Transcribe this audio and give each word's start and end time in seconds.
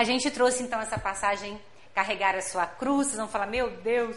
A 0.00 0.04
gente 0.04 0.30
trouxe 0.30 0.62
então 0.62 0.80
essa 0.80 0.98
passagem, 0.98 1.60
carregar 1.94 2.34
a 2.34 2.40
sua 2.40 2.64
cruz. 2.64 3.08
Vocês 3.08 3.18
vão 3.18 3.28
falar, 3.28 3.44
meu 3.44 3.68
Deus, 3.82 4.16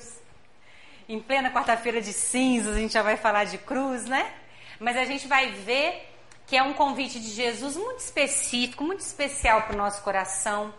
em 1.10 1.20
plena 1.20 1.52
quarta-feira 1.52 2.02
de 2.02 2.14
cinzas 2.14 2.78
a 2.78 2.80
gente 2.80 2.94
já 2.94 3.02
vai 3.02 3.18
falar 3.18 3.44
de 3.44 3.58
cruz, 3.58 4.06
né? 4.06 4.34
Mas 4.80 4.96
a 4.96 5.04
gente 5.04 5.28
vai 5.28 5.52
ver 5.52 6.10
que 6.48 6.56
é 6.56 6.64
um 6.64 6.72
convite 6.72 7.20
de 7.20 7.30
Jesus 7.32 7.76
muito 7.76 8.00
específico, 8.00 8.82
muito 8.82 9.02
especial 9.02 9.64
para 9.64 9.74
o 9.74 9.78
nosso 9.78 10.02
coração. 10.04 10.74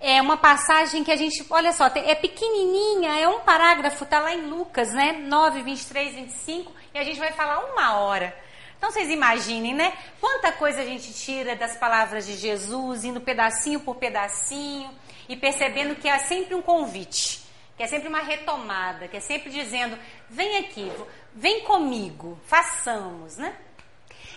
É 0.00 0.20
uma 0.20 0.36
passagem 0.36 1.04
que 1.04 1.12
a 1.12 1.16
gente, 1.16 1.46
olha 1.48 1.72
só, 1.72 1.86
é 1.86 2.16
pequenininha, 2.16 3.16
é 3.16 3.28
um 3.28 3.38
parágrafo, 3.42 4.02
está 4.02 4.18
lá 4.18 4.34
em 4.34 4.42
Lucas, 4.42 4.92
né? 4.92 5.12
9, 5.12 5.62
23, 5.62 6.16
25, 6.16 6.72
e 6.94 6.98
a 6.98 7.04
gente 7.04 7.20
vai 7.20 7.30
falar 7.30 7.60
uma 7.60 7.94
hora. 7.94 8.36
Então 8.78 8.92
vocês 8.92 9.10
imaginem, 9.10 9.74
né? 9.74 9.92
Quanta 10.20 10.52
coisa 10.52 10.80
a 10.80 10.84
gente 10.84 11.12
tira 11.12 11.56
das 11.56 11.76
palavras 11.76 12.24
de 12.24 12.36
Jesus, 12.36 13.04
indo 13.04 13.20
pedacinho 13.20 13.80
por 13.80 13.96
pedacinho 13.96 14.90
e 15.28 15.36
percebendo 15.36 15.96
que 15.96 16.08
é 16.08 16.18
sempre 16.20 16.54
um 16.54 16.62
convite, 16.62 17.44
que 17.76 17.82
é 17.82 17.86
sempre 17.88 18.08
uma 18.08 18.20
retomada, 18.20 19.08
que 19.08 19.16
é 19.16 19.20
sempre 19.20 19.50
dizendo: 19.50 19.98
vem 20.30 20.58
aqui, 20.58 20.90
vem 21.34 21.64
comigo, 21.64 22.38
façamos, 22.46 23.36
né? 23.36 23.54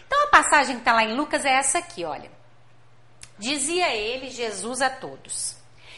Então 0.05 0.23
a 0.25 0.31
passagem 0.31 0.75
que 0.75 0.81
está 0.81 0.93
lá 0.93 1.03
em 1.03 1.15
Lucas 1.15 1.45
é 1.45 1.53
essa 1.53 1.77
aqui, 1.77 2.03
olha. 2.03 2.31
Dizia 3.37 3.95
ele, 3.95 4.29
Jesus, 4.29 4.81
a 4.81 4.89
todos: 4.89 5.55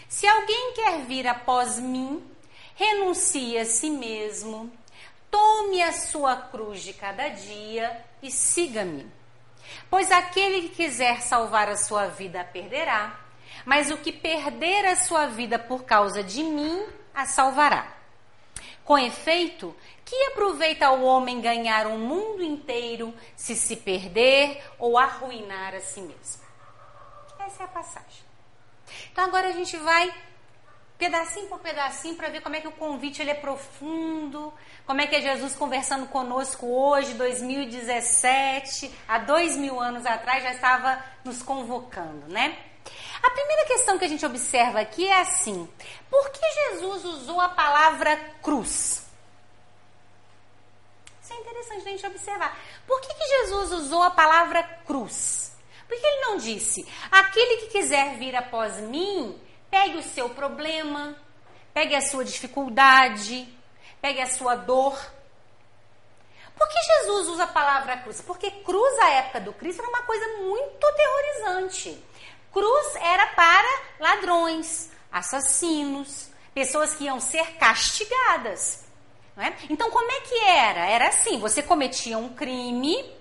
Se 0.09 0.27
alguém 0.27 0.73
quer 0.73 0.99
vir 1.05 1.27
após 1.27 1.79
mim, 1.79 2.23
renuncie 2.75 3.57
a 3.57 3.65
si 3.65 3.89
mesmo 3.89 4.71
Tome 5.33 5.81
a 5.81 5.91
sua 5.91 6.35
cruz 6.35 6.83
de 6.83 6.93
cada 6.93 7.27
dia 7.29 8.05
e 8.23 8.31
siga-me. 8.31 9.05
Pois 9.89 10.11
aquele 10.11 10.69
que 10.69 10.75
quiser 10.75 11.21
salvar 11.21 11.69
a 11.69 11.75
sua 11.75 12.07
vida 12.07 12.41
a 12.41 12.43
perderá, 12.43 13.19
mas 13.65 13.91
o 13.91 13.97
que 13.97 14.11
perder 14.11 14.85
a 14.85 14.95
sua 14.95 15.27
vida 15.27 15.59
por 15.59 15.83
causa 15.83 16.23
de 16.23 16.43
mim 16.43 16.85
a 17.13 17.25
salvará. 17.25 17.93
Com 18.83 18.97
efeito, 18.97 19.75
que 20.03 20.15
aproveita 20.25 20.91
o 20.91 21.03
homem 21.03 21.39
ganhar 21.39 21.87
o 21.87 21.97
mundo 21.97 22.43
inteiro 22.43 23.13
se 23.35 23.55
se 23.55 23.77
perder 23.77 24.61
ou 24.77 24.97
arruinar 24.97 25.75
a 25.75 25.79
si 25.79 26.01
mesmo? 26.01 26.43
Essa 27.39 27.63
é 27.63 27.65
a 27.65 27.69
passagem. 27.69 28.23
Então 29.11 29.25
agora 29.25 29.49
a 29.49 29.51
gente 29.51 29.77
vai 29.77 30.13
pedacinho 30.97 31.47
por 31.47 31.59
pedacinho 31.59 32.15
para 32.15 32.29
ver 32.29 32.41
como 32.41 32.55
é 32.55 32.61
que 32.61 32.67
o 32.67 32.71
convite 32.71 33.21
ele 33.21 33.31
é 33.31 33.35
profundo, 33.35 34.53
como 34.85 35.01
é 35.01 35.07
que 35.07 35.15
é 35.15 35.21
Jesus 35.21 35.55
conversando 35.55 36.07
conosco 36.07 36.67
hoje, 36.67 37.13
2017, 37.13 38.93
há 39.07 39.19
dois 39.19 39.55
mil 39.55 39.79
anos 39.79 40.05
atrás 40.05 40.43
já 40.43 40.53
estava 40.53 41.03
nos 41.23 41.41
convocando, 41.41 42.27
né? 42.27 42.57
A 43.21 43.29
primeira 43.29 43.65
questão 43.65 43.97
que 43.97 44.05
a 44.05 44.07
gente 44.07 44.25
observa 44.25 44.81
aqui 44.81 45.07
é 45.07 45.21
assim: 45.21 45.69
por 46.09 46.29
que 46.29 46.45
Jesus 46.71 47.05
usou 47.05 47.39
a 47.39 47.49
palavra 47.49 48.17
cruz? 48.41 49.03
Isso 51.21 51.33
é 51.33 51.37
interessante 51.37 51.87
a 51.87 51.91
gente 51.91 52.05
observar. 52.05 52.59
Por 52.85 52.99
que, 52.99 53.13
que 53.13 53.27
Jesus 53.27 53.71
usou 53.71 54.03
a 54.03 54.11
palavra 54.11 54.61
cruz? 54.85 55.53
Por 55.87 55.97
que 55.97 56.05
ele 56.05 56.21
não 56.21 56.37
disse: 56.37 56.85
aquele 57.09 57.57
que 57.57 57.67
quiser 57.67 58.17
vir 58.17 58.35
após 58.35 58.77
mim, 58.81 59.39
Pegue 59.73 59.97
o 59.97 60.03
seu 60.03 60.29
problema, 60.29 61.15
pegue 61.73 61.95
a 61.95 62.01
sua 62.01 62.23
dificuldade, 62.23 63.51
pegue 63.99 64.21
a 64.21 64.27
sua 64.27 64.53
dor. 64.53 64.95
Por 66.55 66.67
que 66.69 66.79
Jesus 66.79 67.29
usa 67.29 67.45
a 67.45 67.47
palavra 67.47 67.97
cruz? 67.97 68.21
Porque 68.21 68.51
cruz, 68.51 68.99
à 68.99 69.09
época 69.13 69.41
do 69.41 69.51
Cristo, 69.51 69.81
era 69.81 69.89
uma 69.89 70.03
coisa 70.03 70.27
muito 70.43 70.93
terrorizante. 70.95 72.05
Cruz 72.51 72.95
era 72.97 73.25
para 73.29 73.81
ladrões, 73.99 74.91
assassinos, 75.11 76.29
pessoas 76.53 76.93
que 76.93 77.05
iam 77.05 77.19
ser 77.19 77.53
castigadas. 77.57 78.85
É? 79.35 79.53
Então, 79.71 79.89
como 79.89 80.11
é 80.11 80.19
que 80.19 80.39
era? 80.41 80.85
Era 80.85 81.07
assim: 81.07 81.39
você 81.39 81.63
cometia 81.63 82.19
um 82.19 82.29
crime, 82.29 83.11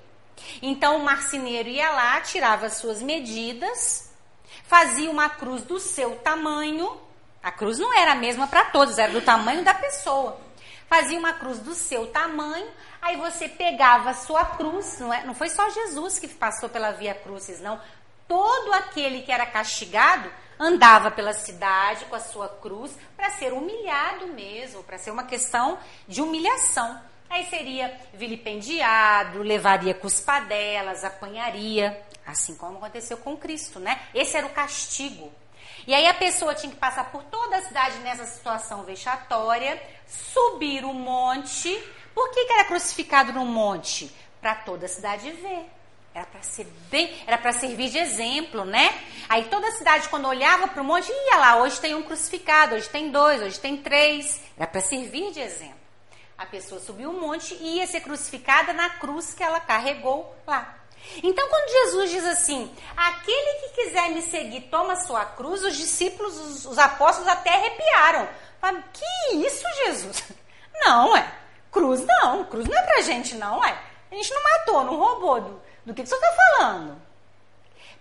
então 0.61 0.99
o 0.99 1.03
marceneiro 1.03 1.71
ia 1.71 1.91
lá, 1.93 2.21
tirava 2.21 2.67
as 2.67 2.75
suas 2.75 3.01
medidas, 3.01 4.12
fazia 4.73 5.11
uma 5.11 5.29
cruz 5.29 5.65
do 5.65 5.79
seu 5.79 6.17
tamanho. 6.17 6.99
A 7.43 7.53
cruz 7.53 7.79
não 7.79 7.93
era 7.93 8.13
a 8.13 8.15
mesma 8.15 8.47
para 8.47 8.65
todos, 8.65 8.97
era 8.97 9.13
do 9.13 9.21
tamanho 9.21 9.63
da 9.63 9.75
pessoa. 9.75 10.41
Fazia 10.89 11.19
uma 11.19 11.35
cruz 11.35 11.59
do 11.59 11.75
seu 11.75 12.07
tamanho, 12.07 12.71
aí 13.03 13.19
você 13.19 13.51
pegava 13.51 14.09
a 14.09 14.15
sua 14.15 14.47
cruz, 14.47 14.99
não, 14.99 15.13
é, 15.13 15.25
não 15.25 15.35
foi 15.35 15.51
só 15.51 15.69
Jesus 15.69 16.19
que 16.19 16.27
passou 16.27 16.71
pela 16.71 16.91
via 16.91 17.13
crucis, 17.13 17.61
não. 17.61 17.79
Todo 18.27 18.73
aquele 18.73 19.21
que 19.21 19.31
era 19.31 19.45
castigado 19.45 20.33
andava 20.59 21.11
pela 21.11 21.35
cidade 21.35 22.07
com 22.07 22.17
a 22.17 22.21
sua 22.21 22.49
cruz 22.49 22.97
para 23.15 23.29
ser 23.29 23.53
humilhado 23.53 24.29
mesmo, 24.29 24.83
para 24.85 24.97
ser 24.97 25.11
uma 25.11 25.25
questão 25.25 25.79
de 26.09 26.23
humilhação. 26.23 26.99
Aí 27.29 27.45
seria 27.45 27.95
vilipendiado, 28.15 29.43
levaria 29.43 29.93
cuspadelas, 29.93 31.05
apanharia. 31.05 32.11
Assim 32.27 32.55
como 32.55 32.79
aconteceu 32.79 33.17
com 33.17 33.37
Cristo, 33.37 33.81
né? 33.81 34.01
Esse 34.15 34.37
era 34.37 34.47
o 34.47 34.51
castigo. 34.51 35.33
E 35.87 35.95
aí 35.95 36.07
a 36.07 36.15
pessoa 36.15 36.55
tinha 36.55 36.73
que 36.73 36.79
passar 36.79 37.11
por 37.11 37.25
toda 37.25 37.57
a 37.57 37.63
cidade 37.63 37.99
nessa 37.99 38.25
situação 38.25 38.85
vexatória, 38.85 39.83
subir 40.07 40.85
o 40.85 40.95
monte. 40.95 41.77
Por 42.15 42.31
que, 42.31 42.45
que 42.45 42.53
era 42.53 42.65
crucificado 42.65 43.33
no 43.33 43.45
monte? 43.45 44.15
Para 44.41 44.55
toda 44.55 44.87
a 44.87 44.89
cidade 44.89 45.31
ver. 45.33 45.69
Era 46.15 46.27
para 46.27 46.43
ser 46.43 46.67
bem, 46.91 47.11
era 47.27 47.39
para 47.39 47.53
servir 47.53 47.89
de 47.89 47.99
exemplo, 47.99 48.67
né? 48.67 49.03
Aí 49.31 49.47
toda 49.47 49.67
a 49.67 49.73
cidade 49.73 50.09
quando 50.11 50.29
olhava 50.29 50.69
para 50.69 50.83
o 50.83 50.85
monte, 50.85 51.11
ia 51.11 51.37
lá, 51.39 51.57
hoje 51.57 51.81
tem 51.81 51.95
um 51.95 52.03
crucificado, 52.03 52.75
hoje 52.75 52.89
tem 52.89 53.11
dois, 53.11 53.41
hoje 53.41 53.59
tem 53.59 53.79
três. 53.79 54.41
Era 54.57 54.67
para 54.67 54.83
servir 54.83 55.33
de 55.33 55.41
exemplo. 55.41 55.81
A 56.37 56.45
pessoa 56.45 56.81
subiu 56.81 57.11
o 57.11 57.21
monte 57.21 57.55
e 57.55 57.79
ia 57.79 57.87
ser 57.87 58.01
crucificada 58.01 58.75
na 58.75 58.91
cruz 58.91 59.33
que 59.33 59.43
ela 59.43 59.59
carregou 59.59 60.37
lá. 60.47 60.82
Então, 61.23 61.49
quando 61.49 61.71
Jesus 61.71 62.11
diz 62.11 62.25
assim: 62.25 62.75
aquele 62.97 63.61
que 63.61 63.69
quiser 63.71 64.11
me 64.11 64.23
seguir, 64.23 64.63
toma 64.63 64.97
sua 64.97 65.25
cruz, 65.25 65.63
os 65.65 65.77
discípulos, 65.77 66.39
os, 66.39 66.67
os 66.67 66.79
apóstolos 66.79 67.29
até 67.29 67.55
arrepiaram. 67.55 68.29
Falaram, 68.61 68.85
que 68.93 69.37
isso, 69.37 69.65
Jesus? 69.85 70.25
Não, 70.85 71.17
é. 71.17 71.43
Cruz 71.71 72.05
não, 72.05 72.45
cruz 72.45 72.69
não 72.69 72.77
é 72.77 72.83
pra 72.83 73.01
gente, 73.01 73.35
não, 73.35 73.65
é. 73.65 73.79
A 74.11 74.15
gente 74.15 74.31
não 74.35 74.43
matou, 74.43 74.85
não 74.85 74.97
roubou. 74.97 75.41
Do, 75.41 75.63
do 75.87 75.95
que, 75.95 76.03
que 76.03 76.09
você 76.09 76.15
está 76.15 76.33
falando? 76.33 77.01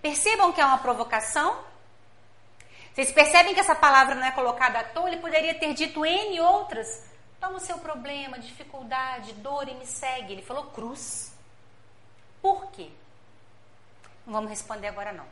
Percebam 0.02 0.52
que 0.52 0.60
é 0.60 0.66
uma 0.66 0.80
provocação? 0.80 1.58
Vocês 2.94 3.14
percebem 3.14 3.54
que 3.54 3.62
essa 3.62 3.76
palavra 3.76 4.14
não 4.16 4.26
é 4.26 4.32
colocada 4.32 4.80
à 4.80 4.84
toa? 4.84 5.08
Ele 5.08 5.22
poderia 5.22 5.56
ter 5.56 5.74
dito 5.74 6.06
N 6.06 6.42
outras. 6.42 7.06
Toma 7.40 7.58
o 7.58 7.60
seu 7.62 7.78
problema, 7.78 8.38
dificuldade, 8.40 9.32
dor 9.34 9.70
e 9.70 9.74
me 9.76 9.86
segue. 9.86 10.34
Ele 10.34 10.42
falou 10.42 10.66
cruz. 10.66 11.31
Por 12.42 12.72
quê? 12.72 12.90
Não 14.26 14.34
vamos 14.34 14.50
responder 14.50 14.88
agora 14.88 15.12
não. 15.12 15.26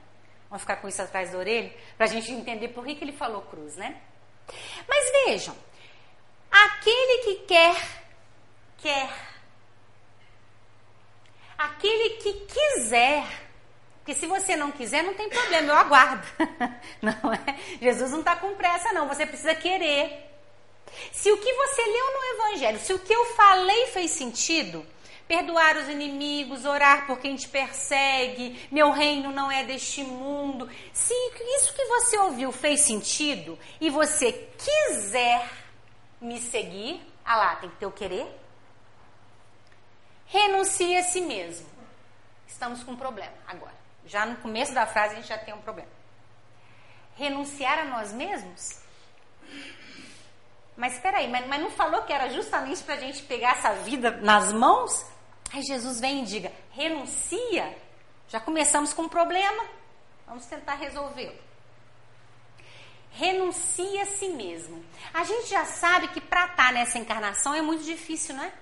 Vamos 0.49 0.61
ficar 0.61 0.77
com 0.77 0.87
isso 0.87 1.01
atrás 1.01 1.31
da 1.31 1.37
orelha 1.37 1.73
para 1.95 2.05
a 2.05 2.09
gente 2.09 2.31
entender 2.31 2.69
por 2.69 2.85
que, 2.85 2.95
que 2.95 3.03
ele 3.03 3.13
falou 3.13 3.41
cruz, 3.43 3.75
né? 3.75 4.01
Mas 4.87 5.11
vejam, 5.25 5.55
aquele 6.49 7.23
que 7.23 7.35
quer, 7.45 7.75
quer. 8.77 9.09
Aquele 11.57 12.17
que 12.17 12.33
quiser. 12.45 13.25
Porque 13.99 14.15
se 14.15 14.25
você 14.25 14.55
não 14.55 14.71
quiser, 14.71 15.03
não 15.03 15.13
tem 15.13 15.29
problema, 15.29 15.67
eu 15.67 15.75
aguardo. 15.75 16.25
Não 16.99 17.31
é? 17.31 17.59
Jesus 17.79 18.11
não 18.11 18.19
está 18.19 18.35
com 18.35 18.55
pressa, 18.55 18.91
não. 18.91 19.07
Você 19.07 19.23
precisa 19.25 19.53
querer. 19.53 20.27
Se 21.11 21.31
o 21.31 21.37
que 21.37 21.53
você 21.53 21.81
leu 21.85 22.05
no 22.11 22.23
Evangelho, 22.33 22.79
se 22.79 22.91
o 22.91 22.99
que 22.99 23.13
eu 23.13 23.25
falei 23.35 23.87
fez 23.87 24.11
sentido, 24.11 24.83
perdoar 25.29 25.77
os 25.77 25.87
inimigos, 25.87 26.65
orar 26.65 27.05
por 27.05 27.19
quem 27.19 27.35
te 27.35 27.47
persegue, 27.47 28.67
meu 28.71 28.89
reino 28.89 29.31
não 29.31 29.51
é 29.51 29.63
deste 29.63 30.03
mundo. 30.03 30.67
Se 30.91 31.13
isso 31.13 31.71
que 31.75 31.85
você 31.85 32.17
ouviu 32.17 32.51
fez 32.51 32.81
sentido 32.81 33.57
e 33.79 33.91
você 33.91 34.33
quiser 34.57 35.47
me 36.19 36.39
seguir, 36.39 36.99
ah 37.23 37.37
lá, 37.37 37.55
tem 37.57 37.69
que 37.69 37.75
ter 37.75 37.85
o 37.85 37.91
querer. 37.91 38.27
Renuncie 40.25 40.97
a 40.97 41.03
si 41.03 41.21
mesmo. 41.21 41.69
Estamos 42.47 42.83
com 42.83 42.93
um 42.93 42.97
problema 42.97 43.33
agora. 43.47 43.77
Já 44.07 44.25
no 44.25 44.35
começo 44.37 44.73
da 44.73 44.87
frase 44.87 45.13
a 45.13 45.17
gente 45.17 45.27
já 45.27 45.37
tem 45.37 45.53
um 45.53 45.61
problema. 45.61 45.91
Renunciar 47.15 47.77
a 47.77 47.85
nós 47.85 48.11
mesmos? 48.11 48.81
Mas 50.75 50.93
espera 50.93 51.17
aí, 51.17 51.29
mas, 51.29 51.45
mas 51.45 51.61
não 51.61 51.69
falou 51.69 52.01
que 52.01 52.13
era 52.13 52.29
justamente 52.29 52.81
para 52.81 52.95
a 52.95 52.99
gente 52.99 53.21
pegar 53.23 53.51
essa 53.51 53.73
vida 53.73 54.09
nas 54.21 54.51
mãos? 54.51 55.18
Aí 55.51 55.61
Jesus 55.63 55.99
vem 55.99 56.23
e 56.23 56.25
diga: 56.25 56.51
renuncia. 56.71 57.77
Já 58.27 58.39
começamos 58.39 58.93
com 58.93 59.03
um 59.03 59.09
problema, 59.09 59.65
vamos 60.27 60.45
tentar 60.45 60.75
resolvê-lo. 60.75 61.35
Renuncia 63.11 64.03
a 64.03 64.05
si 64.05 64.29
mesmo. 64.29 64.85
A 65.11 65.23
gente 65.23 65.49
já 65.49 65.65
sabe 65.65 66.09
que 66.09 66.21
para 66.21 66.45
estar 66.45 66.67
tá 66.67 66.71
nessa 66.71 66.99
encarnação 66.99 67.55
é 67.55 67.61
muito 67.61 67.83
difícil, 67.83 68.35
não 68.35 68.43
é? 68.43 68.53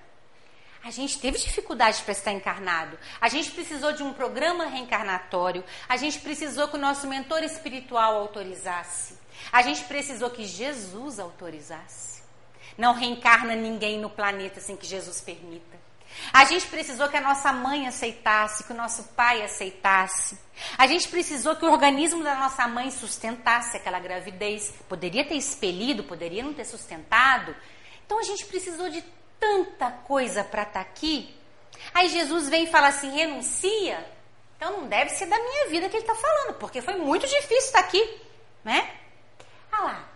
A 0.82 0.90
gente 0.90 1.18
teve 1.18 1.38
dificuldade 1.38 2.02
para 2.02 2.12
estar 2.12 2.32
encarnado. 2.32 2.98
A 3.20 3.28
gente 3.28 3.50
precisou 3.50 3.92
de 3.92 4.02
um 4.02 4.12
programa 4.14 4.66
reencarnatório. 4.66 5.62
A 5.86 5.96
gente 5.96 6.18
precisou 6.20 6.68
que 6.68 6.76
o 6.76 6.80
nosso 6.80 7.06
mentor 7.06 7.42
espiritual 7.42 8.16
autorizasse. 8.16 9.18
A 9.52 9.60
gente 9.60 9.84
precisou 9.84 10.30
que 10.30 10.44
Jesus 10.44 11.18
autorizasse. 11.18 12.22
Não 12.76 12.94
reencarna 12.94 13.54
ninguém 13.54 13.98
no 13.98 14.08
planeta 14.08 14.60
sem 14.60 14.76
que 14.76 14.86
Jesus 14.86 15.20
permita. 15.20 15.87
A 16.32 16.44
gente 16.44 16.66
precisou 16.66 17.08
que 17.08 17.16
a 17.16 17.20
nossa 17.20 17.52
mãe 17.52 17.86
aceitasse, 17.86 18.64
que 18.64 18.72
o 18.72 18.76
nosso 18.76 19.04
pai 19.14 19.42
aceitasse. 19.42 20.38
A 20.76 20.86
gente 20.86 21.08
precisou 21.08 21.56
que 21.56 21.64
o 21.64 21.70
organismo 21.70 22.22
da 22.22 22.34
nossa 22.34 22.66
mãe 22.66 22.90
sustentasse 22.90 23.76
aquela 23.76 23.98
gravidez. 23.98 24.74
Poderia 24.88 25.24
ter 25.26 25.34
expelido, 25.34 26.04
poderia 26.04 26.42
não 26.42 26.52
ter 26.52 26.64
sustentado. 26.64 27.54
Então 28.04 28.18
a 28.18 28.22
gente 28.22 28.44
precisou 28.46 28.88
de 28.88 29.02
tanta 29.38 29.90
coisa 29.90 30.42
para 30.44 30.62
estar 30.62 30.74
tá 30.74 30.80
aqui. 30.80 31.34
Aí 31.94 32.08
Jesus 32.08 32.48
vem 32.48 32.64
e 32.64 32.70
fala 32.70 32.88
assim: 32.88 33.10
renuncia. 33.10 34.04
Então 34.56 34.72
não 34.72 34.88
deve 34.88 35.10
ser 35.10 35.26
da 35.26 35.38
minha 35.38 35.68
vida 35.68 35.88
que 35.88 35.96
ele 35.96 36.04
está 36.04 36.14
falando, 36.14 36.58
porque 36.58 36.82
foi 36.82 36.96
muito 36.96 37.26
difícil 37.26 37.56
estar 37.58 37.82
tá 37.82 37.86
aqui, 37.86 38.20
né? 38.64 38.90
Ah 39.70 39.82
lá. 39.82 40.08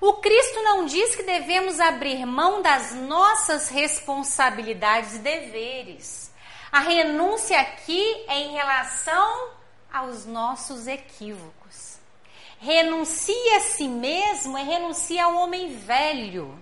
O 0.00 0.14
Cristo 0.14 0.62
não 0.62 0.86
diz 0.86 1.16
que 1.16 1.24
devemos 1.24 1.80
abrir 1.80 2.24
mão 2.24 2.62
das 2.62 2.94
nossas 2.94 3.68
responsabilidades 3.68 5.16
e 5.16 5.18
deveres. 5.18 6.32
A 6.70 6.78
renúncia 6.80 7.60
aqui 7.60 8.24
é 8.28 8.38
em 8.38 8.52
relação 8.52 9.50
aos 9.92 10.24
nossos 10.24 10.86
equívocos. 10.86 11.98
Renuncia 12.60 13.56
a 13.56 13.60
si 13.60 13.88
mesmo 13.88 14.56
é 14.56 14.62
renuncia 14.62 15.24
ao 15.24 15.34
homem 15.34 15.76
velho. 15.76 16.56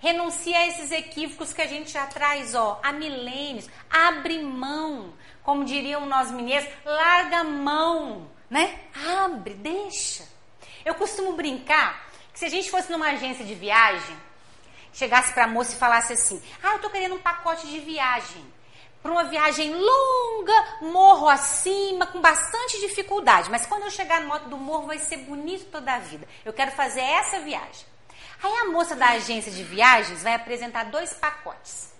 Renuncia 0.00 0.58
a 0.58 0.66
esses 0.66 0.90
equívocos 0.90 1.54
que 1.54 1.62
a 1.62 1.66
gente 1.66 1.90
já 1.90 2.06
traz, 2.06 2.54
ó, 2.54 2.78
há 2.82 2.92
milênios. 2.92 3.68
Abre 3.88 4.42
mão, 4.42 5.14
como 5.42 5.64
diriam 5.64 6.04
nós 6.04 6.30
mineiros, 6.30 6.68
larga 6.84 7.44
mão, 7.44 8.30
né? 8.50 8.78
Abre, 9.24 9.54
deixa. 9.54 10.24
Eu 10.84 10.94
costumo 10.94 11.32
brincar 11.32 12.07
se 12.38 12.44
a 12.44 12.48
gente 12.48 12.70
fosse 12.70 12.92
numa 12.92 13.08
agência 13.08 13.44
de 13.44 13.52
viagem, 13.52 14.16
chegasse 14.92 15.32
para 15.32 15.42
a 15.42 15.48
moça 15.48 15.74
e 15.74 15.76
falasse 15.76 16.12
assim: 16.12 16.40
Ah, 16.62 16.74
eu 16.74 16.78
tô 16.78 16.88
querendo 16.88 17.16
um 17.16 17.20
pacote 17.20 17.66
de 17.66 17.80
viagem. 17.80 18.46
Para 19.02 19.10
uma 19.10 19.24
viagem 19.24 19.74
longa, 19.74 20.76
morro 20.82 21.28
acima, 21.28 22.06
com 22.06 22.20
bastante 22.20 22.78
dificuldade. 22.78 23.50
Mas 23.50 23.66
quando 23.66 23.82
eu 23.82 23.90
chegar 23.90 24.20
no 24.20 24.32
alto 24.32 24.48
do 24.48 24.56
morro, 24.56 24.86
vai 24.86 25.00
ser 25.00 25.16
bonito 25.16 25.68
toda 25.68 25.92
a 25.92 25.98
vida. 25.98 26.28
Eu 26.44 26.52
quero 26.52 26.70
fazer 26.70 27.00
essa 27.00 27.40
viagem. 27.40 27.84
Aí 28.40 28.56
a 28.58 28.66
moça 28.66 28.94
da 28.94 29.08
agência 29.08 29.50
de 29.50 29.64
viagens 29.64 30.22
vai 30.22 30.34
apresentar 30.34 30.84
dois 30.84 31.12
pacotes. 31.12 31.92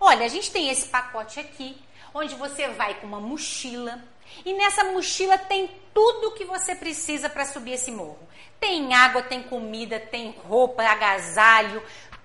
Olha, 0.00 0.26
a 0.26 0.28
gente 0.28 0.50
tem 0.50 0.68
esse 0.68 0.88
pacote 0.88 1.38
aqui, 1.38 1.80
onde 2.12 2.34
você 2.34 2.66
vai 2.70 2.94
com 2.94 3.06
uma 3.06 3.20
mochila, 3.20 4.02
e 4.44 4.52
nessa 4.54 4.84
mochila 4.84 5.36
tem 5.38 5.70
tudo 5.92 6.32
que 6.32 6.44
você 6.44 6.74
precisa 6.74 7.28
para 7.28 7.44
subir 7.44 7.72
esse 7.72 7.90
morro. 7.90 8.28
Tem 8.58 8.94
água, 8.94 9.22
tem 9.22 9.42
comida, 9.42 9.98
tem 9.98 10.36
roupa, 10.46 10.82
agasalho, 10.82 11.82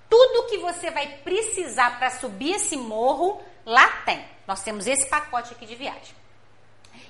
tudo 0.10 0.48
que 0.48 0.58
você 0.58 0.92
vai 0.92 1.08
precisar 1.24 1.98
para 1.98 2.12
subir 2.12 2.56
esse 2.56 2.78
morro, 2.78 3.42
lá 3.66 3.88
tem. 4.06 4.24
Nós 4.48 4.62
temos 4.62 4.88
esse 4.88 5.08
pacote 5.08 5.54
aqui 5.54 5.66
de 5.66 5.76
viagem. 5.76 6.16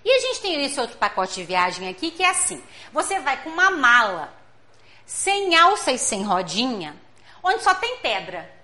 E 0.04 0.12
a 0.12 0.20
gente 0.20 0.42
tem 0.42 0.64
esse 0.64 0.80
outro 0.80 0.98
pacote 0.98 1.34
de 1.36 1.44
viagem 1.44 1.90
aqui 1.90 2.12
que 2.12 2.24
é 2.24 2.30
assim: 2.30 2.64
você 2.94 3.20
vai 3.20 3.42
com 3.44 3.50
uma 3.50 3.72
mala 3.72 4.34
sem 5.06 5.56
alça 5.56 5.92
e 5.92 5.98
sem 5.98 6.24
rodinha, 6.24 6.96
onde 7.44 7.64
só 7.64 7.74
tem 7.74 7.98
pedra. 7.98 8.55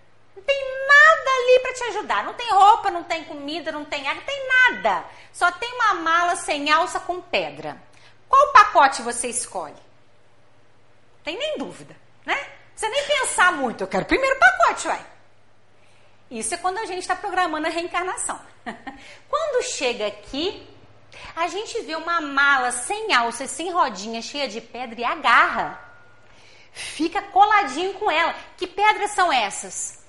Não 0.41 0.45
tem 0.45 0.87
nada 0.87 1.29
ali 1.29 1.59
para 1.59 1.73
te 1.73 1.83
ajudar. 1.83 2.23
Não 2.23 2.33
tem 2.33 2.49
roupa, 2.49 2.89
não 2.89 3.03
tem 3.03 3.23
comida, 3.23 3.71
não 3.71 3.85
tem 3.85 4.07
água, 4.07 4.21
não 4.21 4.25
tem 4.25 4.47
nada. 4.47 5.05
Só 5.31 5.51
tem 5.51 5.71
uma 5.73 5.93
mala 5.95 6.35
sem 6.35 6.71
alça 6.71 6.99
com 6.99 7.21
pedra. 7.21 7.81
Qual 8.27 8.51
pacote 8.51 9.01
você 9.01 9.27
escolhe? 9.27 9.75
Tem 11.23 11.37
nem 11.37 11.57
dúvida, 11.57 11.95
né? 12.25 12.49
Você 12.75 12.89
nem 12.89 13.03
pensar 13.05 13.51
muito, 13.51 13.83
eu 13.83 13.87
quero 13.87 14.03
o 14.03 14.07
primeiro 14.07 14.39
pacote, 14.39 14.87
vai. 14.87 15.05
Isso 16.31 16.55
é 16.55 16.57
quando 16.57 16.79
a 16.79 16.85
gente 16.85 17.01
está 17.01 17.15
programando 17.15 17.67
a 17.67 17.69
reencarnação. 17.69 18.39
quando 19.29 19.63
chega 19.63 20.07
aqui, 20.07 20.67
a 21.35 21.47
gente 21.47 21.79
vê 21.81 21.93
uma 21.95 22.19
mala 22.21 22.71
sem 22.71 23.13
alça, 23.13 23.45
sem 23.45 23.71
rodinha, 23.71 24.21
cheia 24.21 24.47
de 24.47 24.61
pedra 24.61 24.99
e 24.99 25.03
agarra. 25.03 25.79
Fica 26.71 27.21
coladinho 27.21 27.93
com 27.95 28.09
ela. 28.09 28.33
Que 28.57 28.65
pedras 28.65 29.11
são 29.11 29.31
essas? 29.31 30.00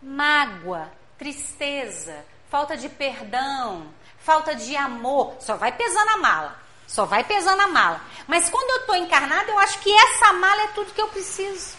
Mágoa, 0.00 0.92
tristeza, 1.18 2.24
falta 2.48 2.76
de 2.76 2.88
perdão, 2.88 3.88
falta 4.18 4.54
de 4.54 4.76
amor. 4.76 5.36
Só 5.40 5.56
vai 5.56 5.72
pesando 5.72 6.10
a 6.10 6.16
mala. 6.18 6.68
Só 6.86 7.04
vai 7.04 7.22
pesando 7.24 7.60
a 7.60 7.68
mala. 7.68 8.00
Mas 8.26 8.48
quando 8.48 8.70
eu 8.70 8.80
estou 8.80 8.96
encarnada, 8.96 9.50
eu 9.50 9.58
acho 9.58 9.78
que 9.80 9.92
essa 9.92 10.32
mala 10.32 10.62
é 10.62 10.68
tudo 10.68 10.92
que 10.92 11.00
eu 11.00 11.08
preciso. 11.08 11.76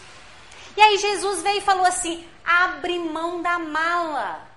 E 0.76 0.80
aí 0.80 0.98
Jesus 0.98 1.42
veio 1.42 1.58
e 1.58 1.62
falou 1.62 1.84
assim: 1.84 2.26
abre 2.44 2.98
mão 2.98 3.42
da 3.42 3.58
mala. 3.58 4.48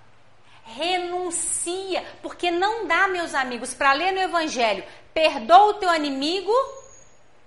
Renuncia. 0.63 2.05
Porque 2.21 2.51
não 2.51 2.85
dá, 2.85 3.07
meus 3.07 3.33
amigos, 3.33 3.73
para 3.73 3.93
ler 3.93 4.11
no 4.11 4.19
Evangelho, 4.19 4.83
perdoa 5.13 5.71
o 5.71 5.73
teu 5.75 5.93
inimigo 5.95 6.53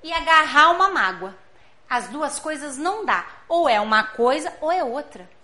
e 0.03 0.12
agarrar 0.12 0.71
uma 0.71 0.89
mágoa. 0.89 1.35
As 1.89 2.09
duas 2.09 2.39
coisas 2.41 2.77
não 2.77 3.05
dá. 3.05 3.25
Ou 3.49 3.69
é 3.69 3.81
uma 3.81 4.03
coisa 4.03 4.53
ou 4.61 4.73
é 4.73 4.83
outra. 4.83 5.36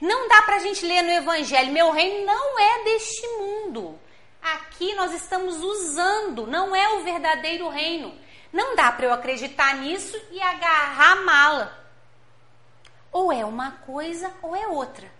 Não 0.00 0.28
dá 0.28 0.42
para 0.42 0.56
a 0.56 0.60
gente 0.60 0.84
ler 0.84 1.02
no 1.02 1.10
Evangelho: 1.10 1.72
meu 1.72 1.90
reino 1.90 2.26
não 2.26 2.58
é 2.58 2.84
deste 2.84 3.26
mundo. 3.38 3.98
Aqui 4.40 4.94
nós 4.94 5.12
estamos 5.12 5.56
usando, 5.56 6.46
não 6.46 6.74
é 6.74 6.88
o 6.94 7.02
verdadeiro 7.02 7.68
reino. 7.68 8.14
Não 8.52 8.74
dá 8.74 8.90
para 8.92 9.06
eu 9.06 9.12
acreditar 9.12 9.76
nisso 9.76 10.16
e 10.30 10.40
agarrar 10.40 11.12
a 11.12 11.16
mala. 11.16 11.88
Ou 13.12 13.32
é 13.32 13.44
uma 13.44 13.72
coisa 13.72 14.32
ou 14.42 14.54
é 14.54 14.66
outra. 14.66 15.10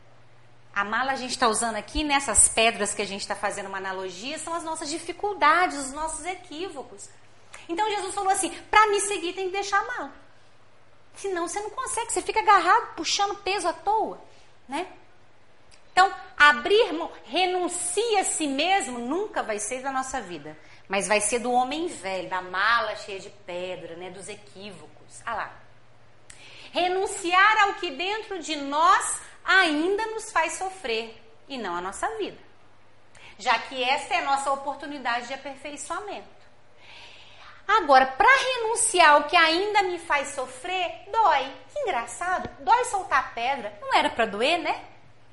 A 0.74 0.84
mala 0.84 1.12
a 1.12 1.16
gente 1.16 1.32
está 1.32 1.48
usando 1.48 1.76
aqui, 1.76 2.04
nessas 2.04 2.48
pedras 2.48 2.94
que 2.94 3.02
a 3.02 3.06
gente 3.06 3.22
está 3.22 3.34
fazendo 3.34 3.66
uma 3.66 3.78
analogia, 3.78 4.38
são 4.38 4.54
as 4.54 4.62
nossas 4.62 4.88
dificuldades, 4.88 5.76
os 5.76 5.92
nossos 5.92 6.24
equívocos. 6.24 7.08
Então 7.68 7.90
Jesus 7.90 8.14
falou 8.14 8.30
assim: 8.30 8.50
para 8.70 8.86
me 8.86 9.00
seguir 9.00 9.32
tem 9.32 9.46
que 9.46 9.52
deixar 9.52 9.80
a 9.80 9.84
mala. 9.84 10.12
Senão 11.16 11.48
você 11.48 11.60
não 11.60 11.70
consegue, 11.70 12.12
você 12.12 12.22
fica 12.22 12.38
agarrado, 12.38 12.94
puxando 12.94 13.34
peso 13.42 13.66
à 13.66 13.72
toa, 13.72 14.22
né? 14.68 14.86
Então, 15.90 16.14
abrir 16.36 16.92
mão, 16.92 17.10
renuncia 17.24 18.20
a 18.20 18.24
si 18.24 18.46
mesmo, 18.46 18.98
nunca 18.98 19.42
vai 19.42 19.58
ser 19.58 19.82
da 19.82 19.90
nossa 19.90 20.20
vida. 20.20 20.56
Mas 20.86 21.08
vai 21.08 21.20
ser 21.20 21.40
do 21.40 21.50
homem 21.50 21.88
velho, 21.88 22.28
da 22.28 22.40
mala 22.40 22.94
cheia 22.96 23.18
de 23.18 23.30
pedra, 23.30 23.96
né, 23.96 24.10
dos 24.10 24.28
equívocos. 24.28 25.22
Ah 25.26 25.34
lá. 25.34 25.52
Renunciar 26.72 27.62
ao 27.62 27.74
que 27.74 27.90
dentro 27.90 28.38
de 28.38 28.56
nós 28.56 29.20
ainda 29.44 30.06
nos 30.06 30.30
faz 30.30 30.52
sofrer 30.54 31.20
e 31.48 31.58
não 31.58 31.74
a 31.74 31.80
nossa 31.80 32.06
vida. 32.16 32.38
Já 33.38 33.58
que 33.58 33.82
essa 33.82 34.14
é 34.14 34.18
a 34.18 34.24
nossa 34.24 34.52
oportunidade 34.52 35.28
de 35.28 35.34
aperfeiçoamento. 35.34 36.37
Agora, 37.68 38.06
para 38.06 38.26
renunciar 38.26 39.10
ao 39.10 39.24
que 39.24 39.36
ainda 39.36 39.82
me 39.82 39.98
faz 39.98 40.28
sofrer, 40.28 41.02
dói. 41.12 41.52
Que 41.70 41.80
engraçado, 41.80 42.48
dói 42.60 42.82
soltar 42.86 43.34
pedra. 43.34 43.78
Não 43.82 43.92
era 43.94 44.08
para 44.08 44.24
doer, 44.24 44.58
né? 44.58 44.82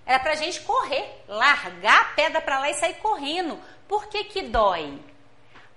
Era 0.05 0.19
para 0.19 0.33
a 0.33 0.35
gente 0.35 0.59
correr, 0.61 1.23
largar 1.29 2.01
a 2.01 2.13
pedra 2.13 2.41
para 2.41 2.59
lá 2.59 2.69
e 2.69 2.73
sair 2.73 2.95
correndo. 2.95 3.57
Por 3.87 4.07
que, 4.07 4.25
que 4.25 4.41
dói? 4.41 4.99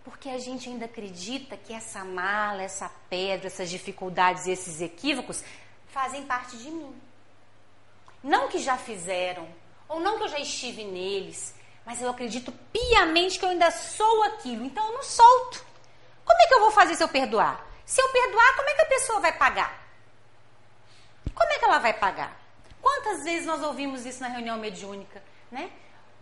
Porque 0.02 0.28
a 0.28 0.38
gente 0.38 0.68
ainda 0.68 0.86
acredita 0.86 1.56
que 1.56 1.72
essa 1.72 2.04
mala, 2.04 2.62
essa 2.62 2.90
pedra, 3.08 3.46
essas 3.46 3.70
dificuldades 3.70 4.46
e 4.46 4.50
esses 4.50 4.80
equívocos 4.80 5.44
fazem 5.86 6.24
parte 6.24 6.56
de 6.56 6.70
mim. 6.72 6.92
Não 8.22 8.48
que 8.48 8.58
já 8.58 8.76
fizeram, 8.76 9.46
ou 9.88 10.00
não 10.00 10.18
que 10.18 10.24
eu 10.24 10.28
já 10.28 10.40
estive 10.40 10.82
neles, 10.82 11.54
mas 11.86 12.02
eu 12.02 12.10
acredito 12.10 12.52
piamente 12.72 13.38
que 13.38 13.44
eu 13.44 13.50
ainda 13.50 13.70
sou 13.70 14.24
aquilo, 14.24 14.64
então 14.64 14.84
eu 14.88 14.94
não 14.94 15.02
solto. 15.04 15.67
Como 16.28 16.42
é 16.42 16.46
que 16.46 16.54
eu 16.54 16.60
vou 16.60 16.70
fazer 16.70 16.94
se 16.94 17.02
eu 17.02 17.08
perdoar? 17.08 17.66
Se 17.86 18.02
eu 18.02 18.08
perdoar, 18.10 18.54
como 18.54 18.68
é 18.68 18.74
que 18.74 18.82
a 18.82 18.86
pessoa 18.86 19.18
vai 19.18 19.32
pagar? 19.32 19.82
Como 21.34 21.52
é 21.52 21.58
que 21.58 21.64
ela 21.64 21.78
vai 21.78 21.94
pagar? 21.94 22.36
Quantas 22.82 23.24
vezes 23.24 23.46
nós 23.46 23.62
ouvimos 23.62 24.04
isso 24.04 24.20
na 24.20 24.28
reunião 24.28 24.58
mediúnica, 24.58 25.22
né? 25.50 25.70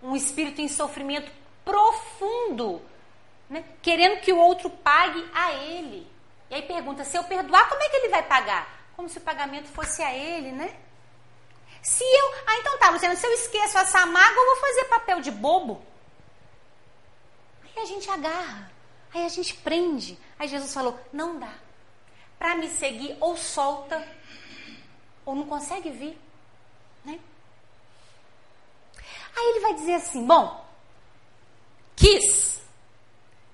Um 0.01 0.15
espírito 0.15 0.61
em 0.61 0.69
sofrimento 0.69 1.31
profundo, 1.65 2.81
né? 3.51 3.65
querendo 3.83 4.21
que 4.21 4.33
o 4.33 4.39
outro 4.39 4.71
pague 4.71 5.29
a 5.35 5.55
ele. 5.55 6.09
E 6.49 6.55
aí 6.55 6.63
pergunta: 6.63 7.05
se 7.05 7.19
eu 7.19 7.25
perdoar, 7.25 7.69
como 7.69 7.83
é 7.83 7.89
que 7.89 7.97
ele 7.97 8.11
vai 8.11 8.23
pagar? 8.23 8.69
Como 8.95 9.09
se 9.09 9.19
o 9.19 9.23
pagamento 9.23 9.69
fosse 9.69 10.03
a 10.03 10.15
ele, 10.15 10.53
né? 10.53 10.77
Se 11.83 12.05
eu. 12.05 12.35
Ah, 12.47 12.59
então 12.59 12.79
tá, 12.79 12.91
Luciana, 12.91 13.17
se 13.17 13.27
eu 13.27 13.33
esqueço 13.33 13.77
essa 13.77 14.07
mágoa, 14.07 14.43
eu 14.43 14.47
vou 14.47 14.57
fazer 14.57 14.85
papel 14.85 15.21
de 15.21 15.33
bobo. 15.33 15.85
Aí 17.65 17.83
a 17.83 17.85
gente 17.85 18.09
agarra, 18.09 18.71
aí 19.13 19.25
a 19.25 19.29
gente 19.29 19.55
prende. 19.55 20.19
Aí 20.39 20.49
Jesus 20.49 20.73
falou: 20.73 20.99
não 21.13 21.39
dá. 21.39 21.53
Para 22.39 22.55
me 22.55 22.69
seguir, 22.69 23.17
ou 23.21 23.37
solta, 23.37 24.07
ou 25.25 25.35
não 25.35 25.47
consegue 25.47 25.91
vir. 25.91 26.19
Né? 27.05 27.19
Aí 29.37 29.45
ele 29.51 29.61
vai 29.61 29.75
dizer 29.75 29.95
assim: 29.95 30.27
bom, 30.27 30.65
quis, 31.95 32.61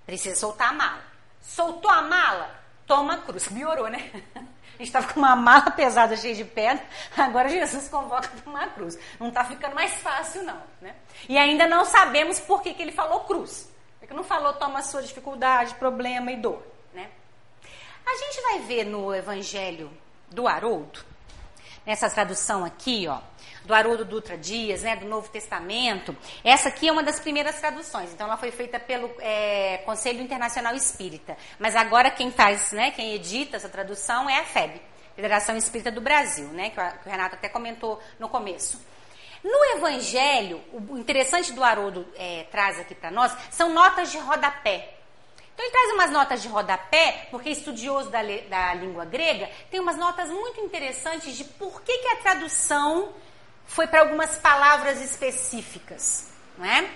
precisa 0.04 0.37
soltar 0.37 0.71
a 0.71 0.73
mala. 0.73 1.04
Soltou 1.40 1.90
a 1.90 2.02
mala, 2.02 2.62
toma 2.87 3.14
a 3.14 3.18
cruz. 3.18 3.49
Piorou, 3.52 3.88
né? 3.88 4.11
A 4.35 4.78
gente 4.78 4.88
estava 4.88 5.12
com 5.12 5.21
uma 5.21 5.37
mala 5.37 5.71
pesada 5.71 6.16
cheia 6.16 6.35
de 6.35 6.44
pedra, 6.44 6.85
agora 7.16 7.49
Jesus 7.49 7.88
convoca 7.88 8.28
para 8.28 8.50
uma 8.50 8.66
cruz. 8.68 8.99
Não 9.21 9.28
está 9.28 9.44
ficando 9.44 9.75
mais 9.75 9.92
fácil, 9.94 10.42
não. 10.42 10.61
Né? 10.80 10.94
E 11.28 11.37
ainda 11.38 11.66
não 11.66 11.85
sabemos 11.85 12.40
por 12.40 12.62
que, 12.62 12.75
que 12.75 12.82
ele 12.82 12.92
falou 12.92 13.21
cruz. 13.21 13.72
Porque 14.02 14.14
não 14.14 14.25
falou 14.25 14.52
toma 14.54 14.82
sua 14.82 15.00
dificuldade, 15.00 15.76
problema 15.76 16.32
e 16.32 16.37
dor. 16.37 16.61
Né? 16.92 17.09
A 18.04 18.16
gente 18.16 18.42
vai 18.42 18.59
ver 18.59 18.85
no 18.85 19.14
Evangelho 19.14 19.92
do 20.28 20.49
Haroldo, 20.49 21.04
nessa 21.87 22.11
tradução 22.11 22.64
aqui, 22.64 23.06
ó, 23.06 23.21
do 23.64 23.73
Haroldo 23.73 24.04
Dutra 24.04 24.37
Dias, 24.37 24.82
né, 24.82 24.97
do 24.97 25.06
Novo 25.06 25.28
Testamento. 25.28 26.16
Essa 26.42 26.68
aqui 26.68 26.88
é 26.88 26.92
uma 26.92 27.04
das 27.04 27.21
primeiras 27.21 27.61
traduções, 27.61 28.12
então 28.12 28.26
ela 28.26 28.37
foi 28.37 28.50
feita 28.50 28.80
pelo 28.80 29.09
é, 29.21 29.78
Conselho 29.85 30.21
Internacional 30.21 30.75
Espírita. 30.75 31.37
Mas 31.61 31.76
agora 31.76 32.11
quem 32.11 32.32
faz, 32.32 32.73
né, 32.73 32.90
quem 32.90 33.14
edita 33.14 33.56
essa 33.56 33.68
tradução 33.68 34.28
é 34.28 34.40
a 34.40 34.44
FEB, 34.44 34.82
Federação 35.14 35.56
Espírita 35.56 35.92
do 35.92 36.00
Brasil, 36.00 36.49
né, 36.49 36.71
que 36.71 36.80
o 36.80 37.09
Renato 37.09 37.37
até 37.37 37.49
comentou 37.49 38.02
no 38.18 38.28
começo. 38.28 38.80
No 39.42 39.64
Evangelho, 39.76 40.62
o 40.72 40.96
interessante 40.96 41.52
do 41.52 41.64
Haroldo 41.64 42.06
é, 42.16 42.46
traz 42.50 42.78
aqui 42.78 42.94
para 42.94 43.11
nós 43.11 43.37
são 43.50 43.72
notas 43.72 44.12
de 44.12 44.18
rodapé. 44.18 44.94
Então 45.52 45.66
ele 45.66 45.72
traz 45.72 45.92
umas 45.92 46.11
notas 46.11 46.42
de 46.42 46.49
rodapé, 46.49 47.26
porque 47.30 47.50
estudioso 47.50 48.08
da, 48.08 48.20
da 48.49 48.75
língua 48.75 49.04
grega, 49.04 49.50
tem 49.70 49.80
umas 49.80 49.96
notas 49.96 50.30
muito 50.30 50.61
interessantes 50.61 51.37
de 51.37 51.44
por 51.44 51.82
que, 51.82 51.99
que 51.99 52.08
a 52.08 52.16
tradução 52.16 53.12
foi 53.66 53.87
para 53.87 54.00
algumas 54.00 54.37
palavras 54.37 55.00
específicas, 55.02 56.30
não 56.56 56.64
é? 56.64 56.88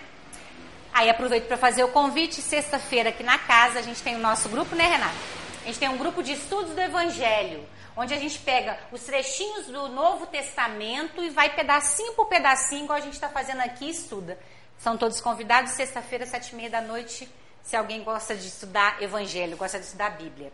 Aí 0.92 1.10
aproveito 1.10 1.46
para 1.46 1.56
fazer 1.56 1.84
o 1.84 1.88
convite, 1.88 2.40
sexta-feira 2.40 3.10
aqui 3.10 3.22
na 3.22 3.38
casa 3.38 3.80
a 3.80 3.82
gente 3.82 4.02
tem 4.02 4.16
o 4.16 4.20
nosso 4.20 4.48
grupo, 4.48 4.74
né, 4.74 4.84
Renata? 4.84 5.14
A 5.62 5.66
gente 5.66 5.78
tem 5.78 5.88
um 5.88 5.98
grupo 5.98 6.22
de 6.22 6.32
estudos 6.32 6.74
do 6.74 6.80
Evangelho, 6.80 7.66
onde 7.96 8.12
a 8.12 8.18
gente 8.18 8.38
pega 8.40 8.78
os 8.92 9.02
trechinhos 9.02 9.66
do 9.66 9.88
Novo 9.88 10.26
Testamento 10.26 11.22
e 11.22 11.30
vai 11.30 11.54
pedacinho 11.54 12.12
por 12.12 12.26
pedacinho, 12.26 12.84
igual 12.84 12.98
a 12.98 13.02
gente 13.02 13.14
está 13.14 13.28
fazendo 13.28 13.60
aqui, 13.60 13.88
estuda. 13.88 14.38
São 14.78 14.98
todos 14.98 15.20
convidados, 15.20 15.72
sexta-feira, 15.72 16.26
sete 16.26 16.50
e 16.50 16.56
meia 16.56 16.68
da 16.68 16.82
noite, 16.82 17.28
se 17.62 17.74
alguém 17.74 18.04
gosta 18.04 18.36
de 18.36 18.46
estudar 18.46 19.02
Evangelho, 19.02 19.56
gosta 19.56 19.78
de 19.78 19.86
estudar 19.86 20.10
Bíblia. 20.10 20.52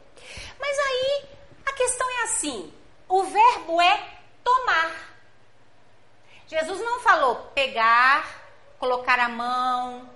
Mas 0.59 0.79
aí 0.79 1.25
a 1.67 1.73
questão 1.73 2.09
é 2.09 2.23
assim: 2.25 2.73
o 3.09 3.25
verbo 3.25 3.81
é 3.81 4.19
tomar. 4.45 5.13
Jesus 6.47 6.81
não 6.81 7.01
falou 7.01 7.37
pegar, 7.55 8.25
colocar 8.79 9.19
a 9.19 9.29
mão, 9.29 10.09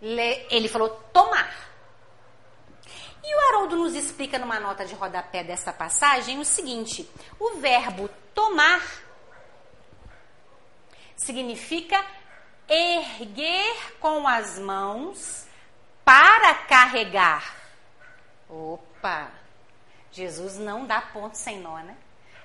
ele 0.00 0.68
falou 0.68 0.88
tomar. 1.12 1.73
E 3.26 3.34
o 3.34 3.48
Haroldo 3.48 3.76
nos 3.76 3.94
explica 3.94 4.38
numa 4.38 4.60
nota 4.60 4.84
de 4.84 4.94
rodapé 4.94 5.42
dessa 5.42 5.72
passagem 5.72 6.38
o 6.38 6.44
seguinte: 6.44 7.10
o 7.40 7.56
verbo 7.56 8.10
tomar 8.34 8.82
significa 11.16 12.04
erguer 12.68 13.94
com 13.98 14.28
as 14.28 14.58
mãos 14.58 15.46
para 16.04 16.54
carregar. 16.54 17.54
Opa! 18.48 19.30
Jesus 20.12 20.58
não 20.58 20.86
dá 20.86 21.00
ponto 21.00 21.36
sem 21.36 21.60
nó, 21.60 21.78
né? 21.78 21.96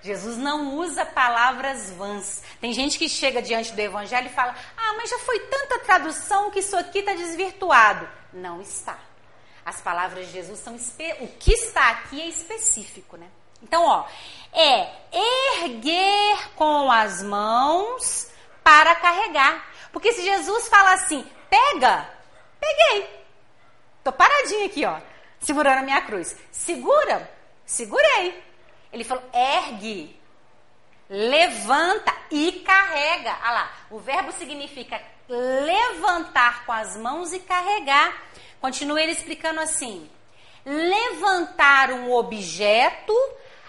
Jesus 0.01 0.38
não 0.38 0.75
usa 0.75 1.05
palavras 1.05 1.91
vãs. 1.91 2.41
Tem 2.62 2.71
gente 2.71 2.98
que 2.98 3.09
chega 3.09 3.41
diante 3.41 3.74
do 3.74 3.79
evangelho 3.79 4.27
e 4.27 4.33
fala: 4.33 4.55
Ah, 4.77 4.93
mas 4.95 5.09
já 5.09 5.19
foi 5.19 5.39
tanta 5.41 5.79
tradução 5.79 6.50
que 6.50 6.59
isso 6.59 6.77
aqui 6.77 7.00
está 7.00 7.13
desvirtuado. 7.13 8.07
Não 8.31 8.62
está. 8.62 8.98
As 9.69 9.81
palavras 9.81 10.25
de 10.25 10.33
Jesus 10.33 10.59
são. 10.59 10.75
O 11.19 11.27
que 11.27 11.53
está 11.53 11.89
aqui 11.89 12.19
é 12.19 12.25
específico, 12.25 13.17
né? 13.17 13.27
Então, 13.61 13.85
ó, 13.85 14.03
é 14.51 14.89
erguer 15.61 16.55
com 16.55 16.91
as 16.91 17.21
mãos 17.21 18.31
para 18.63 18.95
carregar. 18.95 19.63
Porque 19.91 20.11
se 20.11 20.23
Jesus 20.23 20.67
fala 20.69 20.93
assim, 20.93 21.23
pega, 21.51 22.09
peguei. 22.59 23.27
Tô 24.03 24.11
paradinho 24.11 24.65
aqui, 24.65 24.83
ó, 24.85 24.99
segurando 25.39 25.77
a 25.77 25.83
minha 25.83 26.01
cruz. 26.01 26.35
Segura, 26.51 27.31
segurei. 27.63 28.43
Ele 28.91 29.03
falou: 29.03 29.23
ergue, 29.31 30.19
levanta 31.07 32.11
e 32.31 32.53
carrega. 32.65 33.38
Ah 33.43 33.51
lá, 33.51 33.71
o 33.91 33.99
verbo 33.99 34.31
significa 34.31 34.99
levantar 35.27 36.65
com 36.65 36.71
as 36.71 36.97
mãos 36.97 37.33
e 37.33 37.39
carregar. 37.39 38.19
Continua 38.61 39.01
ele 39.01 39.11
explicando 39.11 39.59
assim: 39.59 40.09
levantar 40.65 41.91
um 41.91 42.11
objeto 42.11 43.13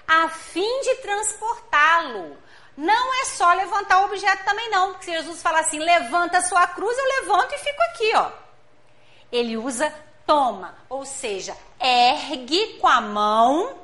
a 0.07 0.29
fim 0.29 0.81
de 0.83 0.97
transportá-lo. 0.97 2.37
Não 2.77 3.15
é 3.23 3.25
só 3.27 3.53
levantar 3.53 4.01
o 4.01 4.05
objeto 4.07 4.45
também 4.45 4.71
não, 4.71 4.93
porque 4.93 5.05
se 5.05 5.13
Jesus 5.13 5.43
fala 5.43 5.61
assim, 5.61 5.79
levanta 5.79 6.39
a 6.39 6.43
sua 6.43 6.67
cruz, 6.67 6.97
eu 6.97 7.23
levanto 7.23 7.53
e 7.53 7.59
fico 7.59 7.83
aqui, 7.91 8.13
ó. 8.17 8.31
Ele 9.31 9.57
usa 9.57 9.93
toma, 10.27 10.77
ou 10.89 11.05
seja, 11.05 11.57
ergue 11.79 12.79
com 12.79 12.87
a 12.87 13.01
mão 13.01 13.77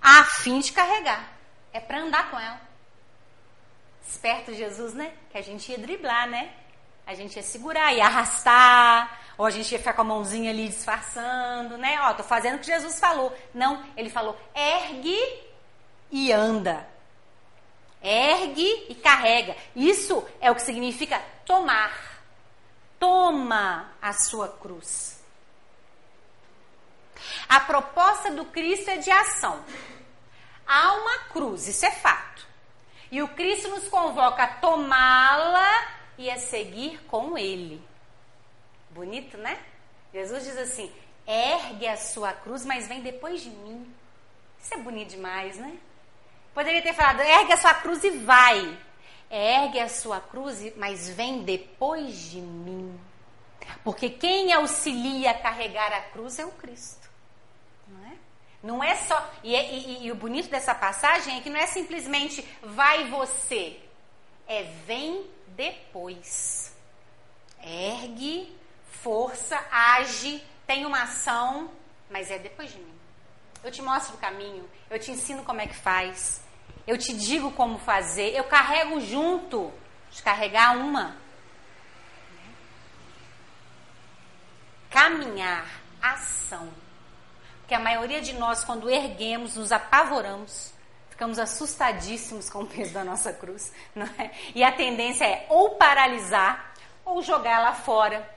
a 0.00 0.24
fim 0.24 0.60
de 0.60 0.72
carregar. 0.72 1.26
É 1.72 1.80
para 1.80 2.00
andar 2.00 2.30
com 2.30 2.38
ela. 2.38 2.60
Esperto 4.06 4.54
Jesus, 4.54 4.92
né? 4.92 5.12
Que 5.30 5.38
a 5.38 5.42
gente 5.42 5.72
ia 5.72 5.78
driblar, 5.78 6.28
né? 6.28 6.52
A 7.06 7.14
gente 7.14 7.36
ia 7.36 7.42
segurar, 7.42 7.92
ia 7.92 8.04
arrastar, 8.04 9.18
ou 9.36 9.46
a 9.46 9.50
gente 9.50 9.72
ia 9.72 9.78
ficar 9.78 9.94
com 9.94 10.02
a 10.02 10.04
mãozinha 10.04 10.50
ali 10.50 10.68
disfarçando, 10.68 11.76
né? 11.76 11.98
Ó, 12.02 12.14
tô 12.14 12.22
fazendo 12.22 12.56
o 12.56 12.58
que 12.58 12.66
Jesus 12.66 12.98
falou. 12.98 13.36
Não, 13.52 13.84
ele 13.96 14.10
falou: 14.10 14.38
ergue 14.54 15.18
e 16.10 16.32
anda. 16.32 16.86
Ergue 18.02 18.86
e 18.88 18.94
carrega. 18.94 19.56
Isso 19.74 20.24
é 20.40 20.50
o 20.50 20.54
que 20.54 20.62
significa 20.62 21.20
tomar. 21.44 22.22
Toma 22.98 23.92
a 24.00 24.12
sua 24.12 24.48
cruz. 24.48 25.22
A 27.48 27.60
proposta 27.60 28.30
do 28.30 28.44
Cristo 28.44 28.90
é 28.90 28.98
de 28.98 29.10
ação. 29.10 29.64
Há 30.66 30.92
uma 30.94 31.18
cruz, 31.30 31.66
isso 31.66 31.84
é 31.84 31.90
fato. 31.90 32.46
E 33.10 33.22
o 33.22 33.28
Cristo 33.28 33.68
nos 33.68 33.88
convoca 33.88 34.42
a 34.42 34.48
tomá-la 34.48 35.88
e 36.18 36.30
a 36.30 36.38
seguir 36.38 37.00
com 37.06 37.36
Ele. 37.36 37.82
Bonito, 38.94 39.36
né? 39.36 39.58
Jesus 40.12 40.44
diz 40.44 40.56
assim: 40.56 40.90
ergue 41.26 41.88
a 41.88 41.96
sua 41.96 42.32
cruz, 42.32 42.64
mas 42.64 42.86
vem 42.86 43.02
depois 43.02 43.42
de 43.42 43.50
mim. 43.50 43.92
Isso 44.62 44.72
é 44.72 44.78
bonito 44.78 45.10
demais, 45.10 45.58
né? 45.58 45.76
Poderia 46.54 46.80
ter 46.80 46.94
falado: 46.94 47.20
ergue 47.20 47.52
a 47.52 47.56
sua 47.56 47.74
cruz 47.74 48.02
e 48.04 48.10
vai. 48.10 48.78
Ergue 49.28 49.80
a 49.80 49.88
sua 49.88 50.20
cruz, 50.20 50.74
mas 50.76 51.08
vem 51.08 51.42
depois 51.42 52.30
de 52.30 52.40
mim. 52.40 52.98
Porque 53.82 54.08
quem 54.08 54.52
auxilia 54.52 55.32
a 55.32 55.38
carregar 55.38 55.92
a 55.92 56.00
cruz 56.02 56.38
é 56.38 56.44
o 56.44 56.52
Cristo. 56.52 57.04
Não 58.64 58.82
é 58.82 58.96
só. 58.96 59.30
E, 59.42 59.54
é, 59.54 59.74
e, 59.74 60.06
e, 60.06 60.10
o 60.10 60.14
bonito 60.14 60.48
dessa 60.48 60.74
passagem 60.74 61.36
é 61.36 61.40
que 61.42 61.50
não 61.50 61.60
é 61.60 61.66
simplesmente 61.66 62.42
vai 62.62 63.10
você, 63.10 63.78
é 64.48 64.62
vem 64.86 65.26
depois. 65.48 66.74
Ergue, 67.62 68.56
força, 69.04 69.62
age, 69.70 70.42
tem 70.66 70.86
uma 70.86 71.02
ação, 71.02 71.70
mas 72.08 72.30
é 72.30 72.38
depois 72.38 72.72
de 72.72 72.78
mim. 72.78 72.94
Eu 73.62 73.70
te 73.70 73.82
mostro 73.82 74.16
o 74.16 74.18
caminho, 74.18 74.66
eu 74.88 74.98
te 74.98 75.10
ensino 75.10 75.44
como 75.44 75.60
é 75.60 75.66
que 75.66 75.76
faz, 75.76 76.42
eu 76.86 76.96
te 76.96 77.12
digo 77.14 77.52
como 77.52 77.78
fazer, 77.78 78.34
eu 78.34 78.44
carrego 78.44 78.98
junto, 79.00 79.70
descarregar 80.10 80.78
uma. 80.78 81.16
Caminhar, 84.88 85.66
ação. 86.00 86.72
Porque 87.60 87.74
a 87.74 87.80
maioria 87.80 88.22
de 88.22 88.32
nós, 88.32 88.64
quando 88.64 88.88
erguemos, 88.88 89.56
nos 89.56 89.70
apavoramos, 89.70 90.72
ficamos 91.10 91.38
assustadíssimos 91.38 92.48
com 92.48 92.62
o 92.62 92.66
peso 92.66 92.94
da 92.94 93.04
nossa 93.04 93.34
cruz, 93.34 93.70
não 93.94 94.06
é? 94.18 94.30
E 94.54 94.64
a 94.64 94.72
tendência 94.72 95.26
é 95.26 95.46
ou 95.50 95.76
paralisar 95.76 96.72
ou 97.04 97.22
jogar 97.22 97.60
lá 97.60 97.74
fora. 97.74 98.33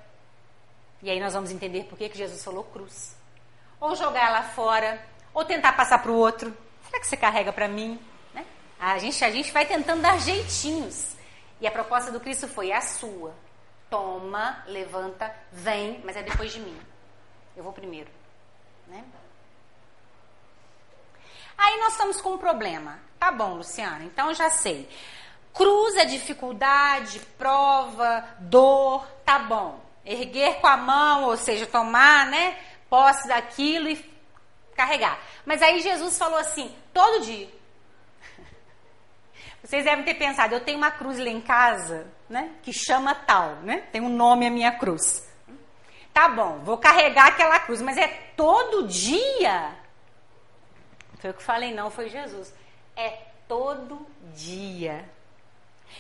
E 1.02 1.10
aí 1.10 1.20
nós 1.20 1.34
vamos 1.34 1.52
entender 1.52 1.84
por 1.84 1.98
que, 1.98 2.10
que 2.10 2.18
Jesus 2.18 2.44
falou 2.44 2.64
cruz. 2.64 3.16
Ou 3.80 3.96
jogar 3.96 4.32
lá 4.32 4.44
fora, 4.44 5.02
ou 5.34 5.46
tentar 5.46 5.74
passar 5.74 6.00
para 6.00 6.12
o 6.12 6.16
outro. 6.16 6.56
Será 6.86 7.00
que 7.00 7.08
você 7.08 7.18
carrega 7.18 7.54
para 7.54 7.68
mim? 7.68 8.00
Né? 8.34 8.46
A, 8.80 8.98
gente, 8.98 9.24
a 9.24 9.30
gente 9.30 9.52
vai 9.52 9.66
tentando 9.66 10.02
dar 10.02 10.20
jeitinhos. 10.20 11.16
E 11.62 11.68
a 11.68 11.72
proposta 11.72 12.12
do 12.12 12.20
Cristo 12.20 12.48
foi 12.48 12.72
a 12.72 12.82
sua. 12.82 13.34
Toma, 13.90 14.64
levanta, 14.68 15.34
vem, 15.52 16.02
mas 16.04 16.16
é 16.16 16.24
depois 16.24 16.52
de 16.52 16.60
mim. 16.60 16.78
Eu 17.56 17.64
vou 17.64 17.72
primeiro. 17.72 18.10
Né? 18.88 19.04
Aí 21.58 21.78
nós 21.80 21.94
estamos 21.94 22.22
com 22.22 22.34
um 22.34 22.38
problema. 22.38 23.00
Tá 23.20 23.32
bom, 23.32 23.56
Luciana, 23.56 24.04
então 24.04 24.34
já 24.34 24.50
sei. 24.50 24.90
Cruz 25.54 25.96
é 25.96 26.06
dificuldade, 26.06 27.20
prova, 27.38 28.24
dor, 28.40 29.08
tá 29.26 29.40
bom. 29.40 29.87
Erguer 30.08 30.62
com 30.62 30.68
a 30.68 30.78
mão, 30.78 31.26
ou 31.26 31.38
seja, 31.38 31.68
tomar, 31.68 32.28
né, 32.28 32.58
posse 32.90 33.28
daquilo 33.28 33.90
e 33.90 34.18
carregar. 34.76 35.20
Mas 35.46 35.62
aí 35.62 35.82
Jesus 35.82 36.18
falou 36.18 36.40
assim, 36.40 36.74
todo 36.94 37.26
dia. 37.26 37.50
Vocês 39.62 39.84
devem 39.84 40.06
ter 40.06 40.14
pensado, 40.14 40.56
eu 40.56 40.62
tenho 40.62 40.78
uma 40.78 40.92
cruz 40.92 41.20
lá 41.20 41.28
em 41.28 41.42
casa, 41.42 42.08
né, 42.30 42.56
que 42.64 42.72
chama 42.72 43.14
tal, 43.14 43.58
né? 43.58 43.84
Tem 43.92 44.00
um 44.00 44.10
nome 44.10 44.48
a 44.48 44.52
minha 44.52 44.72
cruz. 44.72 45.28
Tá 46.14 46.30
bom, 46.30 46.60
vou 46.64 46.78
carregar 46.78 47.28
aquela 47.28 47.60
cruz, 47.60 47.82
mas 47.82 47.98
é 47.98 48.08
todo 48.36 48.88
dia. 48.88 49.76
Foi 51.20 51.32
o 51.32 51.34
que 51.34 51.44
falei, 51.44 51.74
não 51.74 51.92
foi 51.92 52.10
Jesus. 52.10 52.54
É 52.96 53.10
todo 53.48 54.08
dia. 54.34 55.08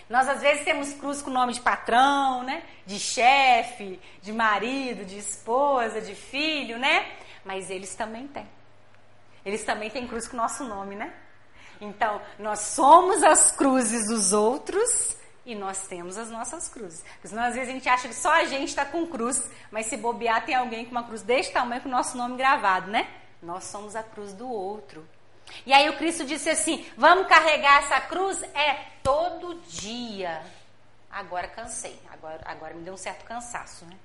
Nós 0.09 0.27
às 0.27 0.41
vezes 0.41 0.63
temos 0.63 0.93
cruz 0.93 1.21
com 1.21 1.29
nome 1.29 1.53
de 1.53 1.61
patrão, 1.61 2.43
né? 2.43 2.63
De 2.85 2.99
chefe, 2.99 3.99
de 4.21 4.31
marido, 4.31 5.05
de 5.05 5.17
esposa, 5.17 6.01
de 6.01 6.15
filho, 6.15 6.77
né? 6.77 7.05
Mas 7.43 7.69
eles 7.69 7.95
também 7.95 8.27
têm. 8.27 8.47
Eles 9.45 9.63
também 9.63 9.89
têm 9.89 10.07
cruz 10.07 10.27
com 10.27 10.35
o 10.35 10.39
nosso 10.39 10.63
nome, 10.63 10.95
né? 10.95 11.13
Então, 11.79 12.21
nós 12.39 12.59
somos 12.59 13.23
as 13.23 13.51
cruzes 13.51 14.07
dos 14.07 14.33
outros 14.33 15.15
e 15.45 15.55
nós 15.55 15.87
temos 15.87 16.17
as 16.17 16.29
nossas 16.29 16.67
cruzes. 16.67 17.01
Porque 17.13 17.29
senão, 17.29 17.43
às 17.43 17.53
vezes, 17.53 17.69
a 17.69 17.71
gente 17.71 17.87
acha 17.87 18.07
que 18.07 18.15
só 18.15 18.31
a 18.33 18.45
gente 18.45 18.69
está 18.69 18.85
com 18.85 19.07
cruz, 19.07 19.49
mas 19.71 19.85
se 19.85 19.95
bobear, 19.95 20.45
tem 20.45 20.55
alguém 20.55 20.85
com 20.85 20.91
uma 20.91 21.03
cruz 21.03 21.21
deste 21.21 21.53
tamanho 21.53 21.81
com 21.81 21.87
o 21.87 21.91
nosso 21.91 22.17
nome 22.17 22.35
gravado, 22.35 22.91
né? 22.91 23.07
Nós 23.41 23.65
somos 23.65 23.95
a 23.95 24.03
cruz 24.03 24.33
do 24.33 24.49
outro. 24.49 25.07
E 25.65 25.73
aí 25.73 25.89
o 25.89 25.97
Cristo 25.97 26.25
disse 26.25 26.49
assim: 26.49 26.85
vamos 26.97 27.27
carregar 27.27 27.83
essa 27.83 27.99
cruz? 28.01 28.41
É 28.53 28.73
todo 29.03 29.55
dia. 29.67 30.41
Agora 31.09 31.47
cansei, 31.47 31.99
agora, 32.11 32.41
agora 32.45 32.73
me 32.73 32.83
deu 32.83 32.93
um 32.93 32.97
certo 32.97 33.25
cansaço, 33.25 33.85
né? 33.85 33.97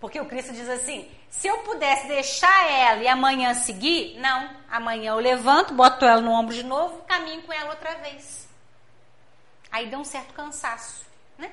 Porque 0.00 0.20
o 0.20 0.26
Cristo 0.26 0.52
diz 0.52 0.68
assim: 0.68 1.10
se 1.30 1.46
eu 1.46 1.58
pudesse 1.58 2.06
deixar 2.06 2.70
ela 2.70 3.02
e 3.02 3.08
amanhã 3.08 3.54
seguir, 3.54 4.18
não. 4.18 4.56
Amanhã 4.70 5.12
eu 5.12 5.18
levanto, 5.18 5.74
boto 5.74 6.04
ela 6.04 6.20
no 6.20 6.30
ombro 6.30 6.54
de 6.54 6.62
novo, 6.62 7.02
caminho 7.02 7.42
com 7.42 7.52
ela 7.52 7.70
outra 7.70 7.94
vez. 7.96 8.46
Aí 9.70 9.88
deu 9.88 9.98
um 9.98 10.04
certo 10.04 10.32
cansaço, 10.32 11.04
né? 11.36 11.50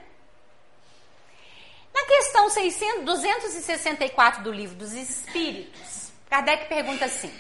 Na 1.94 2.04
questão 2.06 2.50
600, 2.50 3.04
264 3.06 4.44
do 4.44 4.52
livro 4.52 4.76
dos 4.76 4.94
Espíritos, 4.94 6.12
Kardec 6.30 6.68
pergunta 6.68 7.06
assim: 7.06 7.32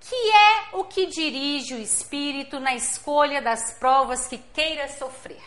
que 0.00 0.14
é 0.14 0.68
o 0.76 0.84
que 0.84 1.06
dirige 1.06 1.74
o 1.74 1.80
espírito 1.80 2.60
na 2.60 2.74
escolha 2.74 3.42
das 3.42 3.72
provas 3.74 4.26
que 4.26 4.38
queira 4.38 4.88
sofrer? 4.88 5.42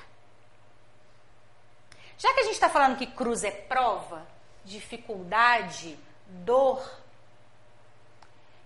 Já 2.17 2.33
que 2.33 2.41
a 2.41 2.43
gente 2.43 2.53
está 2.53 2.69
falando 2.69 2.97
que 2.97 3.07
cruz 3.07 3.43
é 3.43 3.51
prova, 3.51 4.27
dificuldade, 4.63 5.97
dor, 6.27 6.79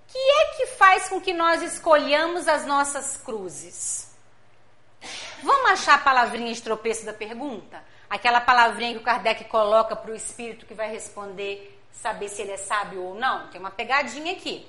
que 0.08 0.18
é 0.18 0.46
que 0.58 0.68
faz 0.68 1.08
com 1.08 1.22
que 1.22 1.34
nós 1.34 1.62
escolhamos 1.62 2.48
as 2.48 2.66
nossas 2.66 3.18
cruzes? 3.18 4.14
Vamos 5.42 5.72
achar 5.72 5.96
a 5.96 6.00
palavrinha 6.00 6.54
de 6.54 6.62
tropeço 6.62 7.06
da 7.06 7.14
pergunta? 7.14 7.84
Aquela 8.10 8.42
palavrinha 8.42 8.94
que 8.94 9.00
o 9.00 9.04
Kardec 9.04 9.46
coloca 9.46 9.96
para 9.96 10.12
o 10.12 10.16
espírito 10.16 10.66
que 10.66 10.74
vai 10.74 10.90
responder, 10.90 11.82
saber 11.92 12.30
se 12.30 12.42
ele 12.42 12.52
é 12.52 12.58
sábio 12.58 13.04
ou 13.04 13.16
não? 13.16 13.48
Tem 13.50 13.60
uma 13.60 13.72
pegadinha 13.72 14.34
aqui. 14.34 14.68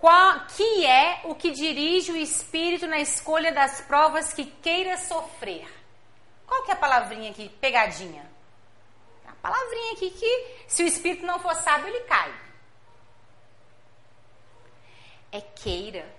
Qual, 0.00 0.46
que 0.56 0.86
é 0.86 1.20
o 1.24 1.34
que 1.34 1.50
dirige 1.50 2.10
o 2.10 2.16
espírito 2.16 2.86
na 2.86 2.98
escolha 2.98 3.52
das 3.52 3.82
provas 3.82 4.32
que 4.32 4.46
queira 4.46 4.96
sofrer? 4.96 5.68
Qual 6.46 6.62
que 6.64 6.70
é 6.70 6.74
a 6.74 6.78
palavrinha 6.78 7.30
aqui? 7.30 7.50
Pegadinha. 7.60 8.28
A 9.28 9.34
palavrinha 9.34 9.92
aqui 9.92 10.10
que, 10.10 10.64
se 10.66 10.82
o 10.82 10.86
espírito 10.86 11.26
não 11.26 11.38
for 11.38 11.54
sábio, 11.54 11.88
ele 11.88 12.00
cai. 12.04 12.34
É 15.32 15.42
queira. 15.42 16.10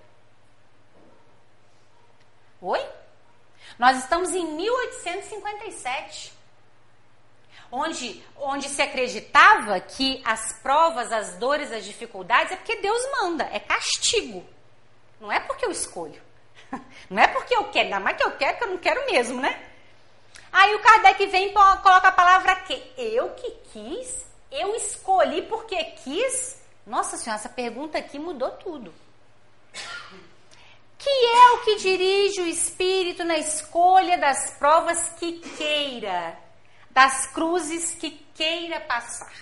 Oi? 2.61 2.87
Nós 3.79 3.97
estamos 3.97 4.29
em 4.29 4.45
1857 4.45 6.40
onde, 7.71 8.23
onde 8.37 8.67
se 8.67 8.81
acreditava 8.81 9.79
que 9.79 10.21
as 10.25 10.53
provas, 10.61 11.11
as 11.11 11.35
dores, 11.37 11.71
as 11.71 11.85
dificuldades 11.85 12.51
é 12.51 12.55
porque 12.57 12.75
Deus 12.77 13.01
manda, 13.21 13.49
é 13.51 13.59
castigo. 13.59 14.45
Não 15.19 15.31
é 15.31 15.39
porque 15.39 15.65
eu 15.65 15.71
escolho. 15.71 16.21
Não 17.09 17.21
é 17.21 17.27
porque 17.27 17.55
eu 17.55 17.65
quero, 17.65 17.85
ainda 17.85 17.99
mais 17.99 18.17
que 18.17 18.23
eu 18.23 18.31
quero, 18.31 18.57
que 18.57 18.63
eu 18.63 18.69
não 18.69 18.77
quero 18.77 19.05
mesmo, 19.05 19.41
né? 19.41 19.67
Aí 20.51 20.73
o 20.75 20.79
Kardec 20.79 21.25
vem 21.27 21.47
e 21.47 21.53
coloca 21.53 22.07
a 22.07 22.11
palavra 22.11 22.55
que. 22.61 22.93
Eu 22.97 23.31
que 23.31 23.51
quis? 23.71 24.25
Eu 24.49 24.75
escolhi 24.75 25.41
porque 25.43 25.83
quis? 26.03 26.61
Nossa 26.85 27.17
senhora, 27.17 27.39
essa 27.39 27.49
pergunta 27.49 27.97
aqui 27.97 28.17
mudou 28.17 28.51
tudo. 28.51 28.93
Que 30.97 31.09
é 31.09 31.51
o 31.51 31.61
que 31.63 31.75
dirige 31.77 32.41
o 32.41 32.47
espírito 32.47 33.23
na 33.23 33.37
escolha 33.37 34.17
das 34.17 34.51
provas 34.57 35.09
que 35.17 35.39
queira? 35.57 36.37
Das 36.93 37.27
cruzes 37.27 37.95
que 37.95 38.11
queira 38.35 38.79
passar. 38.81 39.33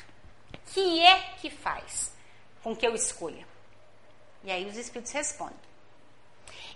Que 0.73 1.03
é 1.03 1.19
que 1.41 1.49
faz 1.49 2.13
com 2.63 2.75
que 2.75 2.85
eu 2.85 2.93
escolha? 2.93 3.47
E 4.43 4.51
aí 4.51 4.67
os 4.67 4.77
espíritos 4.77 5.11
respondem. 5.11 5.57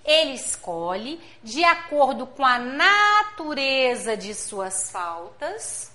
Ele 0.04 0.34
escolhe 0.34 1.22
de 1.42 1.64
acordo 1.64 2.28
com 2.28 2.46
a 2.46 2.60
natureza 2.60 4.18
de 4.18 4.34
suas 4.34 4.92
faltas, 4.92 5.92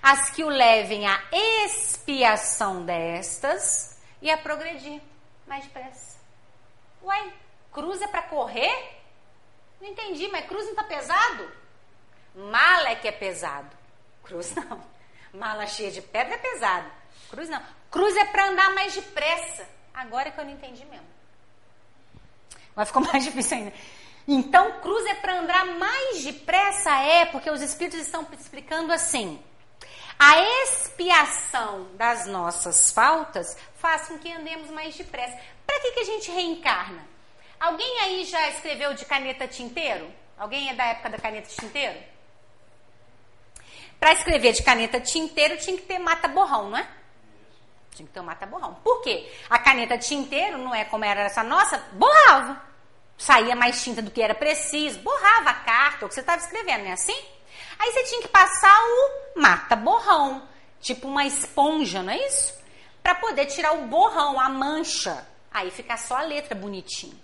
as 0.00 0.30
que 0.30 0.44
o 0.44 0.48
levem 0.48 1.06
à 1.06 1.20
expiação 1.32 2.84
destas 2.84 3.98
e 4.22 4.30
a 4.30 4.38
progredir 4.38 5.00
mais 5.46 5.64
depressa. 5.64 6.18
Uai, 7.02 7.32
cruz 7.72 8.00
é 8.00 8.06
para 8.06 8.22
correr? 8.22 9.00
Não 9.80 9.88
entendi, 9.88 10.28
mas 10.28 10.46
cruz 10.46 10.64
não 10.64 10.72
está 10.72 10.84
pesado? 10.84 11.50
Mala 12.34 12.90
é 12.90 12.96
que 12.96 13.08
é 13.08 13.12
pesado. 13.12 13.77
Cruz 14.28 14.54
não. 14.54 14.80
Mala 15.32 15.66
cheia 15.66 15.90
de 15.90 16.02
pedra 16.02 16.34
é 16.34 16.38
pesado. 16.38 16.90
Cruz 17.30 17.48
não. 17.48 17.62
Cruz 17.90 18.14
é 18.16 18.26
para 18.26 18.48
andar 18.48 18.74
mais 18.74 18.94
depressa. 18.94 19.66
Agora 19.94 20.28
é 20.28 20.30
que 20.30 20.38
eu 20.38 20.44
não 20.44 20.52
entendi 20.52 20.84
mesmo. 20.84 21.06
Vai 22.76 22.84
ficar 22.84 23.00
mais 23.10 23.24
difícil 23.24 23.56
ainda. 23.56 23.72
Então, 24.28 24.80
cruz 24.80 25.06
é 25.06 25.14
para 25.14 25.40
andar 25.40 25.64
mais 25.64 26.22
depressa? 26.22 26.90
É, 27.00 27.24
porque 27.24 27.50
os 27.50 27.62
Espíritos 27.62 28.00
estão 28.00 28.26
explicando 28.38 28.92
assim. 28.92 29.42
A 30.18 30.38
expiação 30.64 31.88
das 31.94 32.26
nossas 32.26 32.92
faltas 32.92 33.56
faz 33.76 34.08
com 34.08 34.18
que 34.18 34.30
andemos 34.30 34.68
mais 34.70 34.94
depressa. 34.94 35.38
Para 35.66 35.80
que, 35.80 35.92
que 35.92 36.00
a 36.00 36.04
gente 36.04 36.30
reencarna? 36.30 37.06
Alguém 37.58 38.00
aí 38.00 38.24
já 38.24 38.50
escreveu 38.50 38.92
de 38.92 39.06
caneta 39.06 39.48
tinteiro? 39.48 40.12
Alguém 40.36 40.68
é 40.68 40.74
da 40.74 40.84
época 40.84 41.08
da 41.08 41.18
caneta 41.18 41.48
tinteiro? 41.48 41.98
Para 43.98 44.12
escrever 44.12 44.52
de 44.52 44.62
caneta 44.62 45.00
tinteiro 45.00 45.56
tinha 45.56 45.76
que 45.76 45.82
ter 45.82 45.98
mata-borrão, 45.98 46.70
não 46.70 46.78
é? 46.78 46.88
Tinha 47.90 48.06
que 48.06 48.12
ter 48.12 48.20
um 48.20 48.24
mata-borrão. 48.24 48.74
Por 48.84 49.02
quê? 49.02 49.30
A 49.50 49.58
caneta 49.58 49.98
tinteiro, 49.98 50.58
não 50.58 50.74
é 50.74 50.84
como 50.84 51.04
era 51.04 51.22
essa 51.22 51.42
nossa, 51.42 51.78
borrava. 51.92 52.62
Saía 53.16 53.56
mais 53.56 53.82
tinta 53.82 54.00
do 54.00 54.12
que 54.12 54.22
era 54.22 54.34
preciso, 54.34 55.00
borrava 55.00 55.50
a 55.50 55.54
carta, 55.54 56.06
o 56.06 56.08
que 56.08 56.14
você 56.14 56.20
estava 56.20 56.40
escrevendo, 56.40 56.82
não 56.82 56.90
é 56.90 56.92
assim? 56.92 57.20
Aí 57.76 57.92
você 57.92 58.04
tinha 58.04 58.22
que 58.22 58.28
passar 58.28 58.78
o 58.84 59.40
mata-borrão, 59.40 60.48
tipo 60.80 61.08
uma 61.08 61.24
esponja, 61.24 62.02
não 62.02 62.12
é 62.12 62.26
isso? 62.26 62.56
Para 63.02 63.16
poder 63.16 63.46
tirar 63.46 63.72
o 63.72 63.86
borrão, 63.86 64.38
a 64.38 64.48
mancha. 64.48 65.26
Aí 65.50 65.70
fica 65.70 65.96
só 65.96 66.18
a 66.18 66.22
letra 66.22 66.54
bonitinha. 66.54 67.16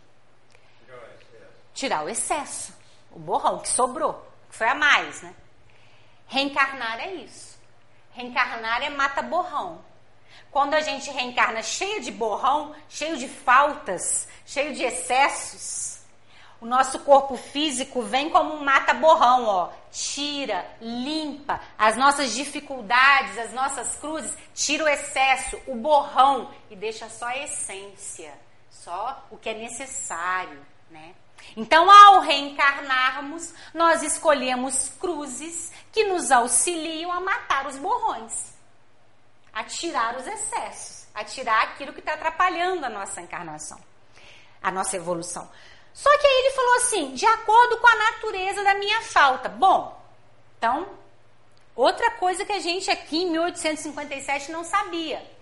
Tirar 1.73 2.05
o 2.05 2.09
excesso. 2.09 2.73
O 3.13 3.19
borrão 3.19 3.61
que 3.61 3.69
sobrou, 3.69 4.15
que 4.51 4.57
foi 4.57 4.69
a 4.69 4.75
mais, 4.75 5.23
né? 5.23 5.35
Reencarnar 6.27 7.01
é 7.01 7.15
isso. 7.15 7.59
Reencarnar 8.13 8.83
é 8.83 8.91
mata 8.91 9.23
borrão. 9.23 9.85
Quando 10.51 10.75
a 10.75 10.81
gente 10.81 11.11
reencarna 11.11 11.63
cheio 11.63 12.01
de 12.01 12.13
borrão, 12.13 12.75
cheio 12.89 13.17
de 13.17 13.29
faltas, 13.29 14.29
cheio 14.47 14.73
de 14.73 14.85
excessos, 14.85 15.95
o 16.61 16.67
nosso 16.67 17.01
corpo 17.01 17.37
físico 17.37 18.01
vem 18.03 18.31
como 18.31 18.55
um 18.55 18.65
mata 18.65 18.95
borrão, 18.95 19.47
ó. 19.47 19.73
Tira, 19.91 20.67
limpa 20.81 21.61
as 21.77 21.97
nossas 21.97 22.35
dificuldades, 22.35 23.37
as 23.37 23.53
nossas 23.53 23.97
cruzes, 23.97 24.33
tira 24.55 24.85
o 24.85 24.89
excesso, 24.89 25.61
o 25.67 25.75
borrão 25.75 26.51
e 26.71 26.77
deixa 26.77 27.09
só 27.09 27.27
a 27.27 27.37
essência, 27.37 28.33
só 28.71 29.27
o 29.31 29.37
que 29.37 29.51
é 29.51 29.55
necessário, 29.55 30.65
né? 30.91 31.15
Então, 31.57 31.91
ao 31.91 32.21
reencarnarmos, 32.21 33.53
nós 33.73 34.03
escolhemos 34.03 34.91
cruzes 35.01 35.73
que 35.93 36.05
nos 36.05 36.31
auxiliam 36.31 37.13
a 37.13 37.21
matar 37.21 37.67
os 37.67 37.77
borrões, 37.77 38.53
a 39.53 39.63
tirar 39.63 40.17
os 40.17 40.27
excessos, 40.27 41.07
a 41.15 41.23
tirar 41.23 41.63
aquilo 41.63 41.93
que 41.93 42.01
está 42.01 42.15
atrapalhando 42.15 42.85
a 42.85 42.89
nossa 42.89 43.21
encarnação, 43.21 43.79
a 44.61 44.71
nossa 44.71 44.97
evolução. 44.97 45.49
Só 45.93 46.11
que 46.19 46.27
aí 46.27 46.39
ele 46.41 46.51
falou 46.51 46.75
assim, 46.75 47.15
de 47.15 47.25
acordo 47.25 47.79
com 47.79 47.87
a 47.87 47.97
natureza 47.97 48.65
da 48.65 48.75
minha 48.75 49.01
falta. 49.03 49.49
Bom, 49.49 50.03
então, 50.59 50.89
outra 51.77 52.11
coisa 52.13 52.45
que 52.45 52.53
a 52.53 52.59
gente 52.59 52.91
aqui 52.91 53.23
em 53.23 53.31
1857 53.31 54.51
não 54.51 54.65
sabia. 54.65 55.34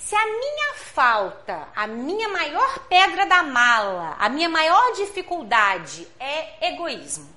Se 0.00 0.16
a 0.16 0.26
minha 0.26 0.74
falta, 0.76 1.68
a 1.76 1.86
minha 1.86 2.26
maior 2.30 2.78
pedra 2.88 3.26
da 3.26 3.42
mala, 3.42 4.16
a 4.18 4.30
minha 4.30 4.48
maior 4.48 4.92
dificuldade 4.94 6.08
é 6.18 6.68
egoísmo. 6.68 7.30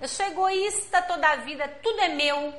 Eu 0.00 0.08
sou 0.08 0.24
egoísta 0.24 1.02
toda 1.02 1.28
a 1.28 1.36
vida, 1.36 1.68
tudo 1.82 2.00
é 2.00 2.08
meu, 2.08 2.54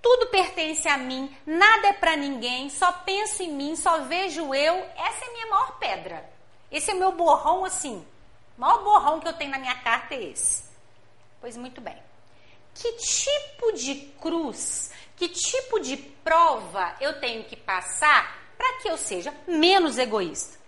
tudo 0.00 0.26
pertence 0.26 0.86
a 0.86 0.98
mim, 0.98 1.34
nada 1.46 1.88
é 1.88 1.92
para 1.94 2.16
ninguém, 2.16 2.68
só 2.68 2.92
penso 2.92 3.42
em 3.42 3.50
mim, 3.50 3.74
só 3.74 4.00
vejo 4.00 4.54
eu. 4.54 4.74
Essa 4.94 5.24
é 5.24 5.28
a 5.28 5.32
minha 5.32 5.46
maior 5.46 5.78
pedra. 5.78 6.30
Esse 6.70 6.90
é 6.90 6.94
o 6.94 6.98
meu 6.98 7.12
borrão 7.12 7.64
assim. 7.64 8.06
O 8.58 8.60
maior 8.60 8.84
borrão 8.84 9.20
que 9.20 9.26
eu 9.26 9.32
tenho 9.32 9.50
na 9.52 9.58
minha 9.58 9.76
carta 9.76 10.14
é 10.14 10.22
esse. 10.22 10.64
Pois 11.40 11.56
muito 11.56 11.80
bem. 11.80 11.96
Que 12.74 12.92
tipo 12.92 13.72
de 13.72 13.94
cruz, 14.20 14.92
que 15.16 15.28
tipo 15.28 15.80
de 15.80 15.96
prova 15.96 16.94
eu 17.00 17.20
tenho 17.20 17.44
que 17.44 17.56
passar 17.56 18.42
para 18.56 18.80
que 18.80 18.88
eu 18.88 18.96
seja 18.96 19.34
menos 19.46 19.98
egoísta? 19.98 20.58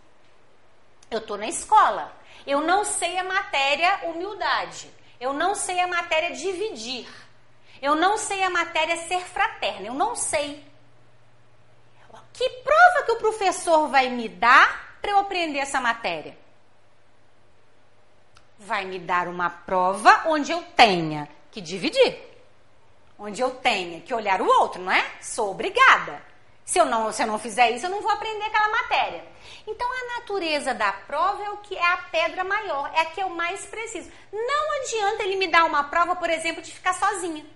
Eu 1.11 1.19
estou 1.19 1.37
na 1.37 1.47
escola. 1.47 2.15
Eu 2.47 2.61
não 2.61 2.85
sei 2.85 3.19
a 3.19 3.25
matéria 3.25 4.01
humildade. 4.05 4.91
Eu 5.21 5.33
não 5.33 5.55
sei 5.55 5.81
a 5.81 5.87
matéria 5.87 6.35
dividir. 6.37 7.09
Eu 7.81 7.95
não 7.95 8.19
sei 8.19 8.43
a 8.43 8.51
matéria 8.51 8.97
ser 9.09 9.21
fraterna. 9.21 9.87
Eu 9.87 9.95
não 9.95 10.15
sei. 10.15 10.65
Que 12.33 12.49
prova 12.63 13.03
que 13.07 13.13
o 13.13 13.19
professor 13.19 13.89
vai 13.89 14.11
me 14.11 14.29
dar 14.29 14.99
para 15.01 15.13
eu 15.13 15.19
aprender 15.19 15.59
essa 15.59 15.81
matéria? 15.81 16.37
Vai 18.59 18.85
me 18.85 18.99
dar 18.99 19.27
uma 19.27 19.49
prova 19.49 20.25
onde 20.27 20.53
eu 20.53 20.63
tenha 20.77 21.29
que 21.51 21.61
dividir. 21.61 22.36
Onde 23.19 23.41
eu 23.41 23.51
tenha 23.51 24.01
que 24.01 24.13
olhar 24.13 24.43
o 24.43 24.47
outro, 24.47 24.83
não 24.83 24.93
é? 24.93 25.05
Sou 25.21 25.51
obrigada. 25.51 26.23
Se 26.65 26.79
eu 26.79 26.85
não, 26.85 27.13
se 27.13 27.23
eu 27.23 27.27
não 27.27 27.39
fizer 27.39 27.71
isso, 27.71 27.87
eu 27.87 27.91
não 27.91 28.03
vou 28.03 28.11
aprender 28.11 28.45
aquela 28.45 28.69
matéria. 28.69 29.25
Então 29.67 29.89
a 29.89 30.19
natureza 30.19 30.75
da 30.75 30.93
prova 30.93 31.45
é 31.45 31.51
o 31.51 31.59
que 31.59 31.77
é 31.77 31.93
a 31.93 31.97
pedra 31.97 32.43
maior, 32.43 32.91
é 32.93 33.03
a 33.03 33.07
que 33.07 33.23
eu 33.23 33.29
mais 33.31 33.65
preciso. 33.67 34.11
Não 34.33 34.83
adianta 34.83 35.23
ele 35.23 35.37
me 35.37 35.47
dar 35.47 35.65
uma 35.65 35.85
prova, 35.85 36.17
por 36.17 36.29
exemplo, 36.29 36.61
de 36.61 36.73
ficar 36.73 36.93
sozinha. 36.95 37.47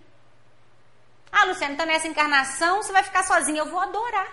Ah, 1.32 1.44
Luciana, 1.44 1.74
então 1.74 1.86
nessa 1.86 2.08
encarnação 2.08 2.82
você 2.82 2.92
vai 2.92 3.02
ficar 3.02 3.24
sozinha. 3.24 3.58
Eu 3.58 3.66
vou 3.66 3.80
adorar. 3.80 4.28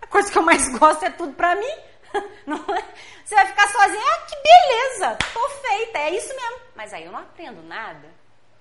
A 0.00 0.06
coisa 0.06 0.30
que 0.30 0.38
eu 0.38 0.42
mais 0.42 0.68
gosto 0.78 1.04
é 1.04 1.10
tudo 1.10 1.34
pra 1.34 1.54
mim. 1.54 1.74
É? 2.44 2.84
Você 3.24 3.34
vai 3.34 3.46
ficar 3.46 3.68
sozinha. 3.68 4.02
Ah, 4.04 4.26
que 4.26 4.36
beleza! 4.36 5.18
Tô 5.32 5.48
feita, 5.48 5.98
é 5.98 6.10
isso 6.10 6.28
mesmo. 6.28 6.60
Mas 6.74 6.92
aí 6.92 7.04
eu 7.04 7.12
não 7.12 7.20
aprendo 7.20 7.62
nada. 7.62 8.08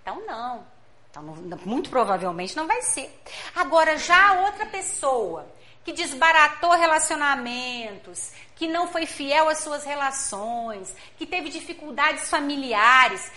Então 0.02 0.22
não. 0.26 0.66
Então, 1.12 1.24
muito 1.66 1.90
provavelmente 1.90 2.56
não 2.56 2.66
vai 2.66 2.82
ser. 2.82 3.14
Agora, 3.54 3.98
já 3.98 4.42
outra 4.42 4.66
pessoa 4.66 5.46
que 5.84 5.92
desbaratou 5.92 6.72
relacionamentos, 6.72 8.32
que 8.56 8.68
não 8.68 8.88
foi 8.88 9.06
fiel 9.06 9.50
às 9.50 9.58
suas 9.60 9.84
relações, 9.84 10.96
que 11.18 11.26
teve 11.26 11.50
dificuldades 11.50 12.30
familiares. 12.30 13.30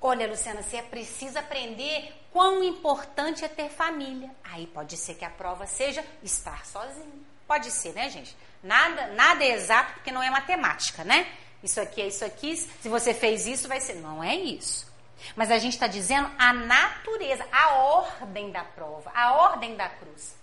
Olha, 0.00 0.28
Luciana, 0.28 0.62
você 0.62 0.80
precisa 0.82 1.40
aprender 1.40 2.14
quão 2.32 2.62
importante 2.62 3.44
é 3.44 3.48
ter 3.48 3.68
família. 3.68 4.30
Aí 4.44 4.66
pode 4.68 4.96
ser 4.96 5.14
que 5.14 5.24
a 5.24 5.30
prova 5.30 5.66
seja 5.66 6.04
estar 6.22 6.64
sozinho. 6.66 7.26
Pode 7.48 7.70
ser, 7.70 7.94
né, 7.94 8.08
gente? 8.10 8.36
Nada, 8.62 9.08
nada 9.08 9.42
é 9.42 9.52
exato 9.52 9.94
porque 9.94 10.12
não 10.12 10.22
é 10.22 10.30
matemática, 10.30 11.02
né? 11.02 11.26
Isso 11.62 11.80
aqui 11.80 12.00
é 12.00 12.06
isso 12.06 12.24
aqui. 12.24 12.56
Se 12.56 12.88
você 12.88 13.12
fez 13.12 13.46
isso, 13.46 13.66
vai 13.66 13.80
ser. 13.80 13.94
Não 13.96 14.22
é 14.22 14.36
isso. 14.36 14.87
Mas 15.34 15.50
a 15.50 15.58
gente 15.58 15.74
está 15.74 15.86
dizendo 15.86 16.30
a 16.38 16.52
natureza, 16.52 17.46
a 17.50 17.74
ordem 17.74 18.50
da 18.50 18.64
prova, 18.64 19.10
a 19.14 19.34
ordem 19.34 19.76
da 19.76 19.88
cruz. 19.88 20.36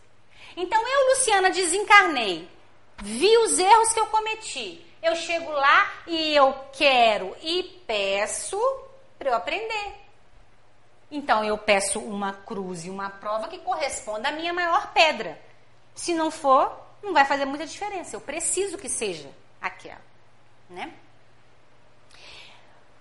Então 0.56 0.82
eu, 0.82 1.10
Luciana, 1.10 1.50
desencarnei, 1.50 2.50
vi 2.98 3.38
os 3.40 3.60
erros 3.60 3.94
que 3.94 4.00
eu 4.00 4.08
cometi. 4.08 4.86
Eu 5.02 5.16
chego 5.16 5.52
lá 5.52 5.94
e 6.08 6.36
eu 6.36 6.54
quero 6.74 7.36
e 7.42 7.64
peço 7.86 8.60
para 9.18 9.30
eu 9.30 9.36
aprender. 9.36 9.94
Então 11.12 11.44
eu 11.44 11.58
peço 11.58 12.00
uma 12.00 12.34
cruz 12.34 12.86
e 12.86 12.90
uma 12.90 13.10
prova 13.10 13.48
que 13.48 13.60
corresponda 13.60 14.30
à 14.30 14.32
minha 14.32 14.54
maior 14.54 14.92
pedra. 14.94 15.40
Se 15.94 16.14
não 16.14 16.32
for, 16.32 16.76
não 17.04 17.14
vai 17.14 17.26
fazer 17.26 17.46
muita 17.46 17.66
diferença. 17.66 18.16
Eu 18.16 18.22
preciso 18.22 18.78
que 18.78 18.90
seja 18.90 19.30
aquela, 19.62 20.02
né? 20.70 20.94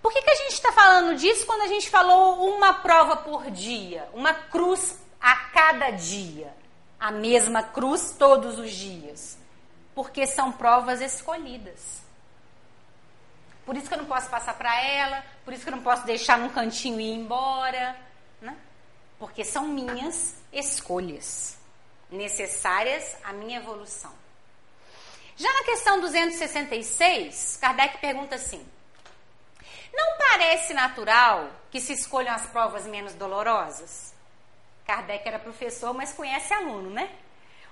Por 0.05 0.13
que, 0.13 0.21
que 0.21 0.31
a 0.31 0.35
gente 0.35 0.53
está 0.53 0.71
falando 0.71 1.17
disso 1.17 1.47
quando 1.47 1.63
a 1.63 1.67
gente 1.67 1.89
falou 1.89 2.55
uma 2.55 2.75
prova 2.75 3.17
por 3.17 3.51
dia, 3.51 4.07
uma 4.13 4.35
cruz 4.35 4.99
a 5.19 5.35
cada 5.49 5.89
dia, 5.93 6.55
a 7.01 7.11
mesma 7.11 7.63
cruz 7.63 8.15
todos 8.19 8.59
os 8.59 8.71
dias? 8.71 9.39
Porque 9.95 10.27
são 10.27 10.53
provas 10.53 11.01
escolhidas. 11.01 12.03
Por 13.65 13.79
isso 13.79 13.89
que 13.89 13.95
eu 13.95 13.99
não 13.99 14.05
posso 14.05 14.29
passar 14.29 14.53
para 14.59 14.79
ela, 14.79 15.25
por 15.43 15.55
isso 15.55 15.63
que 15.63 15.71
eu 15.71 15.77
não 15.77 15.83
posso 15.83 16.05
deixar 16.05 16.37
num 16.37 16.51
cantinho 16.51 17.01
e 17.01 17.05
ir 17.05 17.15
embora, 17.15 17.97
né? 18.43 18.55
Porque 19.19 19.43
são 19.43 19.65
minhas 19.65 20.35
escolhas 20.53 21.57
necessárias 22.11 23.17
à 23.25 23.33
minha 23.33 23.57
evolução. 23.57 24.13
Já 25.35 25.51
na 25.51 25.65
questão 25.65 25.99
266, 25.99 27.57
Kardec 27.59 27.97
pergunta 28.03 28.35
assim: 28.35 28.74
parece 30.45 30.75
natural 30.75 31.49
que 31.71 31.81
se 31.81 31.95
escolham 31.95 32.35
as 32.35 32.45
provas 32.47 32.87
menos 32.87 33.15
dolorosas? 33.15 34.13
Kardec 34.87 35.27
era 35.27 35.39
professor, 35.39 35.95
mas 35.95 36.13
conhece 36.13 36.53
aluno, 36.53 36.91
né? 36.91 37.11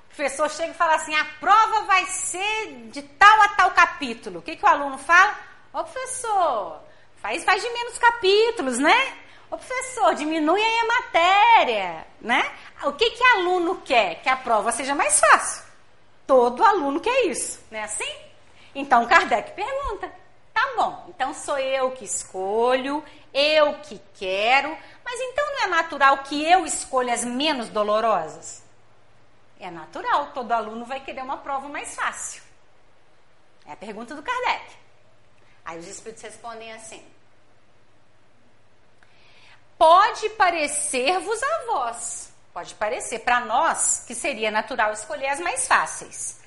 O 0.05 0.15
professor 0.15 0.51
chega 0.51 0.73
e 0.73 0.75
fala 0.75 0.95
assim: 0.95 1.15
a 1.15 1.25
prova 1.39 1.83
vai 1.83 2.07
ser 2.07 2.89
de 2.91 3.03
tal 3.03 3.43
a 3.43 3.49
tal 3.49 3.71
capítulo. 3.73 4.39
O 4.39 4.43
que, 4.43 4.57
que 4.57 4.65
o 4.65 4.69
aluno 4.69 4.97
fala? 4.97 5.39
Ô 5.71 5.85
professor, 5.85 6.81
faz, 7.21 7.45
faz 7.45 7.63
de 7.63 7.69
menos 7.69 7.99
capítulos, 7.99 8.79
né? 8.79 9.19
Ô 9.51 9.59
professor, 9.59 10.15
diminui 10.15 10.63
aí 10.63 10.79
a 10.79 10.87
matéria, 10.87 12.07
né? 12.23 12.51
O 12.85 12.93
que, 12.93 13.11
que 13.11 13.25
aluno 13.37 13.83
quer? 13.85 14.23
Que 14.23 14.31
a 14.31 14.37
prova 14.37 14.73
seja 14.73 14.95
mais 14.95 15.21
fácil. 15.21 15.63
Todo 16.27 16.65
aluno 16.65 17.01
quer 17.01 17.27
isso, 17.27 17.63
não 17.71 17.79
é 17.79 17.83
assim? 17.83 18.17
Então 18.75 19.07
Kardec 19.07 19.53
pergunta: 19.53 20.22
Tá 20.63 20.75
bom, 20.77 21.07
então 21.09 21.35
sou 21.35 21.59
eu 21.59 21.91
que 21.91 22.05
escolho, 22.05 23.05
eu 23.35 23.81
que 23.81 24.01
quero, 24.15 24.69
mas 25.05 25.21
então 25.21 25.45
não 25.45 25.65
é 25.65 25.67
natural 25.67 26.19
que 26.19 26.49
eu 26.49 26.65
escolha 26.65 27.13
as 27.13 27.25
menos 27.25 27.69
dolorosas? 27.69 28.63
É 29.59 29.73
natural, 29.73 30.29
todo 30.29 30.53
aluno 30.53 30.85
vai 30.85 31.01
querer 31.01 31.21
uma 31.21 31.39
prova 31.39 31.69
mais 31.69 31.97
fácil. 31.97 32.45
É 33.67 33.73
a 33.73 33.77
pergunta 33.77 34.15
do 34.15 34.23
Kardec. 34.23 34.77
Aí 35.65 35.81
os 35.81 35.89
espíritos 35.89 36.23
respondem 36.23 36.73
assim: 36.73 37.05
Pode 39.77 40.31
parecer-vos 40.31 41.43
a 41.43 41.65
vós, 41.67 42.33
pode 42.55 42.77
parecer 42.77 43.19
para 43.19 43.41
nós 43.41 44.05
que 44.07 44.15
seria 44.15 44.53
natural 44.53 44.93
escolher 44.93 45.27
as 45.27 45.41
mais 45.41 45.67
fáceis. 45.67 46.41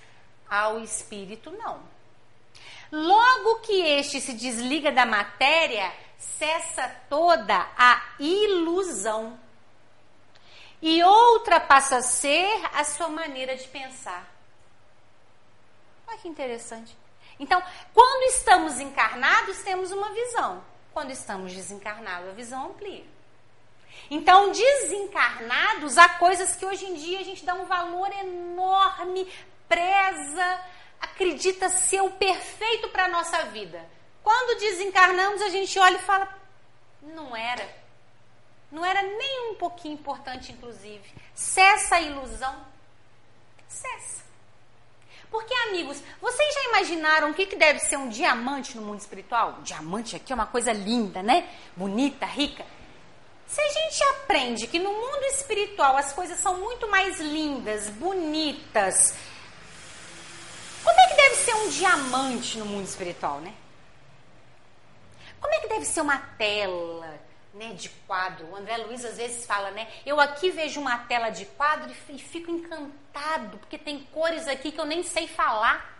Ao 0.50 0.80
espírito, 0.80 1.52
não. 1.52 1.95
Logo 2.96 3.60
que 3.60 3.74
este 3.82 4.22
se 4.22 4.32
desliga 4.32 4.90
da 4.90 5.06
matéria, 5.06 5.92
cessa 6.18 6.88
toda 7.10 7.68
a 7.78 8.02
ilusão. 8.18 9.38
E 10.82 11.04
outra 11.04 11.60
passa 11.60 11.98
a 11.98 12.02
ser 12.02 12.48
a 12.74 12.86
sua 12.86 13.10
maneira 13.10 13.58
de 13.58 13.68
pensar. 13.68 14.26
Olha 16.08 16.18
que 16.20 16.30
interessante. 16.30 16.96
Então, 17.38 17.62
quando 17.94 18.30
estamos 18.30 18.80
encarnados, 18.80 19.58
temos 19.58 19.92
uma 19.92 20.14
visão. 20.14 20.64
Quando 20.94 21.12
estamos 21.12 21.54
desencarnados, 21.54 22.30
a 22.30 22.32
visão 22.32 22.68
amplia. 22.68 23.04
Então, 24.10 24.54
desencarnados, 24.54 25.98
há 25.98 26.08
coisas 26.08 26.56
que 26.56 26.66
hoje 26.66 26.86
em 26.86 26.94
dia 26.94 27.20
a 27.20 27.24
gente 27.24 27.44
dá 27.44 27.56
um 27.56 27.66
valor 27.66 28.10
enorme, 28.14 29.28
preza, 29.68 30.62
acredita 31.06 31.70
ser 31.70 32.02
o 32.02 32.12
perfeito 32.12 32.90
para 32.90 33.06
a 33.06 33.10
nossa 33.10 33.46
vida. 33.46 33.84
Quando 34.24 34.60
desencarnamos, 34.60 35.42
a 35.42 35.50
gente 35.50 35.78
olha 35.80 35.98
e 35.98 36.02
fala: 36.02 36.28
não 37.02 37.36
era. 37.36 37.68
Não 38.72 38.84
era 38.84 39.02
nem 39.02 39.52
um 39.52 39.56
pouquinho 39.56 39.94
importante, 39.94 40.52
inclusive. 40.52 41.04
Cessa 41.34 41.96
a 41.96 42.02
ilusão. 42.02 42.66
Cessa. 43.68 44.26
Porque, 45.30 45.54
amigos, 45.68 46.02
vocês 46.22 46.54
já 46.54 46.70
imaginaram 46.70 47.32
o 47.32 47.34
que, 47.34 47.46
que 47.46 47.56
deve 47.56 47.80
ser 47.80 47.98
um 47.98 48.10
diamante 48.10 48.76
no 48.76 48.84
mundo 48.84 49.00
espiritual? 49.00 49.60
diamante 49.64 50.16
aqui 50.16 50.32
é 50.32 50.36
uma 50.36 50.46
coisa 50.46 50.72
linda, 50.72 51.22
né? 51.22 51.48
Bonita, 51.76 52.26
rica. 52.26 52.66
Se 53.48 53.62
a 53.62 53.68
gente 53.68 54.04
aprende 54.04 54.68
que 54.68 54.80
no 54.80 54.92
mundo 54.92 55.24
espiritual 55.26 55.96
as 55.98 56.12
coisas 56.14 56.40
são 56.40 56.60
muito 56.60 56.88
mais 56.90 57.20
lindas, 57.20 57.90
bonitas, 57.90 59.14
um 61.56 61.70
diamante 61.70 62.58
no 62.58 62.66
mundo 62.66 62.86
espiritual, 62.86 63.40
né? 63.40 63.54
Como 65.40 65.54
é 65.54 65.60
que 65.60 65.68
deve 65.68 65.86
ser 65.86 66.02
uma 66.02 66.18
tela 66.18 67.20
né, 67.54 67.74
de 67.74 67.90
quadro? 68.08 68.48
O 68.48 68.56
André 68.56 68.78
Luiz 68.78 69.06
às 69.06 69.18
vezes 69.18 69.46
fala, 69.46 69.72
né? 69.72 69.88
Eu 70.06 70.20
aqui 70.20 70.50
vejo 70.50 70.80
uma 70.80 70.98
tela 71.00 71.30
de 71.30 71.46
quadro 71.46 71.92
e 72.10 72.18
fico 72.20 72.50
encantado, 72.50 73.58
porque 73.60 73.78
tem 73.78 74.00
cores 74.06 74.48
aqui 74.48 74.72
que 74.72 74.80
eu 74.80 74.86
nem 74.86 75.04
sei 75.04 75.28
falar. 75.28 75.94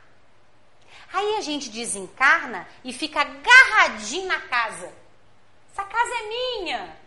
Aí 1.14 1.36
a 1.38 1.42
gente 1.42 1.70
desencarna 1.70 2.68
e 2.84 2.92
fica 2.92 3.22
agarradinho 3.22 4.28
na 4.28 4.40
casa. 4.42 4.92
Essa 5.72 5.84
casa 5.84 6.12
é 6.16 6.28
minha. 6.28 6.98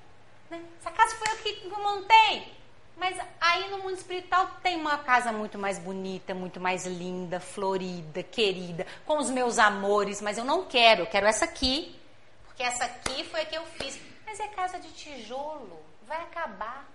Né? 0.50 0.62
Essa 0.80 0.90
casa 0.90 1.16
foi 1.16 1.28
eu 1.28 1.36
que 1.38 1.68
montei. 1.68 2.57
Mas 2.98 3.16
aí 3.40 3.70
no 3.70 3.78
mundo 3.78 3.94
espiritual 3.94 4.50
tem 4.60 4.76
uma 4.76 4.98
casa 4.98 5.30
muito 5.30 5.56
mais 5.56 5.78
bonita, 5.78 6.34
muito 6.34 6.58
mais 6.58 6.84
linda, 6.84 7.38
florida, 7.38 8.24
querida, 8.24 8.84
com 9.06 9.18
os 9.18 9.30
meus 9.30 9.56
amores, 9.56 10.20
mas 10.20 10.36
eu 10.36 10.44
não 10.44 10.66
quero, 10.66 11.02
eu 11.02 11.06
quero 11.06 11.26
essa 11.26 11.44
aqui, 11.44 11.96
porque 12.44 12.62
essa 12.62 12.84
aqui 12.84 13.22
foi 13.24 13.42
a 13.42 13.46
que 13.46 13.56
eu 13.56 13.64
fiz. 13.66 14.00
Mas 14.26 14.40
é 14.40 14.48
casa 14.48 14.80
de 14.80 14.90
tijolo, 14.92 15.80
vai 16.08 16.20
acabar, 16.22 16.86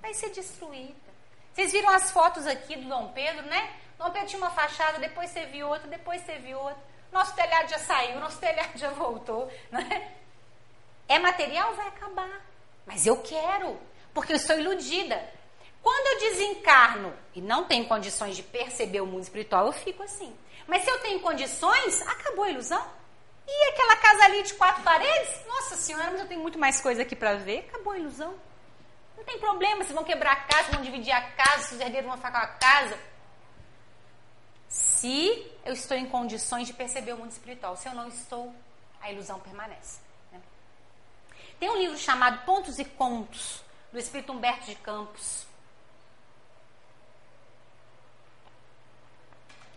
vai 0.00 0.12
ser 0.12 0.30
destruída. 0.30 1.12
Vocês 1.54 1.70
viram 1.70 1.90
as 1.90 2.10
fotos 2.10 2.44
aqui 2.44 2.76
do 2.76 2.88
Dom 2.88 3.12
Pedro, 3.12 3.46
né? 3.46 3.76
Dom 3.96 4.10
Pedro 4.10 4.28
tinha 4.28 4.42
uma 4.42 4.50
fachada, 4.50 4.98
depois 4.98 5.32
teve 5.32 5.62
outra, 5.62 5.86
depois 5.86 6.20
teve 6.22 6.52
outra. 6.52 6.82
Nosso 7.12 7.32
telhado 7.34 7.68
já 7.68 7.78
saiu, 7.78 8.18
nosso 8.18 8.38
telhado 8.38 8.76
já 8.76 8.90
voltou, 8.90 9.48
né? 9.70 10.12
É 11.06 11.18
material, 11.20 11.74
vai 11.74 11.86
acabar. 11.86 12.40
Mas 12.84 13.06
eu 13.06 13.18
quero 13.18 13.78
porque 14.12 14.32
eu 14.32 14.36
estou 14.36 14.58
iludida. 14.58 15.22
Quando 15.82 16.06
eu 16.06 16.30
desencarno 16.30 17.12
e 17.34 17.40
não 17.40 17.64
tenho 17.64 17.86
condições 17.86 18.36
de 18.36 18.42
perceber 18.42 19.00
o 19.00 19.06
mundo 19.06 19.22
espiritual, 19.22 19.66
eu 19.66 19.72
fico 19.72 20.02
assim. 20.02 20.36
Mas 20.66 20.84
se 20.84 20.90
eu 20.90 21.00
tenho 21.00 21.20
condições, 21.20 22.00
acabou 22.02 22.44
a 22.44 22.50
ilusão. 22.50 22.86
E 23.46 23.68
aquela 23.70 23.96
casa 23.96 24.24
ali 24.24 24.42
de 24.44 24.54
quatro 24.54 24.82
paredes? 24.82 25.46
Nossa 25.46 25.76
senhora, 25.76 26.10
mas 26.12 26.20
eu 26.20 26.28
tenho 26.28 26.40
muito 26.40 26.58
mais 26.58 26.80
coisa 26.80 27.02
aqui 27.02 27.16
para 27.16 27.34
ver. 27.34 27.66
Acabou 27.68 27.92
a 27.92 27.98
ilusão. 27.98 28.34
Não 29.16 29.24
tem 29.24 29.38
problema 29.38 29.84
se 29.84 29.92
vão 29.92 30.04
quebrar 30.04 30.32
a 30.32 30.36
casa, 30.36 30.72
vão 30.72 30.82
dividir 30.82 31.12
a 31.12 31.20
casa, 31.32 31.68
se 31.68 31.74
os 31.74 31.80
herdeiros 31.80 32.08
vão 32.08 32.16
ficar 32.16 32.30
com 32.30 32.38
a 32.38 32.46
casa. 32.46 32.98
Se 34.68 35.52
eu 35.64 35.72
estou 35.72 35.96
em 35.96 36.06
condições 36.06 36.66
de 36.66 36.72
perceber 36.72 37.12
o 37.12 37.18
mundo 37.18 37.30
espiritual. 37.30 37.76
Se 37.76 37.88
eu 37.88 37.94
não 37.94 38.08
estou, 38.08 38.54
a 39.00 39.10
ilusão 39.10 39.38
permanece. 39.40 40.00
Né? 40.30 40.40
Tem 41.58 41.68
um 41.68 41.76
livro 41.76 41.98
chamado 41.98 42.44
Pontos 42.44 42.78
e 42.78 42.84
Contos, 42.84 43.62
do 43.92 43.98
espírito 43.98 44.32
Humberto 44.32 44.64
de 44.64 44.74
Campos. 44.76 45.46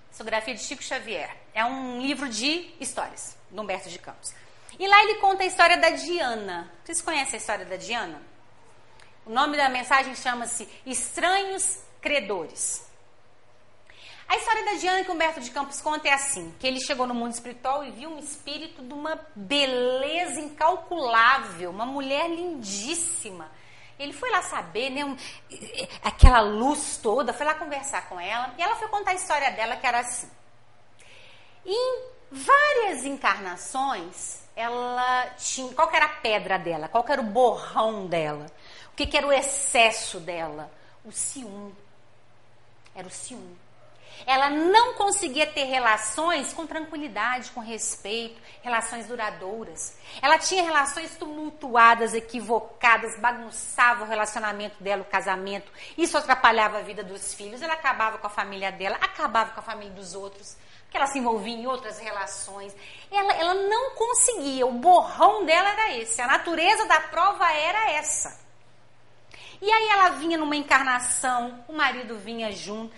Psicografia 0.09 0.55
de 0.55 0.63
Chico 0.63 0.81
Xavier. 0.81 1.35
É 1.53 1.65
um 1.65 2.01
livro 2.01 2.29
de 2.29 2.73
histórias, 2.79 3.37
do 3.51 3.61
Humberto 3.61 3.89
de 3.89 3.99
Campos. 3.99 4.33
E 4.79 4.87
lá 4.87 5.03
ele 5.03 5.15
conta 5.15 5.43
a 5.43 5.45
história 5.45 5.77
da 5.77 5.89
Diana. 5.89 6.71
Vocês 6.83 7.01
conhecem 7.01 7.35
a 7.35 7.37
história 7.37 7.65
da 7.65 7.75
Diana? 7.75 8.21
O 9.25 9.29
nome 9.29 9.57
da 9.57 9.67
mensagem 9.67 10.15
chama-se 10.15 10.69
Estranhos 10.85 11.79
Credores. 12.01 12.85
A 14.27 14.37
história 14.37 14.65
da 14.65 14.73
Diana 14.73 15.03
que 15.03 15.11
Humberto 15.11 15.41
de 15.41 15.51
Campos 15.51 15.81
conta 15.81 16.07
é 16.07 16.13
assim: 16.13 16.53
que 16.59 16.65
ele 16.65 16.79
chegou 16.79 17.05
no 17.05 17.13
mundo 17.13 17.33
espiritual 17.33 17.83
e 17.83 17.91
viu 17.91 18.09
um 18.09 18.19
espírito 18.19 18.81
de 18.81 18.93
uma 18.93 19.19
beleza 19.35 20.39
incalculável, 20.39 21.69
uma 21.69 21.85
mulher 21.85 22.29
lindíssima 22.29 23.51
ele 23.97 24.13
foi 24.13 24.29
lá 24.31 24.41
saber, 24.41 24.89
né, 24.89 25.05
um, 25.05 25.15
aquela 26.03 26.41
luz 26.41 26.97
toda, 26.97 27.33
foi 27.33 27.45
lá 27.45 27.55
conversar 27.55 28.09
com 28.09 28.19
ela, 28.19 28.53
e 28.57 28.61
ela 28.61 28.75
foi 28.75 28.87
contar 28.89 29.11
a 29.11 29.15
história 29.15 29.51
dela, 29.51 29.77
que 29.77 29.87
era 29.87 29.99
assim. 29.99 30.29
Em 31.65 32.03
várias 32.31 33.05
encarnações, 33.05 34.43
ela 34.55 35.27
tinha. 35.37 35.73
Qual 35.73 35.91
era 35.93 36.05
a 36.05 36.09
pedra 36.09 36.57
dela? 36.57 36.87
Qual 36.87 37.05
era 37.07 37.21
o 37.21 37.25
borrão 37.25 38.07
dela? 38.07 38.45
O 38.91 38.95
que, 38.95 39.05
que 39.05 39.17
era 39.17 39.27
o 39.27 39.33
excesso 39.33 40.19
dela? 40.19 40.71
O 41.03 41.11
ciúme. 41.11 41.75
Era 42.95 43.07
o 43.07 43.11
ciúme. 43.11 43.57
Ela 44.25 44.49
não 44.49 44.93
conseguia 44.93 45.45
ter 45.45 45.65
relações 45.65 46.53
com 46.53 46.65
tranquilidade, 46.65 47.51
com 47.51 47.59
respeito, 47.59 48.41
relações 48.61 49.07
duradouras. 49.07 49.97
Ela 50.21 50.37
tinha 50.37 50.63
relações 50.63 51.15
tumultuadas, 51.15 52.13
equivocadas, 52.13 53.19
bagunçava 53.19 54.03
o 54.03 54.07
relacionamento 54.07 54.81
dela, 54.83 55.01
o 55.01 55.05
casamento. 55.05 55.71
Isso 55.97 56.17
atrapalhava 56.17 56.79
a 56.79 56.81
vida 56.81 57.03
dos 57.03 57.33
filhos. 57.33 57.61
Ela 57.61 57.73
acabava 57.73 58.17
com 58.17 58.27
a 58.27 58.29
família 58.29 58.71
dela, 58.71 58.97
acabava 59.01 59.51
com 59.51 59.59
a 59.59 59.63
família 59.63 59.93
dos 59.93 60.15
outros. 60.15 60.57
Porque 60.83 60.97
ela 60.97 61.07
se 61.07 61.19
envolvia 61.19 61.55
em 61.55 61.67
outras 61.67 61.99
relações. 61.99 62.75
Ela, 63.11 63.33
ela 63.33 63.53
não 63.53 63.91
conseguia. 63.91 64.65
O 64.65 64.73
borrão 64.73 65.45
dela 65.45 65.69
era 65.69 65.97
esse. 65.97 66.21
A 66.21 66.27
natureza 66.27 66.85
da 66.85 66.99
prova 67.01 67.51
era 67.51 67.91
essa. 67.91 68.45
E 69.61 69.71
aí 69.71 69.89
ela 69.89 70.09
vinha 70.09 70.37
numa 70.37 70.55
encarnação, 70.55 71.63
o 71.67 71.73
marido 71.73 72.17
vinha 72.17 72.51
junto, 72.51 72.93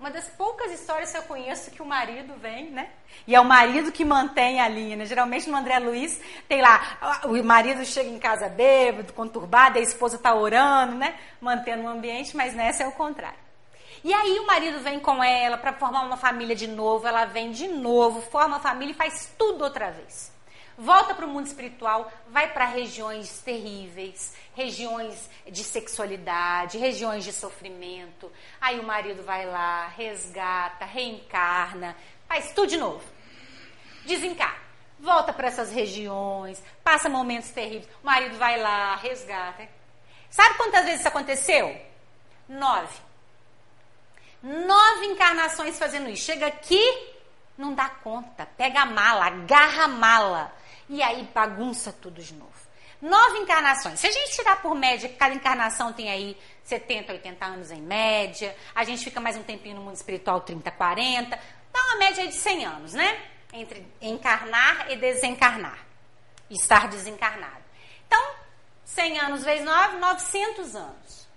uma 0.00 0.10
das 0.10 0.26
poucas 0.30 0.72
histórias 0.72 1.12
que 1.12 1.18
eu 1.18 1.22
conheço 1.24 1.70
que 1.70 1.82
o 1.82 1.84
marido 1.84 2.32
vem, 2.40 2.70
né? 2.70 2.88
E 3.26 3.34
é 3.34 3.40
o 3.40 3.44
marido 3.44 3.92
que 3.92 4.02
mantém 4.02 4.58
a 4.58 4.66
linha, 4.66 4.96
né? 4.96 5.04
Geralmente 5.04 5.50
no 5.50 5.58
André 5.58 5.78
Luiz 5.78 6.18
tem 6.48 6.62
lá, 6.62 7.20
o 7.24 7.44
marido 7.44 7.84
chega 7.84 8.08
em 8.08 8.18
casa 8.18 8.48
bêbado, 8.48 9.12
conturbado, 9.12 9.78
a 9.78 9.82
esposa 9.82 10.16
está 10.16 10.34
orando, 10.34 10.94
né? 10.94 11.16
Mantendo 11.38 11.82
o 11.82 11.88
ambiente, 11.88 12.34
mas 12.34 12.54
nessa 12.54 12.82
é 12.82 12.88
o 12.88 12.92
contrário. 12.92 13.38
E 14.02 14.14
aí 14.14 14.38
o 14.38 14.46
marido 14.46 14.80
vem 14.80 14.98
com 14.98 15.22
ela 15.22 15.58
para 15.58 15.74
formar 15.74 16.00
uma 16.00 16.16
família 16.16 16.56
de 16.56 16.66
novo, 16.66 17.06
ela 17.06 17.26
vem 17.26 17.52
de 17.52 17.68
novo, 17.68 18.22
forma 18.22 18.56
a 18.56 18.60
família 18.60 18.92
e 18.92 18.96
faz 18.96 19.30
tudo 19.36 19.62
outra 19.64 19.90
vez 19.90 20.32
volta 20.80 21.14
para 21.14 21.26
o 21.26 21.28
mundo 21.28 21.46
espiritual, 21.46 22.10
vai 22.28 22.52
para 22.52 22.64
regiões 22.64 23.40
terríveis, 23.40 24.34
regiões 24.54 25.28
de 25.46 25.62
sexualidade, 25.62 26.78
regiões 26.78 27.22
de 27.22 27.32
sofrimento. 27.32 28.32
Aí 28.60 28.80
o 28.80 28.82
marido 28.82 29.22
vai 29.22 29.46
lá, 29.46 29.88
resgata, 29.88 30.86
reencarna, 30.86 31.94
faz 32.26 32.52
tudo 32.52 32.68
de 32.68 32.76
novo. 32.78 33.04
Desencarna. 34.06 34.70
Volta 34.98 35.32
para 35.32 35.48
essas 35.48 35.70
regiões, 35.70 36.62
passa 36.84 37.08
momentos 37.08 37.50
terríveis. 37.50 37.88
O 38.02 38.06
marido 38.06 38.36
vai 38.36 38.60
lá, 38.60 38.96
resgata. 38.96 39.68
Sabe 40.30 40.56
quantas 40.56 40.84
vezes 40.84 41.00
isso 41.00 41.08
aconteceu? 41.08 41.80
Nove. 42.48 42.98
Nove 44.42 45.06
encarnações 45.06 45.78
fazendo 45.78 46.08
isso. 46.10 46.24
Chega 46.24 46.46
aqui, 46.46 46.82
não 47.56 47.74
dá 47.74 47.88
conta. 47.88 48.46
Pega 48.56 48.82
a 48.82 48.86
mala, 48.86 49.26
agarra 49.26 49.84
a 49.84 49.88
mala 49.88 50.59
e 50.90 51.00
aí 51.02 51.22
bagunça 51.32 51.92
tudo 51.92 52.20
de 52.20 52.34
novo. 52.34 52.50
Nove 53.00 53.38
encarnações. 53.38 54.00
Se 54.00 54.08
a 54.08 54.10
gente 54.10 54.32
tirar 54.32 54.60
por 54.60 54.74
média, 54.74 55.08
cada 55.08 55.32
encarnação 55.32 55.92
tem 55.92 56.10
aí 56.10 56.36
70, 56.64 57.12
80 57.12 57.44
anos 57.46 57.70
em 57.70 57.80
média, 57.80 58.54
a 58.74 58.82
gente 58.84 59.04
fica 59.04 59.20
mais 59.20 59.36
um 59.36 59.42
tempinho 59.42 59.76
no 59.76 59.82
mundo 59.82 59.94
espiritual, 59.94 60.40
30, 60.40 60.68
40, 60.72 61.38
dá 61.72 61.80
uma 61.80 61.96
média 61.96 62.26
de 62.26 62.34
100 62.34 62.64
anos, 62.66 62.92
né? 62.92 63.22
Entre 63.52 63.86
encarnar 64.02 64.90
e 64.90 64.96
desencarnar. 64.96 65.78
Estar 66.50 66.88
desencarnado. 66.88 67.62
Então, 68.06 68.34
100 68.84 69.20
anos 69.20 69.44
vezes 69.44 69.64
9, 69.64 69.96
900 69.96 70.74
anos. 70.74 71.28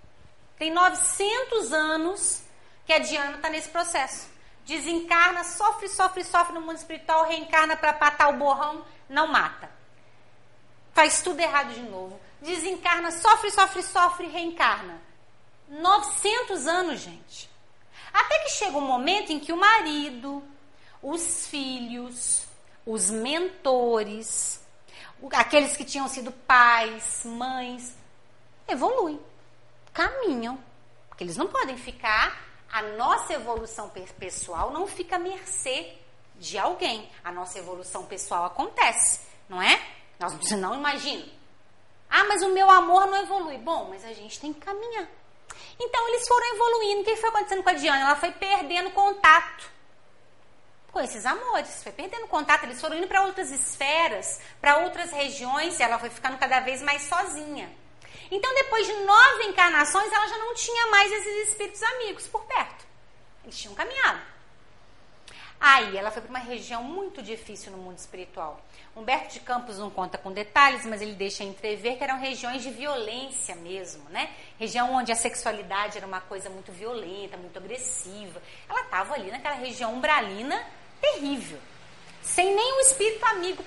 Tem 0.58 0.72
900 0.72 1.72
anos 1.72 2.42
que 2.84 2.92
a 2.92 2.98
Diana 2.98 3.36
está 3.36 3.48
nesse 3.48 3.68
processo. 3.68 4.28
Desencarna, 4.66 5.44
sofre, 5.44 5.88
sofre, 5.88 6.24
sofre 6.24 6.54
no 6.54 6.60
mundo 6.60 6.76
espiritual, 6.76 7.26
reencarna 7.26 7.76
para 7.76 7.92
patar 7.92 8.30
o 8.30 8.38
borrão, 8.38 8.84
não 9.08 9.26
mata. 9.26 9.70
Faz 10.92 11.22
tudo 11.22 11.40
errado 11.40 11.74
de 11.74 11.82
novo. 11.82 12.20
Desencarna, 12.40 13.10
sofre, 13.10 13.50
sofre, 13.50 13.82
sofre, 13.82 14.26
reencarna. 14.28 15.00
900 15.68 16.66
anos, 16.66 17.00
gente. 17.00 17.50
Até 18.12 18.38
que 18.40 18.50
chega 18.50 18.76
um 18.76 18.86
momento 18.86 19.32
em 19.32 19.40
que 19.40 19.52
o 19.52 19.56
marido, 19.56 20.42
os 21.02 21.46
filhos, 21.46 22.46
os 22.86 23.10
mentores, 23.10 24.64
aqueles 25.32 25.76
que 25.76 25.84
tinham 25.84 26.08
sido 26.08 26.30
pais, 26.30 27.22
mães, 27.24 27.94
evoluem, 28.68 29.20
caminham. 29.92 30.58
Porque 31.08 31.24
eles 31.24 31.36
não 31.36 31.48
podem 31.48 31.76
ficar, 31.76 32.44
a 32.70 32.82
nossa 32.82 33.32
evolução 33.32 33.90
pessoal 34.18 34.70
não 34.70 34.86
fica 34.86 35.16
à 35.16 35.18
mercê 35.18 35.96
de 36.36 36.58
alguém. 36.58 37.10
A 37.22 37.32
nossa 37.32 37.58
evolução 37.58 38.04
pessoal 38.06 38.44
acontece, 38.44 39.20
não 39.48 39.60
é? 39.60 39.80
Nós 40.18 40.32
não 40.52 40.74
imagina. 40.74 41.26
Ah, 42.08 42.24
mas 42.24 42.42
o 42.42 42.50
meu 42.50 42.70
amor 42.70 43.06
não 43.06 43.22
evolui. 43.22 43.58
Bom, 43.58 43.88
mas 43.90 44.04
a 44.04 44.12
gente 44.12 44.38
tem 44.38 44.52
que 44.52 44.60
caminhar. 44.60 45.08
Então 45.80 46.08
eles 46.08 46.26
foram 46.26 46.54
evoluindo. 46.54 47.02
O 47.02 47.04
que 47.04 47.16
foi 47.16 47.28
acontecendo 47.28 47.62
com 47.62 47.70
a 47.70 47.74
Diana? 47.74 48.00
Ela 48.02 48.16
foi 48.16 48.30
perdendo 48.32 48.90
contato 48.90 49.72
com 50.92 51.00
esses 51.00 51.26
amores, 51.26 51.82
foi 51.82 51.90
perdendo 51.90 52.28
contato. 52.28 52.64
Eles 52.64 52.80
foram 52.80 52.96
indo 52.96 53.08
para 53.08 53.22
outras 53.22 53.50
esferas, 53.50 54.40
para 54.60 54.78
outras 54.78 55.10
regiões, 55.10 55.78
e 55.78 55.82
ela 55.82 55.98
foi 55.98 56.08
ficando 56.08 56.38
cada 56.38 56.60
vez 56.60 56.80
mais 56.82 57.02
sozinha. 57.02 57.70
Então, 58.30 58.54
depois 58.54 58.86
de 58.86 58.92
nove 58.92 59.44
encarnações, 59.44 60.10
ela 60.12 60.26
já 60.28 60.38
não 60.38 60.54
tinha 60.54 60.86
mais 60.86 61.12
esses 61.12 61.48
espíritos 61.48 61.82
amigos 61.82 62.26
por 62.28 62.44
perto. 62.44 62.86
Eles 63.42 63.58
tinham 63.58 63.74
caminhado. 63.74 64.20
Aí 65.66 65.96
ela 65.96 66.10
foi 66.10 66.20
para 66.20 66.28
uma 66.28 66.38
região 66.40 66.82
muito 66.82 67.22
difícil 67.22 67.72
no 67.72 67.78
mundo 67.78 67.96
espiritual. 67.96 68.60
Humberto 68.94 69.32
de 69.32 69.40
Campos 69.40 69.78
não 69.78 69.88
conta 69.88 70.18
com 70.18 70.30
detalhes, 70.30 70.84
mas 70.84 71.00
ele 71.00 71.14
deixa 71.14 71.42
entrever 71.42 71.96
que 71.96 72.04
eram 72.04 72.20
regiões 72.20 72.62
de 72.62 72.70
violência 72.70 73.56
mesmo, 73.56 74.04
né? 74.10 74.28
Região 74.58 74.92
onde 74.92 75.10
a 75.10 75.16
sexualidade 75.16 75.96
era 75.96 76.06
uma 76.06 76.20
coisa 76.20 76.50
muito 76.50 76.70
violenta, 76.70 77.38
muito 77.38 77.56
agressiva. 77.56 78.42
Ela 78.68 78.82
estava 78.82 79.14
ali 79.14 79.30
naquela 79.30 79.54
região 79.54 79.94
umbralina 79.94 80.62
terrível, 81.00 81.58
sem 82.20 82.54
nenhum 82.54 82.80
espírito 82.80 83.24
amigo, 83.24 83.64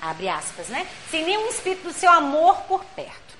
abre 0.00 0.28
aspas, 0.28 0.68
né? 0.68 0.84
Sem 1.12 1.24
nenhum 1.24 1.46
espírito 1.48 1.84
do 1.84 1.92
seu 1.92 2.10
amor 2.10 2.60
por 2.62 2.84
perto. 2.86 3.38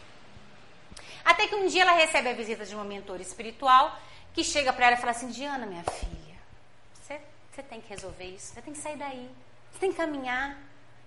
Até 1.24 1.48
que 1.48 1.57
um 1.57 1.66
dia 1.66 1.83
ela 1.83 1.94
recebe 1.94 2.29
a 2.29 2.35
visita 2.35 2.64
de 2.64 2.72
uma 2.72 2.85
mentora 2.85 3.20
espiritual 3.20 3.98
que 4.33 4.44
chega 4.44 4.72
para 4.72 4.87
ela 4.87 4.96
e 4.96 5.00
fala 5.00 5.11
assim: 5.11 5.26
Diana, 5.26 5.66
minha 5.66 5.83
filha, 5.83 6.19
você, 7.60 7.62
tem 7.62 7.80
que 7.80 7.88
resolver 7.88 8.24
isso, 8.24 8.54
você 8.54 8.62
tem 8.62 8.72
que 8.72 8.78
sair 8.78 8.96
daí, 8.96 9.30
você 9.70 9.78
tem 9.78 9.90
que 9.90 9.96
caminhar. 9.96 10.56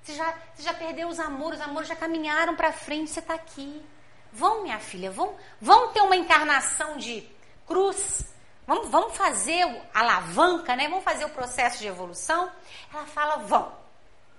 Você 0.02 0.14
já, 0.14 0.34
você 0.54 0.64
já 0.64 0.74
perdeu 0.74 1.08
os 1.08 1.20
amores, 1.20 1.60
os 1.60 1.66
amores 1.66 1.88
já 1.88 1.96
caminharam 1.96 2.56
para 2.56 2.72
frente, 2.72 3.10
você 3.10 3.20
está 3.20 3.34
aqui. 3.34 3.84
Vão, 4.32 4.64
minha 4.64 4.80
filha, 4.80 5.10
vão, 5.10 5.36
vão 5.62 5.94
ter 5.94 6.02
uma 6.02 6.16
encarnação 6.16 6.98
de 6.98 7.28
cruz. 7.66 8.34
Vamos, 8.68 8.90
vamos 8.90 9.16
fazer 9.16 9.64
a 9.94 10.00
alavanca, 10.00 10.76
né? 10.76 10.90
Vamos 10.90 11.04
fazer 11.04 11.26
o 11.26 11.30
processo 11.30 11.80
de 11.80 11.88
evolução. 11.88 12.52
Ela 12.94 13.06
fala, 13.06 13.38
vão. 13.38 13.74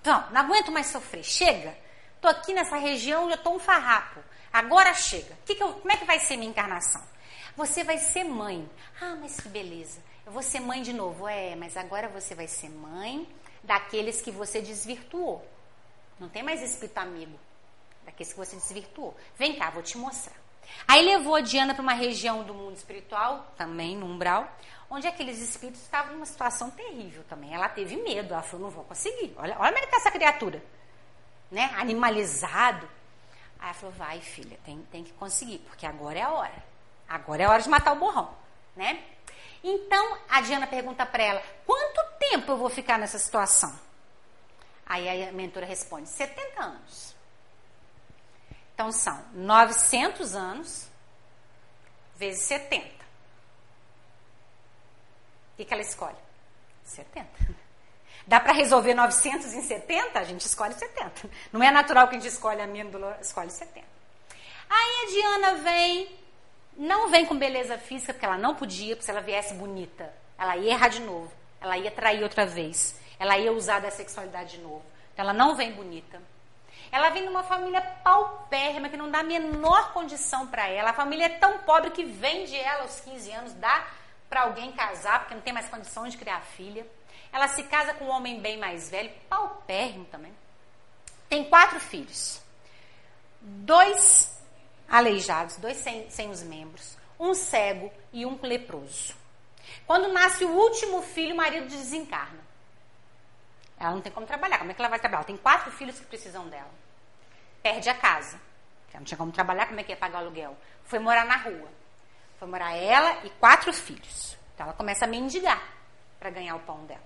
Não, 0.05 0.31
não 0.31 0.40
aguento 0.42 0.70
mais 0.70 0.87
sofrer. 0.88 1.24
Chega. 1.24 1.77
Estou 2.16 2.31
aqui 2.31 2.53
nessa 2.53 2.77
região, 2.77 3.29
já 3.29 3.37
estou 3.37 3.55
um 3.55 3.59
farrapo. 3.59 4.20
Agora 4.53 4.92
chega. 4.94 5.37
Que 5.46 5.55
que 5.55 5.62
eu, 5.62 5.72
como 5.74 5.92
é 5.92 5.96
que 5.96 6.05
vai 6.05 6.18
ser 6.18 6.37
minha 6.37 6.50
encarnação? 6.50 7.03
Você 7.57 7.85
vai 7.85 7.98
ser 7.98 8.24
mãe. 8.24 8.68
Ah, 9.00 9.16
mas 9.18 9.40
que 9.40 9.48
beleza. 9.48 10.03
Eu 10.27 10.33
vou 10.33 10.43
ser 10.43 10.61
mãe 10.61 10.83
de 10.83 10.93
novo. 10.93 11.29
É, 11.29 11.55
mas 11.57 11.77
agora 11.77 12.09
você 12.09 12.35
vai 12.35 12.49
ser 12.49 12.69
mãe 12.71 13.29
daqueles 13.63 14.21
que 14.21 14.31
você 14.31 14.61
desvirtuou. 14.61 15.47
Não 16.19 16.29
tem 16.29 16.43
mais 16.43 16.63
espírito 16.63 16.99
amigo 16.99 17.39
daqueles 18.05 18.33
que 18.33 18.39
você 18.39 18.57
desvirtuou. 18.57 19.17
Vem 19.37 19.57
cá, 19.57 19.71
vou 19.71 19.83
te 19.83 19.97
mostrar. 19.99 20.37
Aí 20.87 21.05
levou 21.05 21.35
a 21.35 21.41
Diana 21.41 21.75
para 21.75 21.83
uma 21.83 21.93
região 21.93 22.43
do 22.43 22.55
mundo 22.55 22.77
espiritual, 22.77 23.53
também 23.57 23.97
no 23.97 24.07
umbral, 24.07 24.51
onde 24.91 25.07
aqueles 25.07 25.39
espíritos 25.39 25.83
estavam 25.83 26.15
numa 26.15 26.27
situação 26.27 26.71
terrível 26.71 27.23
também. 27.29 27.53
Ela 27.53 27.69
teve 27.69 27.97
medo, 27.97 28.33
ela 28.33 28.43
falou, 28.43 28.67
não 28.67 28.75
vou 28.75 28.85
conseguir. 28.85 29.35
Olha, 29.37 29.57
olha 29.59 29.73
como 29.73 29.79
é 29.79 29.81
que 29.81 29.87
está 29.87 29.97
essa 29.97 30.11
criatura. 30.11 30.63
Né? 31.51 31.71
Animalizado. 31.77 32.89
Aí 33.59 33.67
ela 33.67 33.75
falou, 33.75 33.95
vai 33.95 34.21
filha, 34.21 34.59
tem, 34.65 34.81
tem 34.91 35.05
que 35.05 35.13
conseguir, 35.13 35.59
porque 35.59 35.87
agora 35.87 36.19
é 36.19 36.23
a 36.23 36.31
hora. 36.31 36.65
Agora 37.09 37.43
é 37.43 37.49
hora 37.49 37.63
de 37.63 37.69
matar 37.69 37.93
o 37.93 37.97
borrão, 37.97 38.35
né? 38.75 39.03
Então, 39.66 40.18
a 40.29 40.42
Diana 40.42 40.66
pergunta 40.66 41.07
para 41.07 41.22
ela: 41.22 41.42
quanto 41.64 42.05
tempo 42.18 42.53
eu 42.53 42.59
vou 42.59 42.68
ficar 42.68 42.98
nessa 42.98 43.18
situação? 43.18 43.74
Aí 44.85 45.27
a 45.27 45.33
mentora 45.33 45.64
responde: 45.64 46.07
70 46.11 46.62
anos. 46.62 47.16
Então 48.74 48.92
são 48.92 49.24
900 49.33 50.35
anos 50.35 50.87
vezes 52.16 52.42
70. 52.44 52.85
O 55.55 55.57
que, 55.57 55.64
que 55.64 55.72
ela 55.72 55.83
escolhe? 55.83 56.16
70. 56.85 57.29
Dá 58.27 58.40
para 58.40 58.53
resolver 58.53 58.92
900 58.92 59.55
em 59.55 59.62
70? 59.62 60.18
A 60.18 60.24
gente 60.24 60.42
escolhe 60.42 60.74
70. 60.74 61.31
Não 61.53 61.62
é 61.62 61.70
natural 61.70 62.09
que 62.09 62.16
a 62.16 62.18
gente 62.18 62.31
escolhe 62.31 62.61
a 62.61 62.66
minha 62.66 62.85
escolhe 63.20 63.50
70. 63.50 63.87
Aí 64.68 65.05
a 65.05 65.11
Diana 65.11 65.55
vem 65.62 66.24
não 66.77 67.11
vem 67.11 67.25
com 67.27 67.37
beleza 67.37 67.79
física, 67.79 68.13
porque 68.13 68.27
ela 68.27 68.39
não 68.39 68.55
podia, 68.55 68.95
porque 68.95 69.05
se 69.05 69.11
ela 69.11 69.21
viesse 69.21 69.55
bonita, 69.55 70.13
ela 70.39 70.57
ia 70.57 70.73
errar 70.73 70.89
de 70.89 71.01
novo. 71.01 71.33
Ela 71.61 71.79
ia 71.79 71.91
trair 71.91 72.23
outra 72.23 72.45
vez. 72.45 73.01
Ela 73.19 73.39
ia 73.39 73.53
usar 73.53 73.81
da 73.81 73.91
sexualidade 73.91 74.57
de 74.57 74.63
novo. 74.63 74.85
Então 75.13 75.25
ela 75.25 75.33
não 75.33 75.55
vem 75.55 75.73
bonita. 75.73 76.21
Ela 76.91 77.11
vem 77.11 77.23
de 77.23 77.29
uma 77.29 77.43
família 77.43 77.81
paupérrima, 77.81 78.89
que 78.89 78.97
não 78.97 79.11
dá 79.11 79.21
a 79.21 79.25
menor 79.25 79.93
condição 79.93 80.47
para 80.47 80.69
ela. 80.69 80.91
A 80.91 80.95
família 80.95 81.27
é 81.27 81.29
tão 81.29 81.59
pobre 81.59 81.91
que 81.91 82.05
vende 82.05 82.57
ela 82.57 82.83
aos 82.83 83.01
15 83.01 83.33
anos, 83.33 83.53
dá 83.55 83.87
para 84.29 84.43
alguém 84.43 84.73
casar, 84.73 85.21
porque 85.21 85.35
não 85.35 85.41
tem 85.41 85.53
mais 85.53 85.69
condição 85.69 86.07
de 86.09 86.17
criar 86.17 86.41
filha. 86.41 86.87
Ela 87.33 87.49
se 87.49 87.65
casa 87.65 87.95
com 87.95 88.05
um 88.05 88.11
homem 88.11 88.41
bem 88.41 88.59
mais 88.59 88.91
velho, 88.91 89.11
paupérrimo 89.29 90.05
também. 90.07 90.33
Tem 91.29 91.45
quatro 91.45 91.81
filhos. 91.81 92.41
Dois 93.41 94.34
aleijados, 94.95 95.57
dois 95.57 95.77
sem, 95.79 96.09
sem 96.09 96.31
os 96.31 96.41
membros, 96.41 96.97
um 97.19 97.35
cego 97.35 97.93
e 98.13 98.25
um 98.25 98.39
leproso. 98.41 99.13
Quando 99.89 100.13
nasce 100.13 100.45
o 100.45 100.51
último 100.51 101.03
filho, 101.03 101.35
o 101.35 101.37
marido 101.37 101.67
desencarna. 101.67 102.39
Ela 103.77 103.91
não 103.91 104.01
tem 104.01 104.13
como 104.13 104.25
trabalhar. 104.25 104.59
Como 104.59 104.71
é 104.71 104.75
que 104.75 104.81
ela 104.81 104.89
vai 104.89 105.01
trabalhar? 105.01 105.19
Ela 105.19 105.27
tem 105.27 105.37
quatro 105.37 105.73
filhos 105.73 105.99
que 105.99 106.07
precisam 106.07 106.49
dela. 106.49 106.71
Perde 107.61 107.89
a 107.91 107.95
casa. 107.95 108.37
Ela 108.91 109.01
não 109.01 109.05
tinha 109.05 109.19
como 109.19 109.33
trabalhar, 109.33 109.67
como 109.67 109.81
é 109.81 109.83
que 109.83 109.91
ia 109.91 109.97
pagar 109.97 110.19
o 110.19 110.27
aluguel? 110.27 110.57
Foi 110.85 111.01
morar 111.01 111.27
na 111.27 111.37
rua. 111.39 111.69
Foi 112.39 112.47
morar 112.47 112.77
ela 112.77 113.19
e 113.25 113.31
quatro 113.31 113.73
filhos. 113.73 114.37
Então 114.55 114.67
ela 114.67 114.77
começa 114.77 115.07
a 115.07 115.09
mendigar 115.09 115.61
para 116.21 116.31
ganhar 116.31 116.55
o 116.55 116.61
pão 116.61 116.85
dela. 116.85 117.03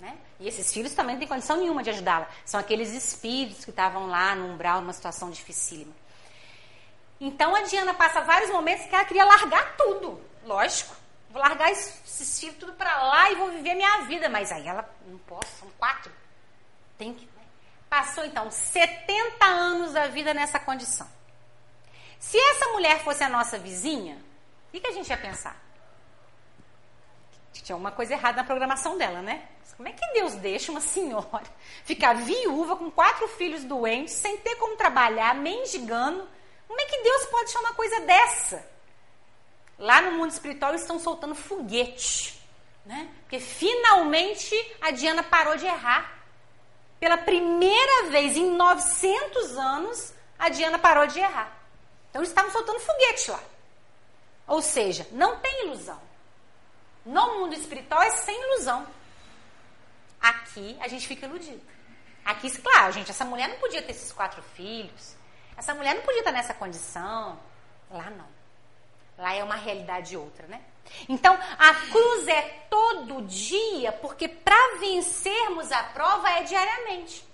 Né? 0.00 0.18
E 0.40 0.48
esses 0.48 0.72
filhos 0.72 0.92
também 0.92 1.14
não 1.14 1.20
têm 1.20 1.28
condição 1.28 1.56
nenhuma 1.56 1.84
de 1.84 1.90
ajudá-la. 1.90 2.28
São 2.44 2.58
aqueles 2.58 2.92
espíritos 2.92 3.64
que 3.64 3.70
estavam 3.70 4.08
lá 4.08 4.34
no 4.34 4.52
umbral, 4.52 4.80
numa 4.80 4.92
situação 4.92 5.30
dificílima. 5.30 5.94
Então 7.20 7.54
a 7.54 7.62
Diana 7.62 7.94
passa 7.94 8.20
vários 8.20 8.50
momentos 8.50 8.86
que 8.86 8.94
ela 8.94 9.04
queria 9.04 9.24
largar 9.24 9.76
tudo. 9.76 10.22
Lógico. 10.44 10.94
Vou 11.30 11.42
largar 11.42 11.70
esses 11.70 12.40
filhos 12.40 12.56
tudo 12.56 12.72
para 12.72 13.02
lá 13.02 13.30
e 13.30 13.34
vou 13.34 13.50
viver 13.50 13.74
minha 13.74 14.02
vida. 14.02 14.28
Mas 14.28 14.50
aí 14.50 14.66
ela, 14.66 14.88
não 15.06 15.18
posso, 15.18 15.50
são 15.58 15.68
quatro. 15.78 16.12
Tem 16.96 17.12
que. 17.12 17.26
Né? 17.26 17.42
Passou 17.88 18.24
então 18.24 18.50
70 18.50 19.44
anos 19.44 19.92
da 19.92 20.06
vida 20.08 20.32
nessa 20.32 20.58
condição. 20.58 21.08
Se 22.18 22.38
essa 22.38 22.68
mulher 22.68 23.02
fosse 23.04 23.22
a 23.22 23.28
nossa 23.28 23.58
vizinha, 23.58 24.16
o 24.68 24.70
que, 24.72 24.80
que 24.80 24.88
a 24.88 24.92
gente 24.92 25.08
ia 25.08 25.16
pensar? 25.16 25.56
Tinha 27.52 27.76
uma 27.76 27.92
coisa 27.92 28.14
errada 28.14 28.38
na 28.38 28.44
programação 28.44 28.96
dela, 28.96 29.20
né? 29.20 29.46
Como 29.76 29.88
é 29.88 29.92
que 29.92 30.12
Deus 30.12 30.34
deixa 30.34 30.72
uma 30.72 30.80
senhora 30.80 31.44
ficar 31.84 32.14
viúva 32.14 32.76
com 32.76 32.90
quatro 32.90 33.28
filhos 33.28 33.62
doentes, 33.62 34.14
sem 34.14 34.36
ter 34.38 34.56
como 34.56 34.76
trabalhar, 34.76 35.34
mendigando? 35.34 36.26
Como 36.68 36.80
é 36.80 36.84
que 36.84 37.02
Deus 37.02 37.24
pode 37.26 37.50
chamar 37.50 37.72
coisa 37.74 38.00
dessa? 38.00 38.64
Lá 39.78 40.02
no 40.02 40.12
mundo 40.12 40.30
espiritual 40.30 40.74
estão 40.74 40.98
soltando 41.00 41.34
foguete, 41.34 42.38
né? 42.84 43.08
Porque 43.20 43.40
finalmente 43.40 44.54
a 44.80 44.90
Diana 44.90 45.22
parou 45.22 45.56
de 45.56 45.66
errar. 45.66 46.18
Pela 47.00 47.16
primeira 47.16 48.10
vez 48.10 48.36
em 48.36 48.50
900 48.50 49.56
anos, 49.56 50.12
a 50.38 50.48
Diana 50.48 50.78
parou 50.78 51.06
de 51.06 51.18
errar. 51.18 51.56
Então 52.10 52.20
eles 52.20 52.28
estavam 52.28 52.50
soltando 52.50 52.80
foguete 52.80 53.30
lá. 53.30 53.42
Ou 54.46 54.60
seja, 54.60 55.06
não 55.12 55.38
tem 55.38 55.66
ilusão. 55.66 56.00
No 57.06 57.38
mundo 57.38 57.54
espiritual 57.54 58.02
é 58.02 58.10
sem 58.10 58.38
ilusão. 58.40 58.86
Aqui 60.20 60.76
a 60.80 60.88
gente 60.88 61.06
fica 61.06 61.26
iludido. 61.26 61.62
Aqui, 62.24 62.50
claro, 62.58 62.92
gente, 62.92 63.10
essa 63.10 63.24
mulher 63.24 63.48
não 63.48 63.56
podia 63.56 63.80
ter 63.80 63.92
esses 63.92 64.12
quatro 64.12 64.42
filhos. 64.54 65.14
Essa 65.58 65.74
mulher 65.74 65.94
não 65.94 66.02
podia 66.02 66.20
estar 66.20 66.32
nessa 66.32 66.54
condição. 66.54 67.38
Lá 67.90 68.08
não. 68.10 68.26
Lá 69.18 69.34
é 69.34 69.42
uma 69.42 69.56
realidade 69.56 70.16
outra, 70.16 70.46
né? 70.46 70.62
Então, 71.08 71.36
a 71.58 71.74
cruz 71.90 72.28
é 72.28 72.42
todo 72.70 73.22
dia, 73.22 73.92
porque 73.92 74.28
para 74.28 74.78
vencermos 74.78 75.70
a 75.72 75.82
prova 75.82 76.30
é 76.30 76.44
diariamente. 76.44 77.26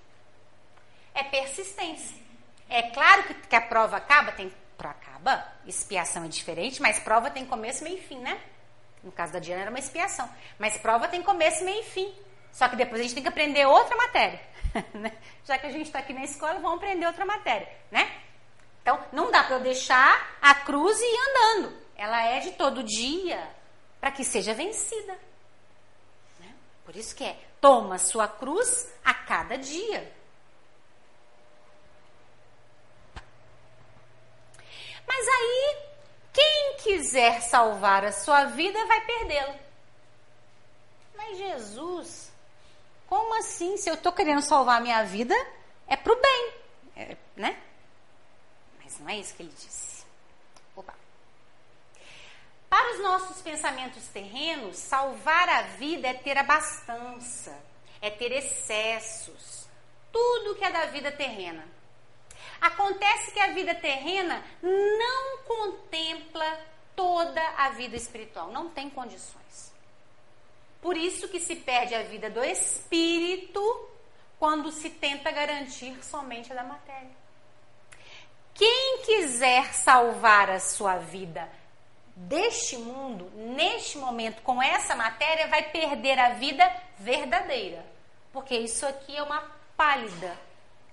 É 1.15 1.23
persistência. 1.23 2.17
É 2.69 2.83
claro 2.91 3.25
que, 3.25 3.35
que 3.35 3.55
a 3.55 3.61
prova 3.61 3.99
acaba, 3.99 4.33
tem 4.33 4.51
acaba, 4.79 5.47
expiação 5.65 6.25
é 6.25 6.29
diferente, 6.29 6.83
mas 6.83 6.99
prova 6.99 7.31
tem 7.31 7.47
começo, 7.47 7.83
meio 7.85 7.97
e 7.97 8.03
fim, 8.03 8.19
né? 8.19 8.39
No 9.03 9.11
caso 9.11 9.33
da 9.33 9.39
Diana 9.39 9.63
era 9.63 9.71
uma 9.71 9.79
expiação. 9.79 10.29
Mas 10.59 10.77
prova 10.77 11.09
tem 11.09 11.23
começo, 11.23 11.65
meio 11.65 11.81
e 11.81 11.85
fim. 11.85 12.15
Só 12.53 12.69
que 12.69 12.77
depois 12.77 13.01
a 13.01 13.03
gente 13.05 13.15
tem 13.15 13.23
que 13.23 13.29
aprender 13.29 13.67
outra 13.67 13.97
matéria. 13.97 14.41
Né? 14.95 15.13
Já 15.45 15.59
que 15.59 15.67
a 15.67 15.71
gente 15.71 15.87
está 15.87 16.01
aqui 16.01 16.13
na 16.13 16.25
escola, 16.25 16.55
vamos 16.55 16.79
aprender 16.79 17.07
outra 17.07 17.25
matéria, 17.25 17.69
né? 17.91 18.23
Então, 18.83 19.03
não 19.13 19.31
dá 19.31 19.43
para 19.43 19.57
eu 19.57 19.61
deixar 19.61 20.37
a 20.43 20.55
cruz 20.55 20.99
e 21.01 21.05
ir 21.05 21.19
andando. 21.29 21.85
Ela 21.97 22.23
é 22.27 22.41
de 22.41 22.53
todo 22.53 22.83
dia 22.83 23.51
para 24.01 24.11
que 24.11 24.25
seja 24.25 24.53
vencida. 24.53 25.19
Né? 26.39 26.55
Por 26.85 26.95
isso 26.95 27.15
que 27.17 27.25
é, 27.25 27.39
toma 27.61 27.99
sua 27.99 28.29
cruz 28.29 28.93
a 29.03 29.15
cada 29.15 29.57
dia. 29.57 30.13
Mas 35.07 35.29
aí, 35.29 35.77
quem 36.33 36.77
quiser 36.83 37.41
salvar 37.43 38.05
a 38.05 38.13
sua 38.13 38.47
vida 38.47 38.85
vai 38.87 39.01
perdê-la. 39.07 39.57
Mas 41.17 41.39
Jesus 41.39 42.34
como 43.15 43.33
assim? 43.37 43.77
Se 43.77 43.89
eu 43.89 43.95
estou 43.95 44.13
querendo 44.13 44.43
salvar 44.43 44.79
a 44.79 44.81
minha 44.81 45.05
vida, 45.05 45.37
é 45.87 45.95
para 45.95 46.13
o 46.13 46.21
bem, 46.21 46.53
é, 46.97 47.17
né? 47.37 47.63
Mas 48.83 48.99
não 48.99 49.09
é 49.09 49.17
isso 49.19 49.33
que 49.37 49.45
ele 49.45 49.53
disse. 49.57 50.05
Opa. 50.75 50.93
Para 52.69 52.95
os 52.95 53.01
nossos 53.05 53.41
pensamentos 53.41 54.09
terrenos, 54.09 54.77
salvar 54.79 55.49
a 55.49 55.63
vida 55.63 56.09
é 56.09 56.15
ter 56.15 56.37
abastança, 56.37 57.57
é 58.01 58.11
ter 58.11 58.33
excessos, 58.33 59.69
tudo 60.11 60.57
que 60.57 60.65
é 60.65 60.73
da 60.73 60.87
vida 60.87 61.13
terrena. 61.13 61.65
Acontece 62.61 63.31
que 63.31 63.39
a 63.39 63.53
vida 63.53 63.77
terrena 63.77 64.45
não 64.61 65.39
contempla 65.45 66.61
toda 66.97 67.41
a 67.59 67.71
vida 67.71 67.95
espiritual, 67.95 68.51
não 68.51 68.71
tem 68.71 68.91
condições. 68.91 69.44
Por 70.85 70.99
isso 70.99 71.29
que 71.29 71.41
se 71.41 71.57
perde 71.57 71.95
a 71.95 72.03
vida 72.03 72.29
do 72.29 72.45
espírito 72.45 73.89
quando 74.39 74.71
se 74.71 74.91
tenta 74.91 75.31
garantir 75.31 75.97
somente 76.05 76.53
a 76.53 76.57
da 76.57 76.63
matéria. 76.63 77.17
Quem 78.53 78.99
quiser 78.99 79.73
salvar 79.73 80.51
a 80.51 80.61
sua 80.61 80.99
vida 80.99 81.49
deste 82.15 82.77
mundo, 82.77 83.33
neste 83.35 83.97
momento, 83.97 84.43
com 84.43 84.63
essa 84.63 84.95
matéria, 84.95 85.47
vai 85.47 85.63
perder 85.71 86.19
a 86.19 86.35
vida 86.35 86.71
verdadeira. 86.99 87.83
Porque 88.31 88.55
isso 88.55 88.85
aqui 88.85 89.17
é 89.17 89.23
uma 89.23 89.41
pálida, 89.79 90.39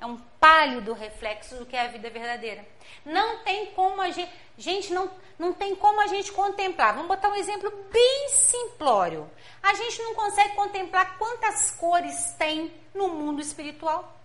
é 0.01 0.05
um 0.05 0.17
pálido 0.39 0.93
reflexo 0.93 1.55
do 1.57 1.65
que 1.65 1.75
é 1.75 1.85
a 1.85 1.87
vida 1.87 2.09
verdadeira. 2.09 2.67
Não 3.05 3.43
tem 3.43 3.67
como 3.67 4.01
a 4.01 4.09
gente, 4.09 4.33
gente 4.57 4.91
não, 4.91 5.09
não 5.37 5.53
tem 5.53 5.75
como 5.75 6.01
a 6.01 6.07
gente 6.07 6.31
contemplar. 6.31 6.95
Vamos 6.95 7.07
botar 7.07 7.29
um 7.29 7.35
exemplo 7.35 7.71
bem 7.91 8.29
simplório. 8.29 9.29
A 9.61 9.75
gente 9.75 10.01
não 10.01 10.15
consegue 10.15 10.55
contemplar 10.55 11.19
quantas 11.19 11.69
cores 11.71 12.33
tem 12.39 12.73
no 12.95 13.09
mundo 13.09 13.41
espiritual. 13.41 14.19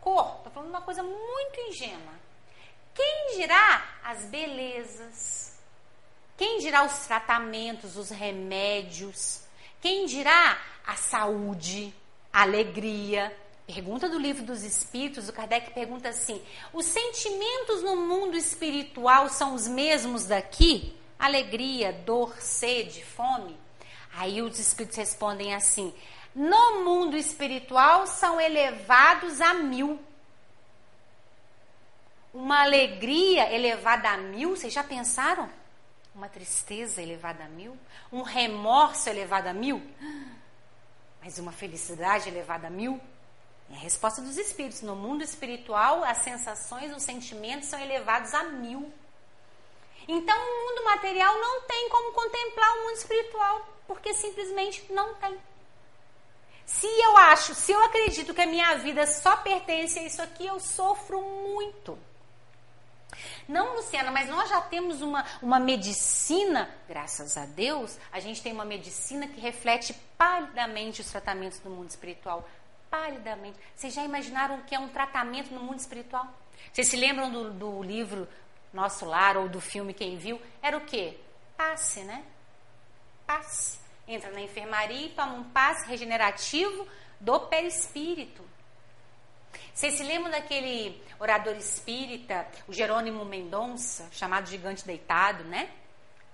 Cor, 0.00 0.38
estou 0.38 0.52
falando 0.52 0.70
uma 0.70 0.82
coisa 0.82 1.04
muito 1.04 1.60
ingênua. 1.68 2.12
Quem 2.92 3.36
dirá 3.36 4.00
as 4.02 4.24
belezas? 4.24 5.56
Quem 6.36 6.58
dirá 6.58 6.82
os 6.82 7.06
tratamentos, 7.06 7.96
os 7.96 8.10
remédios? 8.10 9.44
Quem 9.80 10.04
dirá 10.04 10.60
a 10.84 10.96
saúde, 10.96 11.94
a 12.32 12.42
alegria? 12.42 13.36
Pergunta 13.66 14.08
do 14.08 14.18
livro 14.18 14.44
dos 14.44 14.62
Espíritos, 14.64 15.28
o 15.28 15.32
Kardec 15.32 15.70
pergunta 15.72 16.08
assim: 16.08 16.42
os 16.72 16.86
sentimentos 16.86 17.82
no 17.82 17.96
mundo 17.96 18.36
espiritual 18.36 19.28
são 19.28 19.54
os 19.54 19.68
mesmos 19.68 20.26
daqui? 20.26 20.96
Alegria, 21.18 21.92
dor, 21.92 22.36
sede, 22.40 23.04
fome? 23.04 23.56
Aí 24.14 24.42
os 24.42 24.58
Espíritos 24.58 24.96
respondem 24.96 25.54
assim: 25.54 25.94
no 26.34 26.84
mundo 26.84 27.16
espiritual 27.16 28.06
são 28.06 28.40
elevados 28.40 29.40
a 29.40 29.54
mil 29.54 29.98
uma 32.32 32.62
alegria 32.62 33.52
elevada 33.52 34.08
a 34.08 34.16
mil, 34.16 34.56
vocês 34.56 34.72
já 34.72 34.82
pensaram? 34.82 35.50
Uma 36.14 36.28
tristeza 36.28 37.02
elevada 37.02 37.44
a 37.44 37.48
mil? 37.48 37.76
Um 38.10 38.22
remorso 38.22 39.08
elevado 39.08 39.48
a 39.48 39.52
mil? 39.52 39.82
Mas 41.22 41.38
uma 41.38 41.52
felicidade 41.52 42.28
elevada 42.28 42.68
a 42.68 42.70
mil? 42.70 42.98
É 43.72 43.76
a 43.76 43.78
resposta 43.78 44.20
dos 44.20 44.36
espíritos. 44.36 44.82
No 44.82 44.94
mundo 44.94 45.24
espiritual, 45.24 46.04
as 46.04 46.18
sensações, 46.18 46.94
os 46.94 47.02
sentimentos 47.02 47.68
são 47.68 47.80
elevados 47.80 48.34
a 48.34 48.44
mil. 48.44 48.92
Então, 50.06 50.36
o 50.36 50.68
mundo 50.68 50.84
material 50.84 51.38
não 51.38 51.62
tem 51.62 51.88
como 51.88 52.12
contemplar 52.12 52.76
o 52.76 52.82
mundo 52.82 52.96
espiritual, 52.96 53.68
porque 53.86 54.12
simplesmente 54.12 54.92
não 54.92 55.14
tem. 55.14 55.38
Se 56.66 56.86
eu 56.86 57.16
acho, 57.16 57.54
se 57.54 57.72
eu 57.72 57.82
acredito 57.84 58.34
que 58.34 58.40
a 58.40 58.46
minha 58.46 58.74
vida 58.76 59.06
só 59.06 59.36
pertence 59.36 59.98
a 59.98 60.02
isso 60.02 60.22
aqui, 60.22 60.46
eu 60.46 60.58
sofro 60.60 61.20
muito. 61.20 61.98
Não, 63.48 63.74
Luciana, 63.74 64.10
mas 64.10 64.28
nós 64.28 64.48
já 64.48 64.60
temos 64.60 65.02
uma, 65.02 65.24
uma 65.42 65.58
medicina, 65.58 66.70
graças 66.88 67.36
a 67.36 67.44
Deus, 67.44 67.98
a 68.10 68.20
gente 68.20 68.42
tem 68.42 68.52
uma 68.52 68.64
medicina 68.64 69.26
que 69.28 69.40
reflete 69.40 69.94
palidamente 70.16 71.00
os 71.00 71.10
tratamentos 71.10 71.58
do 71.58 71.68
mundo 71.68 71.90
espiritual. 71.90 72.48
Palidamente. 72.92 73.58
Vocês 73.74 73.94
já 73.94 74.04
imaginaram 74.04 74.56
o 74.56 74.64
que 74.64 74.74
é 74.74 74.78
um 74.78 74.90
tratamento 74.90 75.50
no 75.54 75.62
mundo 75.62 75.78
espiritual? 75.78 76.28
Vocês 76.70 76.88
se 76.88 76.94
lembram 76.94 77.30
do, 77.30 77.50
do 77.50 77.82
livro 77.82 78.28
Nosso 78.70 79.06
Lar 79.06 79.38
ou 79.38 79.48
do 79.48 79.62
filme 79.62 79.94
Quem 79.94 80.18
Viu? 80.18 80.38
Era 80.60 80.76
o 80.76 80.82
quê? 80.82 81.18
Passe, 81.56 82.00
né? 82.00 82.22
Passe. 83.26 83.78
Entra 84.06 84.30
na 84.30 84.42
enfermaria 84.42 85.06
e 85.06 85.08
toma 85.08 85.32
um 85.32 85.44
passe 85.44 85.88
regenerativo 85.88 86.86
do 87.18 87.40
perispírito. 87.40 88.44
Vocês 89.72 89.94
se 89.94 90.02
lembram 90.02 90.30
daquele 90.30 91.02
orador 91.18 91.56
espírita, 91.56 92.46
o 92.68 92.74
Jerônimo 92.74 93.24
Mendonça, 93.24 94.06
chamado 94.12 94.50
Gigante 94.50 94.84
Deitado, 94.84 95.44
né? 95.44 95.70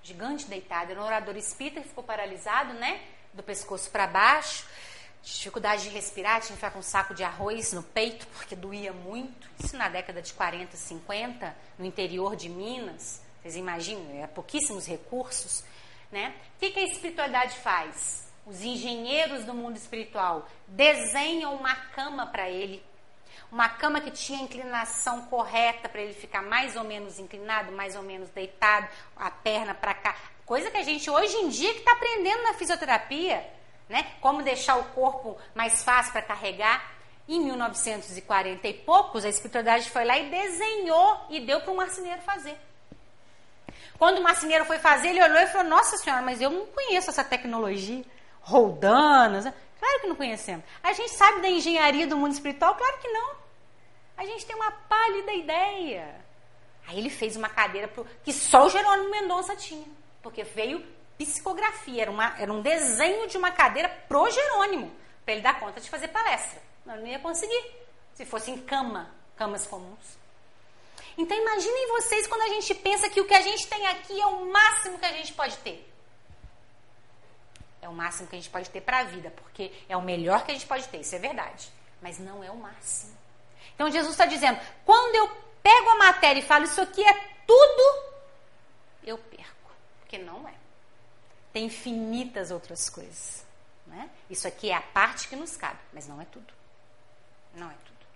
Gigante 0.02 0.44
Deitado, 0.46 0.90
era 0.90 1.00
um 1.00 1.06
orador 1.06 1.36
espírita 1.36 1.82
que 1.82 1.88
ficou 1.88 2.02
paralisado, 2.02 2.74
né? 2.74 3.00
Do 3.32 3.44
pescoço 3.44 3.88
para 3.92 4.08
baixo, 4.08 4.66
dificuldade 5.36 5.84
de 5.84 5.88
respirar, 5.90 6.40
tinha 6.40 6.48
que 6.48 6.54
ficar 6.54 6.70
com 6.70 6.78
um 6.78 6.82
saco 6.82 7.14
de 7.14 7.22
arroz 7.22 7.72
no 7.72 7.82
peito, 7.82 8.26
porque 8.28 8.56
doía 8.56 8.92
muito. 8.92 9.48
Isso 9.62 9.76
na 9.76 9.88
década 9.88 10.22
de 10.22 10.32
40, 10.32 10.76
50, 10.76 11.56
no 11.78 11.84
interior 11.84 12.36
de 12.36 12.48
Minas. 12.48 13.20
Vocês 13.40 13.56
imaginam, 13.56 14.22
é 14.22 14.26
pouquíssimos 14.26 14.86
recursos, 14.86 15.64
né? 16.10 16.34
O 16.56 16.60
que, 16.60 16.70
que 16.70 16.80
a 16.80 16.84
espiritualidade 16.84 17.56
faz? 17.58 18.26
Os 18.46 18.62
engenheiros 18.62 19.44
do 19.44 19.54
mundo 19.54 19.76
espiritual 19.76 20.48
desenham 20.66 21.54
uma 21.54 21.74
cama 21.74 22.26
para 22.26 22.48
ele 22.48 22.82
uma 23.50 23.68
cama 23.68 24.00
que 24.00 24.10
tinha 24.10 24.38
a 24.38 24.42
inclinação 24.42 25.22
correta 25.22 25.88
para 25.88 26.02
ele 26.02 26.12
ficar 26.12 26.42
mais 26.42 26.76
ou 26.76 26.84
menos 26.84 27.18
inclinado, 27.18 27.72
mais 27.72 27.96
ou 27.96 28.02
menos 28.02 28.28
deitado, 28.30 28.88
a 29.16 29.30
perna 29.30 29.74
para 29.74 29.94
cá. 29.94 30.16
Coisa 30.44 30.70
que 30.70 30.76
a 30.76 30.82
gente 30.82 31.10
hoje 31.10 31.36
em 31.36 31.48
dia 31.48 31.72
que 31.72 31.80
está 31.80 31.92
aprendendo 31.92 32.42
na 32.42 32.54
fisioterapia, 32.54 33.46
né? 33.88 34.12
Como 34.20 34.42
deixar 34.42 34.76
o 34.76 34.84
corpo 34.84 35.36
mais 35.54 35.82
fácil 35.82 36.12
para 36.12 36.22
carregar. 36.22 36.96
Em 37.28 37.40
1940 37.40 38.66
e 38.66 38.72
poucos, 38.72 39.22
a 39.24 39.28
espiritualidade 39.28 39.90
foi 39.90 40.04
lá 40.04 40.16
e 40.16 40.30
desenhou 40.30 41.26
e 41.28 41.40
deu 41.40 41.60
para 41.60 41.72
um 41.72 41.76
marceneiro 41.76 42.22
fazer. 42.22 42.56
Quando 43.98 44.18
o 44.18 44.22
marceneiro 44.22 44.64
foi 44.64 44.78
fazer, 44.78 45.08
ele 45.08 45.22
olhou 45.22 45.38
e 45.38 45.46
falou: 45.48 45.68
Nossa 45.68 45.98
senhora, 45.98 46.22
mas 46.22 46.40
eu 46.40 46.48
não 46.48 46.66
conheço 46.66 47.10
essa 47.10 47.24
tecnologia. 47.24 48.02
Roldanas. 48.40 49.44
Claro 49.78 50.00
que 50.00 50.06
não 50.06 50.16
conhecemos. 50.16 50.64
A 50.82 50.92
gente 50.92 51.10
sabe 51.10 51.42
da 51.42 51.50
engenharia 51.50 52.06
do 52.06 52.16
mundo 52.16 52.32
espiritual? 52.32 52.74
Claro 52.74 52.98
que 52.98 53.08
não. 53.08 53.36
A 54.16 54.24
gente 54.24 54.46
tem 54.46 54.56
uma 54.56 54.70
pálida 54.70 55.32
ideia. 55.32 56.14
Aí 56.86 56.98
ele 56.98 57.10
fez 57.10 57.36
uma 57.36 57.48
cadeira 57.48 57.86
pro, 57.86 58.06
que 58.24 58.32
só 58.32 58.66
o 58.66 58.70
Jerônimo 58.70 59.10
Mendonça 59.10 59.54
tinha. 59.54 59.86
Porque 60.22 60.42
veio 60.42 60.84
psicografia, 61.18 62.02
era, 62.02 62.10
uma, 62.10 62.38
era 62.38 62.52
um 62.52 62.62
desenho 62.62 63.26
de 63.26 63.36
uma 63.36 63.50
cadeira 63.50 63.88
pro 64.08 64.30
Jerônimo, 64.30 64.90
para 65.24 65.34
ele 65.34 65.42
dar 65.42 65.58
conta 65.58 65.80
de 65.80 65.90
fazer 65.90 66.08
palestra. 66.08 66.62
Ele 66.86 67.02
não 67.02 67.06
ia 67.06 67.18
conseguir, 67.18 67.72
se 68.14 68.24
fosse 68.24 68.50
em 68.50 68.58
cama, 68.58 69.12
camas 69.36 69.66
comuns. 69.66 70.16
Então 71.18 71.36
imaginem 71.36 71.88
vocês 71.88 72.28
quando 72.28 72.42
a 72.42 72.48
gente 72.48 72.72
pensa 72.76 73.10
que 73.10 73.20
o 73.20 73.26
que 73.26 73.34
a 73.34 73.40
gente 73.40 73.66
tem 73.66 73.86
aqui 73.88 74.20
é 74.20 74.26
o 74.26 74.46
máximo 74.46 74.98
que 74.98 75.04
a 75.04 75.12
gente 75.12 75.32
pode 75.32 75.56
ter. 75.58 75.84
É 77.82 77.88
o 77.88 77.92
máximo 77.92 78.28
que 78.28 78.36
a 78.36 78.38
gente 78.38 78.50
pode 78.50 78.70
ter 78.70 78.80
para 78.80 79.00
a 79.00 79.04
vida, 79.04 79.30
porque 79.30 79.72
é 79.88 79.96
o 79.96 80.02
melhor 80.02 80.44
que 80.44 80.52
a 80.52 80.54
gente 80.54 80.66
pode 80.66 80.86
ter, 80.88 81.00
isso 81.00 81.14
é 81.16 81.18
verdade. 81.18 81.68
Mas 82.00 82.18
não 82.18 82.42
é 82.44 82.50
o 82.50 82.56
máximo. 82.56 83.16
Então 83.74 83.90
Jesus 83.90 84.12
está 84.12 84.26
dizendo: 84.26 84.60
quando 84.84 85.14
eu 85.16 85.28
pego 85.62 85.90
a 85.90 85.96
matéria 85.96 86.40
e 86.40 86.42
falo 86.42 86.64
isso 86.64 86.80
aqui 86.80 87.04
é 87.04 87.12
tudo, 87.46 88.12
eu 89.04 89.18
perco, 89.18 89.70
porque 90.00 90.18
não 90.18 90.48
é. 90.48 90.54
Tem 91.58 91.66
infinitas 91.66 92.52
outras 92.52 92.88
coisas. 92.88 93.44
Né? 93.84 94.08
Isso 94.30 94.46
aqui 94.46 94.70
é 94.70 94.74
a 94.74 94.80
parte 94.80 95.26
que 95.26 95.34
nos 95.34 95.56
cabe, 95.56 95.80
mas 95.92 96.06
não 96.06 96.22
é 96.22 96.24
tudo. 96.24 96.54
Não 97.52 97.66
é 97.66 97.74
tudo. 97.84 98.06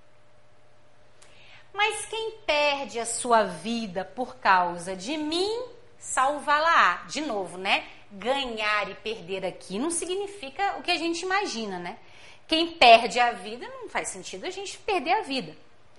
Mas 1.74 2.06
quem 2.06 2.38
perde 2.46 3.00
a 3.00 3.04
sua 3.04 3.42
vida 3.42 4.04
por 4.04 4.36
causa 4.36 4.94
de 4.94 5.16
mim, 5.16 5.60
salvá-la-á. 5.98 7.04
De 7.08 7.20
novo, 7.20 7.58
né? 7.58 7.84
ganhar 8.12 8.88
e 8.88 8.94
perder 8.94 9.44
aqui 9.44 9.76
não 9.76 9.90
significa 9.90 10.76
o 10.78 10.82
que 10.82 10.92
a 10.92 10.96
gente 10.96 11.22
imagina, 11.22 11.80
né? 11.80 11.98
Quem 12.46 12.70
perde 12.74 13.18
a 13.18 13.32
vida 13.32 13.66
não 13.66 13.88
faz 13.88 14.06
sentido 14.06 14.46
a 14.46 14.50
gente 14.50 14.78
perder 14.78 15.14
a 15.14 15.22
vida. 15.22 15.56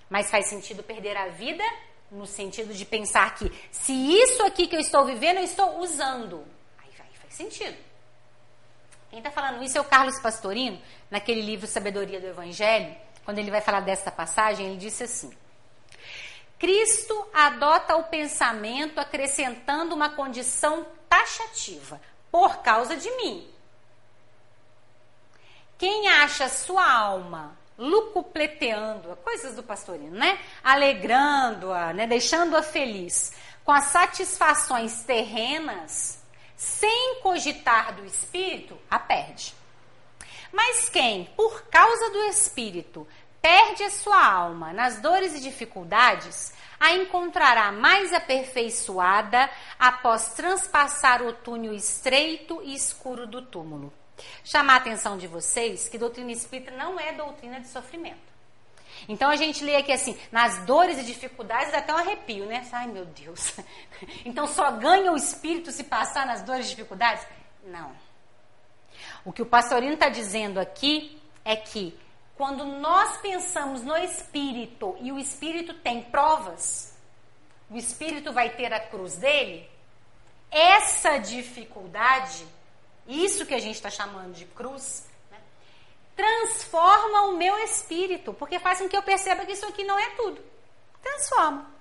Mas 0.10 0.32
faz 0.32 0.48
sentido 0.48 0.82
perder 0.82 1.18
a 1.18 1.28
vida 1.28 1.64
no 2.10 2.26
sentido 2.26 2.74
de 2.74 2.86
pensar 2.86 3.36
que 3.36 3.52
se 3.70 3.92
isso 3.92 4.42
aqui 4.44 4.66
que 4.66 4.78
eu 4.78 4.80
estou 4.80 5.04
vivendo 5.04 5.40
eu 5.40 5.44
estou 5.44 5.80
usando. 5.80 6.53
Sentido. 7.34 7.76
Quem 9.10 9.18
está 9.20 9.32
falando 9.32 9.64
isso 9.64 9.78
é 9.78 9.82
o 9.82 9.86
Carlos 9.86 10.20
Pastorino, 10.20 10.80
naquele 11.10 11.42
livro 11.42 11.66
Sabedoria 11.66 12.20
do 12.20 12.28
Evangelho, 12.28 12.96
quando 13.26 13.40
ele 13.40 13.50
vai 13.50 13.60
falar 13.60 13.80
desta 13.80 14.12
passagem, 14.12 14.68
ele 14.68 14.78
disse 14.78 15.04
assim: 15.04 15.36
Cristo 16.60 17.28
adota 17.34 17.96
o 17.96 18.04
pensamento 18.04 19.00
acrescentando 19.00 19.96
uma 19.96 20.12
condição 20.12 20.86
taxativa, 21.10 22.00
por 22.32 22.58
causa 22.58 22.96
de 22.96 23.10
mim. 23.18 23.48
Quem 25.78 26.08
acha 26.08 26.48
sua 26.50 26.88
alma 26.88 27.58
lucupleteando, 27.78 29.16
coisas 29.18 29.56
do 29.56 29.64
pastorino, 29.64 30.16
né? 30.16 30.40
Alegrando-a, 30.64 31.94
né? 31.94 32.06
deixando-a 32.06 32.62
feliz 32.62 33.34
com 33.66 33.72
as 33.72 33.86
satisfações 33.86 35.04
terrenas, 35.04 36.23
sem 36.64 37.20
cogitar 37.22 37.94
do 37.94 38.06
espírito, 38.06 38.80
a 38.90 38.98
perde. 38.98 39.54
Mas 40.52 40.88
quem, 40.88 41.26
por 41.36 41.64
causa 41.64 42.10
do 42.10 42.20
espírito, 42.24 43.06
perde 43.42 43.84
a 43.84 43.90
sua 43.90 44.26
alma 44.26 44.72
nas 44.72 45.02
dores 45.02 45.36
e 45.36 45.42
dificuldades, 45.42 46.54
a 46.80 46.94
encontrará 46.94 47.72
mais 47.72 48.14
aperfeiçoada 48.14 49.50
após 49.78 50.30
transpassar 50.36 51.22
o 51.22 51.34
túnel 51.34 51.74
estreito 51.74 52.62
e 52.64 52.74
escuro 52.74 53.28
do 53.28 53.42
túmulo. 53.42 53.92
Chamar 54.44 54.76
a 54.76 54.78
atenção 54.78 55.18
de 55.18 55.28
vocês 55.28 55.90
que 55.90 55.98
doutrina 55.98 56.32
espírita 56.32 56.72
não 56.72 57.00
é 57.00 57.12
doutrina 57.12 57.60
de 57.60 57.68
sofrimento. 57.68 58.33
Então 59.08 59.30
a 59.30 59.36
gente 59.36 59.64
lê 59.64 59.76
aqui 59.76 59.92
assim, 59.92 60.18
nas 60.32 60.66
dores 60.66 60.98
e 60.98 61.04
dificuldades 61.04 61.72
dá 61.72 61.80
até 61.80 61.94
um 61.94 61.98
arrepio, 61.98 62.46
né? 62.46 62.68
Ai 62.72 62.88
meu 62.88 63.06
Deus. 63.06 63.54
Então 64.26 64.46
só 64.48 64.72
ganha 64.72 65.12
o 65.12 65.16
espírito 65.16 65.72
se 65.72 65.86
passar 65.86 66.26
nas 66.26 66.42
dores 66.42 66.66
e 66.66 66.70
dificuldades? 66.70 67.26
Não. 67.64 67.92
O 69.24 69.32
que 69.32 69.42
o 69.42 69.46
pastorino 69.46 69.94
está 69.94 70.10
dizendo 70.10 70.60
aqui 70.60 71.22
é 71.46 71.56
que 71.56 71.98
quando 72.36 72.66
nós 72.66 73.18
pensamos 73.18 73.84
no 73.84 73.96
espírito 73.96 74.98
e 75.00 75.12
o 75.12 75.20
espírito 75.20 75.74
tem 75.76 76.02
provas, 76.02 76.98
o 77.70 77.78
espírito 77.78 78.34
vai 78.34 78.50
ter 78.50 78.74
a 78.74 78.80
cruz 78.80 79.16
dele, 79.16 79.70
essa 80.52 81.18
dificuldade, 81.18 82.46
isso 83.08 83.46
que 83.46 83.54
a 83.54 83.60
gente 83.60 83.76
está 83.76 83.90
chamando 83.90 84.34
de 84.34 84.46
cruz, 84.46 85.08
transforma 86.16 87.24
o 87.24 87.38
meu 87.38 87.58
espírito, 87.60 88.34
porque 88.34 88.60
faz 88.60 88.80
com 88.80 88.90
que 88.90 88.96
eu 88.96 89.04
perceba 89.04 89.46
que 89.46 89.54
isso 89.54 89.66
aqui 89.66 89.84
não 89.84 89.98
é 89.98 90.10
tudo. 90.12 90.44
Transforma. 91.02 91.72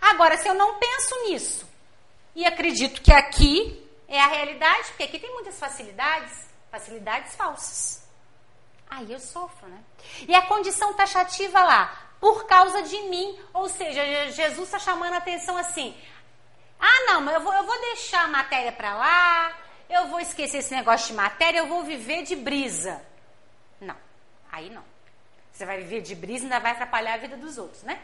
Agora, 0.00 0.36
se 0.36 0.48
eu 0.48 0.54
não 0.54 0.78
penso 0.78 1.24
nisso 1.24 1.68
e 2.34 2.46
acredito 2.46 3.02
que 3.02 3.12
aqui 3.12 3.86
é 4.08 4.20
a 4.20 4.26
realidade, 4.26 4.88
porque 4.88 5.04
aqui 5.04 5.18
tem 5.18 5.32
muitas 5.32 5.58
facilidades, 5.58 6.48
facilidades 6.70 7.34
falsas. 7.34 8.08
Aí 8.88 9.12
eu 9.12 9.20
sofro, 9.20 9.68
né? 9.68 9.82
E 10.26 10.34
a 10.34 10.42
condição 10.42 10.92
taxativa 10.94 11.62
lá, 11.62 12.10
por 12.20 12.44
causa 12.46 12.82
de 12.82 12.98
mim, 13.02 13.38
ou 13.54 13.68
seja, 13.68 14.30
Jesus 14.32 14.66
está 14.66 14.78
chamando 14.78 15.14
a 15.14 15.18
atenção 15.18 15.56
assim: 15.56 15.96
ah, 16.78 17.04
não, 17.06 17.20
mas 17.20 17.34
eu 17.34 17.40
vou, 17.40 17.52
eu 17.52 17.64
vou 17.64 17.80
deixar 17.82 18.24
a 18.24 18.28
matéria 18.28 18.72
para 18.72 18.94
lá, 18.94 19.56
eu 19.88 20.08
vou 20.08 20.18
esquecer 20.18 20.58
esse 20.58 20.74
negócio 20.74 21.08
de 21.08 21.12
matéria, 21.14 21.58
eu 21.58 21.66
vou 21.66 21.84
viver 21.84 22.22
de 22.22 22.34
brisa. 22.34 23.00
Não, 23.80 23.96
aí 24.50 24.70
não. 24.70 24.84
Você 25.52 25.66
vai 25.66 25.78
viver 25.78 26.02
de 26.02 26.14
brisa 26.14 26.44
e 26.44 26.46
ainda 26.46 26.60
vai 26.60 26.72
atrapalhar 26.72 27.14
a 27.14 27.18
vida 27.18 27.36
dos 27.36 27.58
outros, 27.58 27.82
né? 27.82 28.00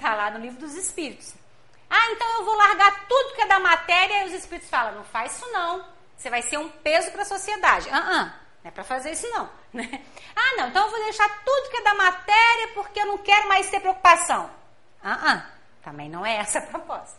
Tá 0.00 0.14
lá 0.14 0.30
no 0.30 0.38
livro 0.38 0.58
dos 0.58 0.74
Espíritos. 0.74 1.34
Ah, 1.90 2.10
então 2.10 2.38
eu 2.38 2.44
vou 2.44 2.56
largar 2.56 3.06
tudo 3.08 3.34
que 3.34 3.42
é 3.42 3.46
da 3.46 3.58
matéria 3.58 4.24
e 4.24 4.26
os 4.26 4.32
Espíritos 4.32 4.68
falam, 4.68 4.94
não 4.94 5.04
faz 5.04 5.36
isso 5.36 5.50
não. 5.52 5.84
Você 6.16 6.28
vai 6.28 6.42
ser 6.42 6.58
um 6.58 6.68
peso 6.68 7.10
para 7.12 7.22
a 7.22 7.26
sociedade. 7.26 7.88
Ah, 7.90 7.98
uh, 7.98 8.26
-uh 8.26 8.48
não 8.62 8.68
é 8.68 8.70
para 8.70 8.84
fazer 8.84 9.12
isso 9.12 9.28
não. 9.30 9.48
Né? 9.70 10.02
Ah, 10.34 10.56
não, 10.56 10.68
então 10.68 10.86
eu 10.86 10.90
vou 10.90 11.04
deixar 11.04 11.28
tudo 11.44 11.70
que 11.70 11.76
é 11.76 11.82
da 11.82 11.94
matéria 11.94 12.68
porque 12.74 12.98
eu 12.98 13.06
não 13.06 13.18
quero 13.18 13.48
mais 13.48 13.68
ter 13.68 13.80
preocupação. 13.80 14.50
Ah, 15.02 15.44
uh 15.44 15.58
também 15.82 16.08
não 16.08 16.24
é 16.24 16.36
essa 16.36 16.58
a 16.58 16.62
proposta. 16.62 17.18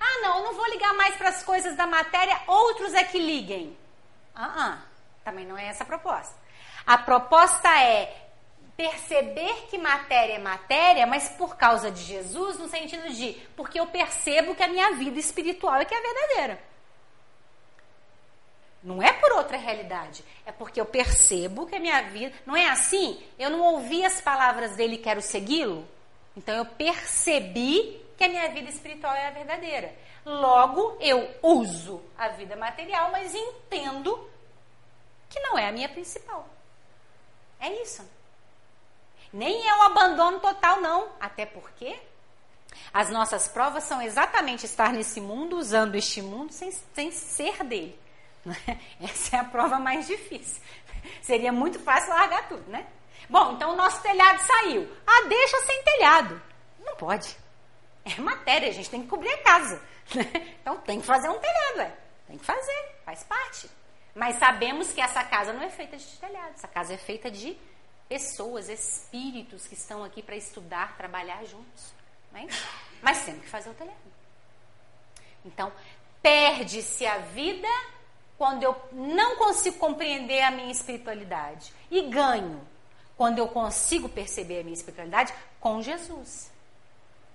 Ah, 0.00 0.20
não, 0.20 0.38
eu 0.38 0.44
não 0.44 0.54
vou 0.54 0.66
ligar 0.68 0.94
mais 0.94 1.14
para 1.16 1.28
as 1.28 1.42
coisas 1.42 1.76
da 1.76 1.86
matéria, 1.86 2.40
outros 2.46 2.94
é 2.94 3.04
que 3.04 3.18
liguem. 3.18 3.76
Ah, 4.34 4.78
também 5.22 5.46
não 5.46 5.56
é 5.56 5.66
essa 5.66 5.84
a 5.84 5.86
proposta. 5.86 6.34
A 6.86 6.98
proposta 6.98 7.68
é 7.80 8.24
perceber 8.76 9.66
que 9.70 9.78
matéria 9.78 10.34
é 10.34 10.38
matéria, 10.38 11.06
mas 11.06 11.28
por 11.30 11.56
causa 11.56 11.90
de 11.90 12.02
Jesus, 12.02 12.58
no 12.58 12.68
sentido 12.68 13.08
de 13.10 13.34
porque 13.56 13.78
eu 13.78 13.86
percebo 13.86 14.54
que 14.54 14.62
a 14.62 14.68
minha 14.68 14.92
vida 14.92 15.18
espiritual 15.18 15.76
é 15.76 15.84
que 15.84 15.94
é 15.94 16.00
verdadeira. 16.00 16.74
Não 18.82 19.02
é 19.02 19.12
por 19.12 19.32
outra 19.32 19.56
realidade, 19.56 20.22
é 20.44 20.52
porque 20.52 20.78
eu 20.78 20.84
percebo 20.84 21.66
que 21.66 21.74
a 21.74 21.80
minha 21.80 22.02
vida. 22.02 22.34
Não 22.44 22.54
é 22.54 22.68
assim? 22.68 23.22
Eu 23.38 23.48
não 23.48 23.60
ouvi 23.60 24.04
as 24.04 24.20
palavras 24.20 24.76
dele 24.76 24.96
e 24.96 24.98
quero 24.98 25.22
segui-lo? 25.22 25.88
Então 26.36 26.54
eu 26.54 26.66
percebi 26.66 28.04
que 28.16 28.24
a 28.24 28.28
minha 28.28 28.48
vida 28.50 28.68
espiritual 28.68 29.14
é 29.14 29.28
a 29.28 29.30
verdadeira. 29.30 29.94
Logo, 30.26 30.98
eu 31.00 31.34
uso 31.42 32.02
a 32.16 32.28
vida 32.28 32.56
material, 32.56 33.10
mas 33.10 33.34
entendo 33.34 34.28
que 35.30 35.40
não 35.40 35.58
é 35.58 35.68
a 35.68 35.72
minha 35.72 35.88
principal. 35.88 36.46
É 37.64 37.82
isso. 37.82 38.06
Nem 39.32 39.66
é 39.66 39.74
o 39.78 39.82
abandono 39.84 40.38
total, 40.38 40.82
não. 40.82 41.08
Até 41.18 41.46
porque 41.46 41.98
as 42.92 43.08
nossas 43.08 43.48
provas 43.48 43.84
são 43.84 44.02
exatamente 44.02 44.66
estar 44.66 44.92
nesse 44.92 45.18
mundo, 45.18 45.56
usando 45.56 45.94
este 45.94 46.20
mundo, 46.20 46.52
sem, 46.52 46.70
sem 46.70 47.10
ser 47.10 47.64
dele. 47.64 47.98
Essa 49.00 49.36
é 49.36 49.40
a 49.40 49.44
prova 49.44 49.78
mais 49.78 50.06
difícil. 50.06 50.62
Seria 51.22 51.50
muito 51.50 51.78
fácil 51.78 52.10
largar 52.10 52.48
tudo, 52.48 52.70
né? 52.70 52.86
Bom, 53.30 53.52
então 53.52 53.72
o 53.72 53.76
nosso 53.76 54.02
telhado 54.02 54.38
saiu. 54.40 54.86
Ah, 55.06 55.26
deixa 55.26 55.58
sem 55.62 55.82
telhado. 55.84 56.42
Não 56.84 56.94
pode. 56.96 57.34
É 58.04 58.20
matéria, 58.20 58.68
a 58.68 58.72
gente 58.72 58.90
tem 58.90 59.00
que 59.00 59.08
cobrir 59.08 59.30
a 59.30 59.42
casa. 59.42 59.82
Né? 60.14 60.54
Então 60.60 60.76
tem 60.82 61.00
que 61.00 61.06
fazer 61.06 61.30
um 61.30 61.38
telhado, 61.38 61.80
é. 61.80 61.96
Tem 62.26 62.36
que 62.36 62.44
fazer, 62.44 63.00
faz 63.06 63.24
parte. 63.24 63.70
Mas 64.14 64.36
sabemos 64.36 64.92
que 64.92 65.00
essa 65.00 65.24
casa 65.24 65.52
não 65.52 65.62
é 65.62 65.70
feita 65.70 65.96
de 65.96 66.04
telhado, 66.04 66.54
essa 66.54 66.68
casa 66.68 66.94
é 66.94 66.96
feita 66.96 67.30
de 67.30 67.56
pessoas, 68.08 68.68
espíritos 68.68 69.66
que 69.66 69.74
estão 69.74 70.04
aqui 70.04 70.22
para 70.22 70.36
estudar, 70.36 70.96
trabalhar 70.96 71.44
juntos. 71.44 71.92
Né? 72.30 72.46
Mas 73.02 73.24
temos 73.24 73.42
que 73.42 73.48
fazer 73.48 73.70
o 73.70 73.74
telhado. 73.74 73.96
Então, 75.44 75.72
perde-se 76.22 77.06
a 77.06 77.18
vida 77.18 77.68
quando 78.38 78.62
eu 78.62 78.76
não 78.92 79.36
consigo 79.36 79.78
compreender 79.78 80.42
a 80.42 80.50
minha 80.50 80.70
espiritualidade. 80.70 81.72
E 81.90 82.02
ganho 82.02 82.60
quando 83.16 83.38
eu 83.38 83.48
consigo 83.48 84.08
perceber 84.08 84.60
a 84.60 84.62
minha 84.62 84.74
espiritualidade 84.74 85.34
com 85.60 85.82
Jesus. 85.82 86.50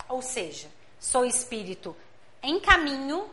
Ou 0.07 0.21
seja, 0.21 0.69
sou 0.99 1.25
espírito 1.25 1.95
em 2.41 2.59
caminho, 2.59 3.29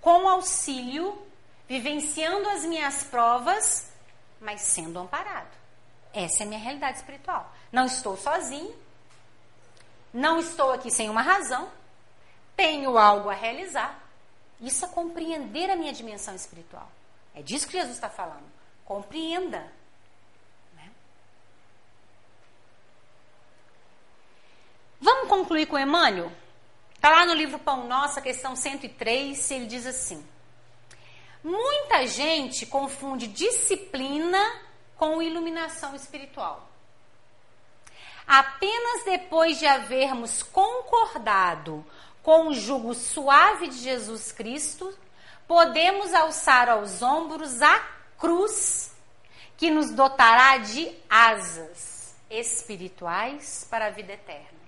com 0.00 0.28
auxílio 0.28 1.26
vivenciando 1.68 2.48
as 2.48 2.64
minhas 2.64 3.04
provas, 3.04 3.92
mas 4.40 4.62
sendo 4.62 4.98
amparado. 4.98 5.50
Essa 6.14 6.42
é 6.42 6.46
a 6.46 6.48
minha 6.48 6.60
realidade 6.60 6.98
espiritual. 6.98 7.52
Não 7.70 7.84
estou 7.84 8.16
sozinho, 8.16 8.74
não 10.12 10.38
estou 10.38 10.72
aqui 10.72 10.90
sem 10.90 11.10
uma 11.10 11.20
razão, 11.20 11.70
tenho 12.56 12.96
algo 12.96 13.28
a 13.28 13.34
realizar. 13.34 14.02
Isso 14.60 14.84
é 14.84 14.88
compreender 14.88 15.70
a 15.70 15.76
minha 15.76 15.92
dimensão 15.92 16.34
espiritual. 16.34 16.90
É 17.34 17.42
disso 17.42 17.66
que 17.66 17.74
Jesus 17.74 17.94
está 17.94 18.08
falando. 18.08 18.46
Compreenda. 18.84 19.60
Né? 20.74 20.90
Vamos 25.00 25.28
concluir 25.28 25.66
com 25.66 25.78
Emmanuel? 25.78 26.32
Está 26.94 27.10
lá 27.10 27.26
no 27.26 27.34
livro 27.34 27.60
Pão 27.60 27.86
Nossa, 27.86 28.20
questão 28.20 28.56
103, 28.56 29.50
ele 29.52 29.66
diz 29.66 29.86
assim. 29.86 30.26
Muita 31.48 32.06
gente 32.06 32.66
confunde 32.66 33.26
disciplina 33.26 34.38
com 34.98 35.22
iluminação 35.22 35.96
espiritual. 35.96 36.68
Apenas 38.26 39.06
depois 39.06 39.58
de 39.58 39.66
havermos 39.66 40.42
concordado 40.42 41.82
com 42.22 42.48
o 42.48 42.54
jugo 42.54 42.92
suave 42.92 43.68
de 43.68 43.78
Jesus 43.78 44.30
Cristo, 44.30 44.94
podemos 45.46 46.12
alçar 46.12 46.68
aos 46.68 47.00
ombros 47.00 47.62
a 47.62 47.78
cruz 48.18 48.94
que 49.56 49.70
nos 49.70 49.90
dotará 49.90 50.58
de 50.58 50.94
asas 51.08 52.14
espirituais 52.28 53.66
para 53.70 53.86
a 53.86 53.90
vida 53.90 54.12
eterna. 54.12 54.60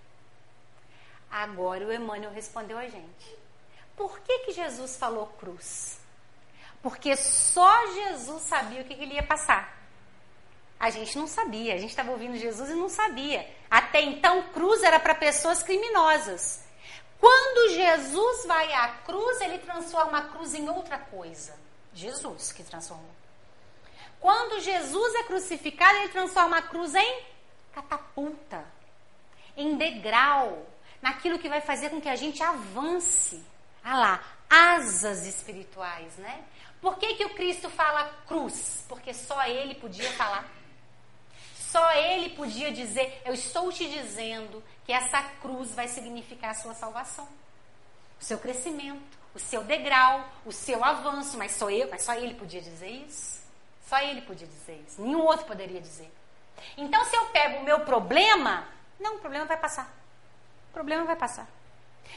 Agora 1.30 1.86
o 1.86 1.92
Emmanuel 1.92 2.32
respondeu 2.32 2.78
a 2.78 2.88
gente. 2.88 3.36
Por 3.94 4.18
que, 4.20 4.38
que 4.46 4.52
Jesus 4.52 4.96
falou 4.96 5.26
cruz? 5.38 5.99
Porque 6.82 7.16
só 7.16 7.86
Jesus 7.94 8.42
sabia 8.42 8.82
o 8.82 8.84
que, 8.84 8.94
ele 8.94 9.14
ia 9.14 9.22
passar. 9.22 9.78
A 10.78 10.88
gente 10.88 11.18
não 11.18 11.26
sabia, 11.26 11.74
a 11.74 11.76
gente 11.76 11.90
estava 11.90 12.10
ouvindo 12.10 12.38
Jesus 12.38 12.70
e 12.70 12.74
não 12.74 12.88
sabia. 12.88 13.46
Até 13.70 14.00
então, 14.00 14.44
cruz 14.54 14.82
era 14.82 14.98
para 14.98 15.14
pessoas 15.14 15.62
criminosas. 15.62 16.64
Quando 17.18 17.74
Jesus 17.74 18.46
vai 18.46 18.72
à 18.72 18.88
cruz, 19.04 19.40
ele 19.42 19.58
transforma 19.58 20.18
a 20.18 20.22
cruz 20.22 20.54
em 20.54 20.68
outra 20.70 20.98
coisa. 20.98 21.54
Jesus 21.92 22.50
que 22.50 22.62
transformou. 22.62 23.10
Quando 24.18 24.60
Jesus 24.60 25.14
é 25.16 25.24
crucificado, 25.24 25.98
ele 25.98 26.08
transforma 26.08 26.58
a 26.58 26.62
cruz 26.62 26.94
em 26.94 27.22
catapulta, 27.72 28.64
em 29.56 29.76
degrau, 29.76 30.66
naquilo 31.00 31.38
que 31.38 31.48
vai 31.48 31.60
fazer 31.60 31.90
com 31.90 32.00
que 32.00 32.08
a 32.08 32.16
gente 32.16 32.42
avance. 32.42 33.42
Ah 33.82 33.98
lá, 33.98 34.24
asas 34.48 35.26
espirituais, 35.26 36.16
né? 36.16 36.44
Por 36.80 36.96
que, 36.96 37.14
que 37.14 37.24
o 37.24 37.34
Cristo 37.34 37.68
fala 37.68 38.10
cruz? 38.26 38.84
Porque 38.88 39.12
só 39.12 39.44
ele 39.44 39.74
podia 39.74 40.10
falar. 40.12 40.48
Só 41.54 41.92
ele 41.92 42.30
podia 42.30 42.72
dizer: 42.72 43.22
Eu 43.24 43.34
estou 43.34 43.70
te 43.70 43.88
dizendo 43.88 44.62
que 44.84 44.92
essa 44.92 45.22
cruz 45.40 45.74
vai 45.74 45.86
significar 45.86 46.50
a 46.50 46.54
sua 46.54 46.74
salvação. 46.74 47.28
o 48.20 48.24
seu 48.24 48.38
crescimento, 48.38 49.18
o 49.34 49.38
seu 49.38 49.62
degrau, 49.62 50.26
o 50.44 50.52
seu 50.52 50.84
avanço, 50.84 51.38
mas 51.38 51.52
só 51.52 51.70
eu, 51.70 51.88
mas 51.90 52.02
só 52.02 52.14
ele 52.14 52.34
podia 52.34 52.60
dizer 52.60 52.88
isso. 52.88 53.40
Só 53.86 53.98
ele 53.98 54.22
podia 54.22 54.46
dizer 54.46 54.84
isso. 54.86 55.00
Nenhum 55.00 55.22
outro 55.22 55.46
poderia 55.46 55.80
dizer. 55.80 56.10
Então, 56.76 57.04
se 57.04 57.16
eu 57.16 57.26
pego 57.26 57.58
o 57.58 57.64
meu 57.64 57.80
problema, 57.80 58.66
não, 58.98 59.16
o 59.16 59.18
problema 59.18 59.46
vai 59.46 59.56
passar. 59.56 59.90
O 60.70 60.72
problema 60.72 61.04
vai 61.04 61.16
passar. 61.16 61.46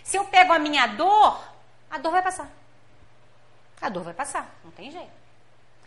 Se 0.04 0.18
eu 0.18 0.26
pego 0.26 0.54
a 0.54 0.60
minha 0.60 0.88
dor, 0.88 1.42
a 1.90 1.98
dor 1.98 2.12
vai 2.12 2.22
passar. 2.22 2.50
A 3.84 3.90
dor 3.90 4.04
vai 4.04 4.14
passar, 4.14 4.50
não 4.64 4.72
tem 4.72 4.90
jeito. 4.90 5.12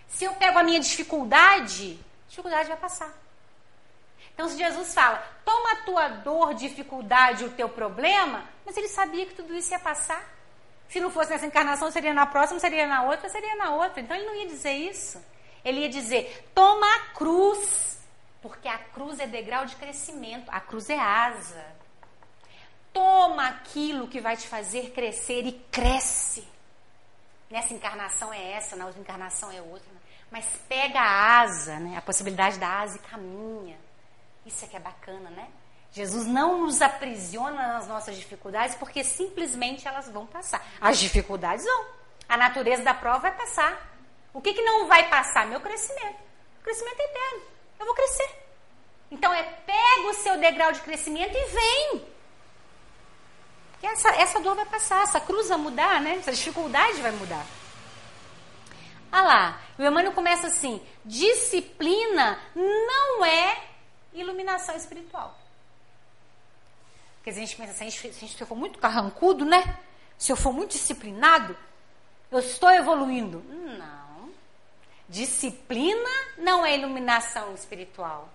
Se 0.07 0.27
eu 0.27 0.35
pego 0.35 0.59
a 0.59 0.63
minha 0.63 0.79
dificuldade, 0.79 1.99
dificuldade 2.29 2.69
vai 2.69 2.77
passar. 2.77 3.11
Então, 4.35 4.47
se 4.51 4.59
Jesus 4.59 4.93
fala, 4.93 5.27
toma 5.47 5.73
a 5.73 5.77
tua 5.77 6.09
dor, 6.09 6.53
dificuldade, 6.53 7.47
o 7.47 7.53
teu 7.53 7.71
problema, 7.71 8.45
mas 8.67 8.77
ele 8.77 8.89
sabia 8.89 9.25
que 9.25 9.33
tudo 9.33 9.55
isso 9.55 9.73
ia 9.73 9.79
passar. 9.79 10.23
Se 10.91 11.01
não 11.01 11.11
fosse 11.11 11.31
nessa 11.31 11.47
encarnação, 11.47 11.91
seria 11.91 12.13
na 12.13 12.27
próxima, 12.27 12.61
seria 12.61 12.87
na 12.87 13.03
outra, 13.05 13.31
seria 13.31 13.57
na 13.57 13.71
outra. 13.71 14.03
Então, 14.03 14.15
ele 14.15 14.27
não 14.27 14.35
ia 14.35 14.47
dizer 14.47 14.73
isso. 14.73 15.19
Ele 15.65 15.81
ia 15.81 15.89
dizer, 15.89 16.51
toma 16.55 16.87
a 16.97 17.01
cruz, 17.15 17.99
porque 18.43 18.69
a 18.69 18.77
cruz 18.77 19.19
é 19.21 19.27
degrau 19.27 19.65
de 19.65 19.75
crescimento, 19.75 20.51
a 20.51 20.61
cruz 20.61 20.91
é 20.91 20.99
asa. 20.99 21.65
Toma 22.93 23.49
aquilo 23.49 24.07
que 24.07 24.21
vai 24.21 24.37
te 24.37 24.47
fazer 24.47 24.91
crescer 24.91 25.47
e 25.47 25.53
cresce. 25.73 26.56
Nessa 27.51 27.73
encarnação 27.73 28.33
é 28.33 28.53
essa, 28.53 28.75
na 28.77 28.87
outra 28.87 29.01
encarnação 29.01 29.51
é 29.53 29.63
outra. 29.63 29.89
Mas 30.31 30.45
pega 30.69 31.01
a 31.01 31.41
asa, 31.41 31.79
né? 31.79 31.97
a 31.97 32.03
possibilidade 32.03 32.59
da 32.59 32.81
asa 32.81 32.97
e 32.97 33.11
caminha. 33.11 33.79
Isso 34.45 34.65
é 34.65 34.69
que 34.69 34.77
é 34.77 34.81
bacana, 34.81 35.31
né? 35.31 35.49
Jesus 35.93 36.27
não 36.27 36.63
nos 36.63 36.83
aprisiona 36.83 37.75
nas 37.75 37.89
nossas 37.89 38.17
dificuldades 38.17 38.77
porque 38.77 39.03
simplesmente 39.03 39.87
elas 39.87 40.09
vão 40.09 40.27
passar. 40.27 40.65
As 40.81 40.99
dificuldades 40.99 41.65
vão. 41.65 41.87
A 42.29 42.37
natureza 42.37 42.83
da 42.83 42.93
prova 42.93 43.21
vai 43.21 43.33
passar. 43.33 43.97
O 44.33 44.41
que, 44.41 44.53
que 44.53 44.63
não 44.63 44.87
vai 44.87 45.09
passar? 45.09 45.47
Meu 45.47 45.61
crescimento. 45.61 46.19
O 46.61 46.65
crescimento 46.65 47.01
é 47.01 47.05
eterno. 47.05 47.43
Eu 47.79 47.87
vou 47.87 47.95
crescer. 47.95 48.47
Então 49.11 49.33
é 49.33 49.43
pega 49.43 50.09
o 50.09 50.15
seu 50.15 50.39
degrau 50.39 50.73
de 50.73 50.81
crescimento 50.81 51.35
e 51.35 51.45
vem. 51.47 52.16
Porque 53.77 53.87
essa, 53.87 54.09
essa 54.16 54.41
dor 54.41 54.57
vai 54.57 54.64
passar, 54.64 55.03
essa 55.03 55.20
cruz 55.20 55.49
vai 55.49 55.59
mudar, 55.59 56.01
né? 56.01 56.16
Essa 56.16 56.33
dificuldade 56.33 57.01
vai 57.03 57.12
mudar. 57.12 57.47
Ah 59.12 59.22
lá, 59.22 59.61
o 59.79 59.83
Emmanuel 59.83 60.12
começa 60.12 60.47
assim: 60.47 60.81
disciplina 61.05 62.41
não 62.55 63.24
é 63.24 63.62
iluminação 64.14 64.74
espiritual. 64.77 65.39
Porque 67.16 67.31
a 67.31 67.33
gente 67.33 67.57
pensa 67.57 67.72
assim, 67.72 67.91
se, 67.91 68.12
se 68.12 68.41
eu 68.41 68.47
for 68.47 68.57
muito 68.57 68.79
carrancudo, 68.79 69.45
né? 69.45 69.79
Se 70.16 70.33
eu 70.33 70.37
for 70.37 70.53
muito 70.53 70.70
disciplinado, 70.70 71.57
eu 72.31 72.39
estou 72.39 72.70
evoluindo. 72.70 73.43
Não. 73.49 74.31
Disciplina 75.09 76.11
não 76.39 76.64
é 76.64 76.77
iluminação 76.77 77.55
espiritual. 77.55 78.29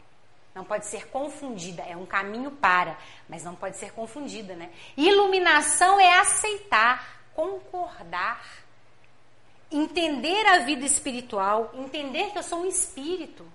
Não 0.53 0.65
pode 0.65 0.85
ser 0.85 1.07
confundida. 1.07 1.81
É 1.83 1.95
um 1.95 2.05
caminho 2.05 2.51
para, 2.51 2.97
mas 3.29 3.43
não 3.43 3.55
pode 3.55 3.77
ser 3.77 3.91
confundida, 3.93 4.55
né? 4.55 4.69
Iluminação 4.97 5.99
é 5.99 6.19
aceitar, 6.19 7.21
concordar, 7.33 8.45
entender 9.71 10.45
a 10.47 10.59
vida 10.59 10.85
espiritual, 10.85 11.71
entender 11.73 12.31
que 12.31 12.37
eu 12.37 12.43
sou 12.43 12.61
um 12.61 12.65
espírito. 12.65 13.49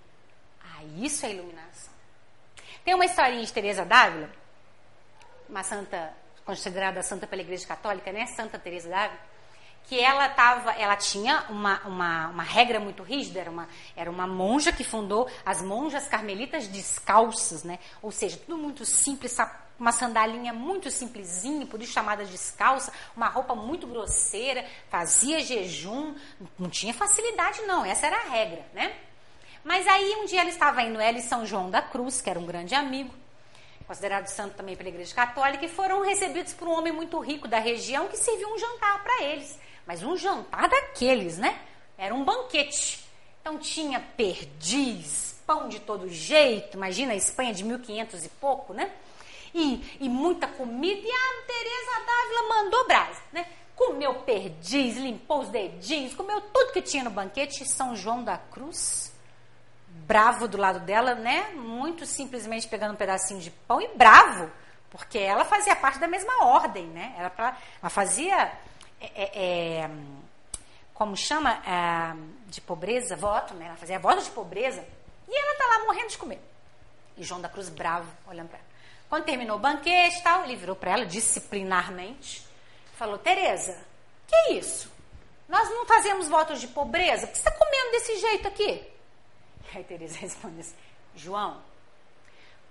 Ah, 0.63 0.83
isso 0.99 1.27
é 1.27 1.33
iluminação. 1.33 1.93
Tem 2.85 2.95
uma 2.95 3.05
historinha 3.05 3.45
de 3.45 3.53
Teresa 3.53 3.85
d'Ávila, 3.85 4.31
uma 5.49 5.63
santa 5.63 6.15
considerada 6.45 7.03
santa 7.03 7.27
pela 7.27 7.43
Igreja 7.43 7.67
Católica, 7.67 8.13
né? 8.13 8.27
Santa 8.27 8.59
Teresa 8.59 8.89
d'Ávila, 8.89 9.21
que 9.87 9.99
ela 10.01 10.29
tava, 10.29 10.73
ela 10.73 10.97
tinha 10.97 11.45
uma, 11.49 11.81
uma, 11.87 12.29
uma 12.29 12.43
regra 12.43 12.81
muito 12.81 13.03
rígida, 13.03 13.41
era 13.41 13.51
uma, 13.51 13.69
era 13.95 14.11
uma 14.11 14.27
monja 14.27 14.73
que 14.73 14.83
fundou 14.83 15.31
as 15.45 15.63
monjas 15.63 16.09
carmelitas 16.09 16.67
descalças, 16.67 17.63
né? 17.63 17.79
Ou 18.03 18.11
seja, 18.11 18.37
tudo 18.37 18.59
muito 18.59 18.85
simples, 18.85 19.37
uma 19.79 19.93
sandalinha 19.93 20.53
muito 20.53 20.91
simplesinha, 20.91 21.67
por 21.67 21.81
isso 21.81 21.93
chamada 21.93 22.25
descalça, 22.25 22.93
uma 23.17 23.29
roupa 23.29 23.55
muito 23.55 23.87
grosseira, 23.87 24.67
fazia 24.91 25.41
jejum, 25.41 26.17
não 26.59 26.69
tinha 26.69 26.93
facilidade 26.93 27.63
não, 27.63 27.85
essa 27.85 28.09
era 28.09 28.17
a 28.17 28.29
regra, 28.29 28.67
né? 28.75 28.93
Mas 29.63 29.87
aí 29.87 30.17
um 30.21 30.27
dia 30.27 30.41
ela 30.41 30.51
estava 30.51 30.83
indo, 30.83 31.01
ela 31.01 31.19
e 31.19 31.23
São 31.23 31.47
João 31.47 31.71
da 31.71 31.83
Cruz, 31.83 32.21
que 32.21 32.29
era 32.29 32.39
um 32.41 32.47
grande 32.47 32.75
amigo, 32.75 33.15
considerado 33.87 34.27
santo 34.27 34.57
também 34.57 34.75
pela 34.75 34.89
Igreja 34.89 35.15
Católica, 35.15 35.65
e 35.65 35.69
foram 35.69 36.03
recebidos 36.03 36.55
por 36.55 36.67
um 36.67 36.73
homem 36.73 36.93
muito 36.93 37.19
rico 37.21 37.47
da 37.47 37.61
região 37.61 38.09
que 38.09 38.17
serviu 38.17 38.53
um 38.53 38.59
jantar 38.59 39.03
para 39.05 39.25
eles. 39.25 39.66
Mas 39.87 40.03
um 40.03 40.17
jantar 40.17 40.69
daqueles, 40.69 41.39
né? 41.39 41.59
Era 41.97 42.15
um 42.15 42.25
banquete. 42.25 43.05
Então 43.41 43.59
tinha 43.59 44.01
perdiz, 44.01 45.41
pão 45.47 45.69
de 45.69 45.79
todo 45.81 46.09
jeito, 46.09 46.77
imagina 46.77 47.13
a 47.13 47.17
Espanha 47.17 47.55
de 47.55 47.63
1500 47.63 48.25
e 48.25 48.29
pouco, 48.29 48.75
né? 48.75 48.91
E, 49.55 49.99
e 50.01 50.09
muita 50.09 50.47
comida, 50.49 51.01
e 51.01 51.11
a 51.11 51.47
Teresa 51.47 52.05
Dávila 52.05 52.49
mandou 52.49 52.87
brasa, 52.87 53.23
né? 53.33 53.47
Comeu 53.75 54.15
perdiz, 54.17 54.97
limpou 54.97 55.41
os 55.41 55.49
dedinhos, 55.49 56.15
comeu 56.15 56.41
tudo 56.41 56.73
que 56.73 56.83
tinha 56.83 57.05
no 57.05 57.11
banquete. 57.11 57.65
São 57.69 57.95
João 57.95 58.25
da 58.25 58.37
Cruz 58.37 59.15
bravo 60.07 60.47
do 60.47 60.57
lado 60.57 60.81
dela, 60.81 61.15
né? 61.15 61.51
Muito 61.55 62.05
simplesmente 62.05 62.69
pegando 62.69 62.93
um 62.93 62.97
pedacinho 62.97 63.41
de 63.41 63.51
pão 63.51 63.81
e 63.81 63.89
bravo, 63.97 64.51
porque 64.91 65.19
ela 65.19 65.45
fazia 65.45 65.75
parte 65.75 65.99
da 65.99 66.07
mesma 66.07 66.45
ordem, 66.45 66.87
né? 66.89 67.15
Ela, 67.19 67.31
pra, 67.31 67.57
ela 67.81 67.91
fazia, 67.91 68.53
é, 69.01 69.23
é, 69.23 69.81
é 69.81 69.91
como 70.97 71.15
chama, 71.15 71.53
é, 71.67 72.17
de 72.49 72.61
pobreza, 72.61 73.17
voto, 73.17 73.53
né? 73.55 73.67
Ela 73.67 73.77
fazia 73.77 73.99
voto 73.99 74.23
de 74.23 74.31
pobreza 74.31 74.83
e 75.29 75.39
ela 75.39 75.59
tá 75.59 75.67
lá 75.67 75.85
morrendo 75.85 76.09
de 76.09 76.19
comer. 76.19 76.41
E 77.17 77.23
João 77.23 77.41
da 77.41 77.49
Cruz 77.49 77.69
bravo, 77.69 78.11
olhando 78.27 78.49
para 78.49 78.59
ela. 78.59 78.67
Quando 79.09 79.25
terminou 79.25 79.57
o 79.57 79.61
banquete 79.61 80.23
tal, 80.23 80.45
ele 80.45 80.57
virou 80.57 80.75
para 80.75 80.93
ela 80.93 81.07
disciplinarmente, 81.07 82.47
falou: 82.97 83.19
Tereza, 83.19 83.79
que 84.27 84.35
é 84.35 84.53
isso? 84.55 84.91
Nós 85.49 85.69
não 85.69 85.87
fazemos 85.87 86.29
votos 86.29 86.61
de 86.61 86.69
pobreza? 86.69 87.27
Por 87.27 87.33
que 87.33 87.39
você 87.39 87.49
está 87.49 87.53
comendo 87.53 87.91
desse 87.93 88.17
jeito 88.19 88.49
aqui? 88.49 88.83
Aí 89.75 89.85
Teresa 89.85 90.17
responde 90.19 90.61
assim: 90.61 90.75
João, 91.15 91.63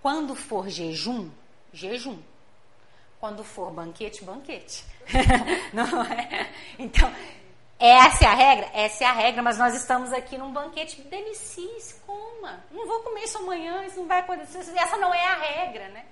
quando 0.01 0.35
for 0.35 0.67
jejum, 0.67 1.29
jejum. 1.71 2.19
Quando 3.25 3.43
for 3.43 3.71
banquete, 3.71 4.23
banquete. 4.23 4.85
Não 5.73 6.03
é? 6.03 6.47
Então, 6.77 7.11
essa 7.79 8.23
é 8.23 8.27
a 8.27 8.35
regra? 8.35 8.69
Essa 8.71 9.03
é 9.03 9.07
a 9.07 9.11
regra, 9.13 9.41
mas 9.41 9.57
nós 9.57 9.73
estamos 9.73 10.13
aqui 10.13 10.37
num 10.37 10.53
banquete. 10.53 11.01
Delicie-se, 11.01 11.95
coma. 12.05 12.63
Não 12.69 12.85
vou 12.85 12.99
comer 12.99 13.23
isso 13.23 13.39
amanhã, 13.39 13.83
isso 13.83 13.97
não 13.99 14.05
vai 14.05 14.19
acontecer. 14.19 14.59
Essa 14.77 14.97
não 14.97 15.11
é 15.11 15.25
a 15.25 15.33
regra, 15.37 15.89
né? 15.89 16.05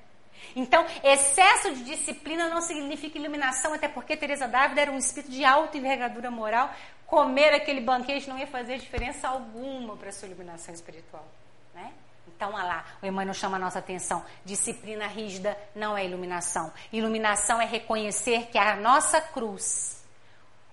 Então, 0.56 0.84
excesso 1.04 1.76
de 1.76 1.84
disciplina 1.84 2.50
não 2.50 2.62
significa 2.62 3.20
iluminação, 3.20 3.76
até 3.76 3.88
porque 3.88 4.18
Teresa 4.18 4.48
Dávila 4.48 4.82
era 4.82 4.92
um 4.92 4.98
espírito 4.98 5.30
de 5.30 5.46
alta 5.46 5.78
envergadura 5.78 6.32
moral. 6.32 6.74
Comer 7.06 7.54
aquele 7.54 7.82
banquete 7.82 8.28
não 8.28 8.40
ia 8.40 8.48
fazer 8.48 8.80
diferença 8.80 9.28
alguma 9.28 9.96
para 9.98 10.12
sua 10.12 10.30
iluminação 10.30 10.74
espiritual. 10.74 11.28
Né? 11.76 11.94
Então, 12.36 12.54
olha 12.54 12.64
lá, 12.64 12.86
o 13.02 13.06
Emmanuel 13.06 13.34
chama 13.34 13.58
a 13.58 13.60
nossa 13.60 13.80
atenção. 13.80 14.24
Disciplina 14.44 15.08
rígida 15.08 15.58
não 15.76 15.98
é 15.98 16.06
iluminação. 16.06 16.74
Iluminação 16.92 17.62
é 17.62 17.66
reconhecer 17.66 18.48
que 18.48 18.58
a 18.58 18.76
nossa 18.76 19.22
cruz, 19.22 20.04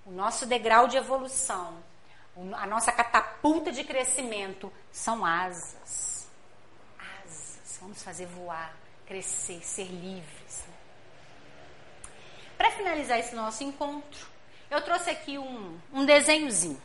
o 0.05 0.11
nosso 0.11 0.47
degrau 0.47 0.89
de 0.89 0.97
evolução, 0.97 1.77
a 2.55 2.67
nossa 2.67 2.91
catapulta 2.91 3.71
de 3.71 3.85
crescimento 3.85 4.73
são 4.91 5.25
asas. 5.25 6.29
Asas. 7.25 7.79
Vamos 7.81 8.03
fazer 8.03 8.27
voar 8.27 8.73
crescer, 9.11 9.61
ser 9.65 9.87
livres. 9.87 10.65
Né? 10.69 10.75
Para 12.57 12.71
finalizar 12.71 13.19
esse 13.19 13.35
nosso 13.35 13.65
encontro, 13.65 14.29
eu 14.71 14.81
trouxe 14.83 15.11
aqui 15.11 15.37
um, 15.37 15.77
um 15.93 16.07
desenhozinho. 16.07 16.81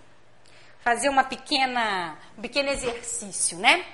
Fazer 0.79 1.07
uma 1.07 1.23
pequena, 1.23 2.17
um 2.35 2.41
pequeno 2.41 2.69
exercício, 2.69 3.59
né? 3.59 3.85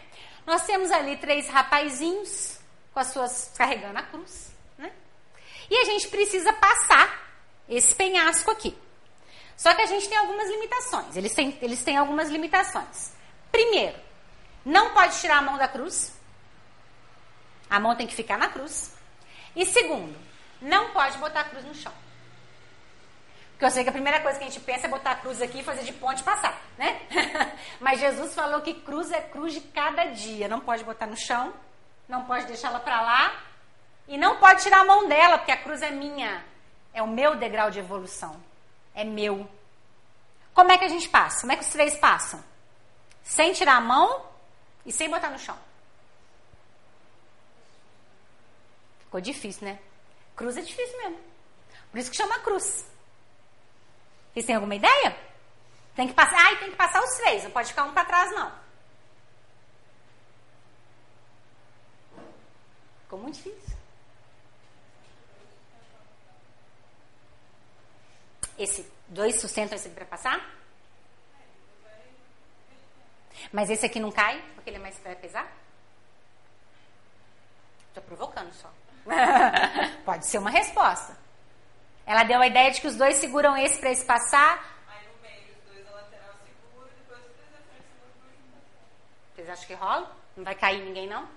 Nós 0.46 0.66
temos 0.66 0.92
ali 0.92 1.18
três 1.18 1.48
rapazinhos 1.48 2.60
com 2.94 3.00
as 3.00 3.08
suas 3.08 3.52
carregando 3.58 3.98
a 3.98 4.04
cruz, 4.04 4.52
né? 4.78 4.92
E 5.70 5.78
a 5.78 5.86
gente 5.86 6.08
precisa 6.10 6.52
passar 6.54 7.32
esse 7.70 7.96
penhasco 7.96 8.52
aqui. 8.52 8.78
Só 9.56 9.74
que 9.76 9.82
a 9.82 9.86
gente 9.86 10.10
tem 10.10 10.18
algumas 10.18 10.50
limitações. 10.50 11.16
Eles 11.16 11.34
têm, 11.34 11.58
eles 11.62 11.84
têm 11.84 11.96
algumas 11.96 12.30
limitações. 12.30 13.14
Primeiro, 13.52 13.98
não 14.66 14.94
pode 14.94 15.20
tirar 15.20 15.38
a 15.38 15.42
mão 15.42 15.58
da 15.58 15.68
cruz. 15.68 16.12
A 17.70 17.80
mão 17.80 17.96
tem 17.96 18.08
que 18.08 18.16
ficar 18.16 18.38
na 18.38 18.50
cruz. 18.50 18.94
E 19.56 19.66
segundo, 19.66 20.18
não 20.62 20.92
pode 20.92 21.18
botar 21.20 21.42
a 21.42 21.44
cruz 21.46 21.64
no 21.64 21.76
chão. 21.76 21.94
Porque 23.62 23.70
eu 23.70 23.76
sei 23.76 23.84
que 23.84 23.90
a 23.90 23.94
primeira 23.94 24.20
coisa 24.22 24.40
que 24.40 24.44
a 24.44 24.50
gente 24.50 24.60
pensa 24.60 24.88
é 24.88 24.90
botar 24.90 25.12
a 25.12 25.16
cruz 25.18 25.40
aqui 25.40 25.60
e 25.60 25.64
fazer 25.64 25.84
de 25.84 25.94
ponte 25.94 26.24
passar, 26.24 26.60
né? 26.80 27.00
Mas 27.80 28.00
Jesus 28.00 28.34
falou 28.34 28.60
que 28.62 28.74
cruz 28.74 29.12
é 29.12 29.22
cruz 29.22 29.54
de 29.54 29.62
cada 29.62 30.06
dia. 30.06 30.48
Não 30.48 30.60
pode 30.60 30.84
botar 30.84 31.06
no 31.06 31.16
chão, 31.16 31.54
não 32.10 32.26
pode 32.26 32.48
deixá-la 32.48 32.80
para 32.80 33.00
lá 33.00 33.40
e 34.08 34.18
não 34.18 34.38
pode 34.38 34.64
tirar 34.64 34.80
a 34.80 34.84
mão 34.84 35.08
dela, 35.08 35.38
porque 35.38 35.52
a 35.52 35.62
cruz 35.62 35.84
é 35.84 35.92
minha. 35.92 36.44
É 36.92 37.04
o 37.04 37.08
meu 37.08 37.36
degrau 37.36 37.70
de 37.70 37.78
evolução. 37.78 38.36
É 38.96 39.04
meu. 39.04 39.48
Como 40.56 40.72
é 40.72 40.80
que 40.80 40.86
a 40.86 40.90
gente 40.90 41.08
passa? 41.08 41.42
Como 41.42 41.52
é 41.52 41.56
que 41.56 41.64
os 41.64 41.70
três 41.70 41.96
passam? 41.96 42.44
Sem 43.22 43.54
tirar 43.54 43.76
a 43.76 43.82
mão 43.82 44.26
e 44.84 44.92
sem 44.92 45.08
botar 45.08 45.30
no 45.30 45.38
chão. 45.38 45.58
Ficou 49.02 49.22
difícil, 49.22 49.68
né? 49.68 49.78
Cruz 50.36 50.58
é 50.58 50.62
difícil 50.62 50.98
mesmo. 50.98 51.20
Por 51.92 52.00
isso 52.00 52.10
que 52.10 52.18
chama 52.18 52.40
cruz. 52.40 52.90
Vocês 54.34 54.46
têm 54.46 54.56
alguma 54.56 54.76
ideia? 54.76 55.18
Tem 55.96 56.08
que 56.08 56.14
passar. 56.14 56.38
Ai, 56.38 56.58
tem 56.60 56.72
que 56.72 56.78
passar 56.78 57.02
os 57.02 57.18
três. 57.18 57.44
Não 57.44 57.52
pode 57.52 57.70
ficar 57.70 57.84
um 57.84 57.94
para 57.94 58.06
trás, 58.06 58.32
não. 58.32 58.52
Ficou 63.04 63.20
muito 63.20 63.36
difícil. 63.36 63.78
Esse 68.58 68.90
dois 69.08 69.42
sustentam 69.42 69.76
esse 69.76 69.90
para 69.90 70.06
passar? 70.06 70.40
Mas 73.52 73.70
esse 73.70 73.86
aqui 73.86 74.00
não 74.00 74.12
cai, 74.12 74.42
porque 74.54 74.70
ele 74.70 74.78
é 74.78 74.80
mais 74.80 74.98
para 75.00 75.16
pesar? 75.16 75.52
Estou 77.88 78.04
provocando 78.04 78.54
só. 78.54 78.72
Pode 80.06 80.26
ser 80.26 80.38
uma 80.38 80.50
resposta. 80.50 81.18
Ela 82.06 82.24
deu 82.24 82.42
a 82.42 82.48
ideia 82.48 82.72
de 82.72 82.82
que 82.82 82.88
os 82.88 82.96
dois 82.96 83.16
seguram 83.16 83.56
esse 83.58 83.80
para 83.80 83.92
esse 83.92 84.06
passar. 84.06 84.64
Aí 84.88 85.06
no 85.08 85.22
meio, 85.22 85.56
os 85.58 85.72
dois 85.72 85.86
na 85.86 85.92
lateral 85.92 86.34
seguram 86.44 86.88
e 86.88 86.96
depois 86.98 87.20
os 87.20 87.36
da 87.36 87.60
frente. 87.68 87.86
Vocês 89.36 89.50
acham 89.50 89.68
que 89.68 89.74
rola? 89.74 90.16
Não 90.36 90.44
vai 90.44 90.56
cair 90.56 90.84
ninguém, 90.84 91.08
não? 91.08 91.28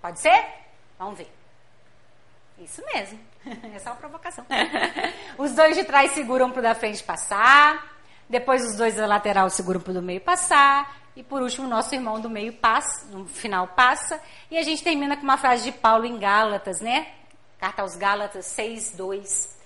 Pode 0.00 0.20
ser? 0.20 0.44
Vamos 0.98 1.18
ver. 1.18 1.32
Isso 2.58 2.82
mesmo. 2.92 3.18
É 3.74 3.78
só 3.78 3.90
uma 3.90 3.96
provocação. 3.96 4.46
Os 5.36 5.54
dois 5.54 5.76
de 5.76 5.84
trás 5.84 6.12
seguram 6.12 6.50
para 6.50 6.60
o 6.60 6.62
da 6.62 6.74
frente 6.74 7.02
passar. 7.02 7.94
Depois 8.28 8.64
os 8.64 8.76
dois 8.76 8.94
da 8.94 9.06
lateral 9.06 9.50
seguram 9.50 9.80
para 9.80 9.90
o 9.90 9.94
do 9.94 10.02
meio 10.02 10.20
passar. 10.20 10.96
E 11.14 11.22
por 11.22 11.42
último, 11.42 11.66
o 11.66 11.70
nosso 11.70 11.94
irmão 11.94 12.18
do 12.20 12.30
meio 12.30 12.54
passa, 12.54 13.06
no 13.06 13.26
final 13.26 13.68
passa. 13.68 14.20
E 14.50 14.56
a 14.56 14.62
gente 14.62 14.82
termina 14.82 15.16
com 15.16 15.22
uma 15.22 15.36
frase 15.36 15.64
de 15.64 15.72
Paulo 15.72 16.06
em 16.06 16.18
Gálatas, 16.18 16.80
né? 16.80 17.06
Carta 17.64 17.80
aos 17.80 17.96
Gálatas 17.96 18.44
6, 18.44 18.90
2. 18.90 19.58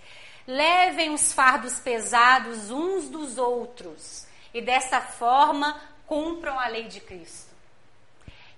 Levem 0.47 1.11
os 1.11 1.33
fardos 1.33 1.81
pesados 1.81 2.71
uns 2.71 3.09
dos 3.09 3.39
outros. 3.39 4.25
E 4.55 4.63
dessa 4.63 5.01
forma 5.01 5.77
cumpram 6.07 6.57
a 6.61 6.69
lei 6.69 6.85
de 6.85 7.01
Cristo. 7.01 7.53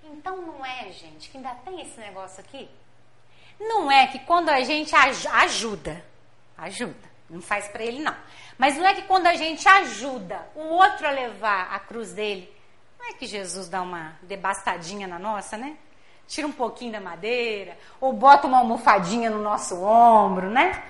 Então 0.04 0.42
não 0.42 0.62
é, 0.62 0.92
gente, 0.92 1.30
que 1.30 1.38
ainda 1.38 1.54
tem 1.64 1.80
esse 1.80 1.98
negócio 1.98 2.40
aqui? 2.40 2.68
Não 3.58 3.90
é 3.90 4.08
que 4.08 4.18
quando 4.18 4.50
a 4.50 4.60
gente 4.60 4.94
aj 4.94 5.26
ajuda, 5.28 6.04
ajuda, 6.58 7.08
não 7.30 7.40
faz 7.40 7.66
para 7.68 7.82
ele 7.82 8.02
não. 8.02 8.16
Mas 8.58 8.76
não 8.76 8.86
é 8.86 8.94
que 8.94 9.02
quando 9.08 9.26
a 9.26 9.36
gente 9.36 9.66
ajuda 9.66 10.50
o 10.54 10.64
outro 10.64 11.08
a 11.08 11.12
levar 11.12 11.72
a 11.72 11.80
cruz 11.80 12.12
dele, 12.12 12.54
não 12.98 13.08
é 13.08 13.14
que 13.14 13.24
Jesus 13.24 13.70
dá 13.70 13.80
uma 13.80 14.18
debastadinha 14.20 15.08
na 15.08 15.18
nossa, 15.18 15.56
né? 15.56 15.78
Tira 16.30 16.46
um 16.46 16.52
pouquinho 16.52 16.92
da 16.92 17.00
madeira, 17.00 17.76
ou 18.00 18.12
bota 18.12 18.46
uma 18.46 18.58
almofadinha 18.58 19.28
no 19.28 19.42
nosso 19.42 19.82
ombro, 19.82 20.48
né? 20.48 20.80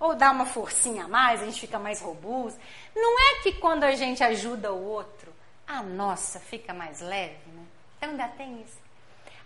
Ou 0.00 0.16
dá 0.16 0.32
uma 0.32 0.44
forcinha 0.44 1.04
a 1.04 1.08
mais, 1.08 1.40
a 1.40 1.44
gente 1.44 1.60
fica 1.60 1.78
mais 1.78 2.00
robusto. 2.00 2.58
Não 2.96 3.16
é 3.16 3.40
que 3.40 3.52
quando 3.52 3.84
a 3.84 3.94
gente 3.94 4.24
ajuda 4.24 4.72
o 4.72 4.84
outro, 4.84 5.32
a 5.68 5.84
nossa 5.84 6.40
fica 6.40 6.74
mais 6.74 7.00
leve, 7.00 7.38
né? 7.46 7.64
Então 7.96 8.10
ainda 8.10 8.26
tem 8.26 8.60
isso. 8.60 8.76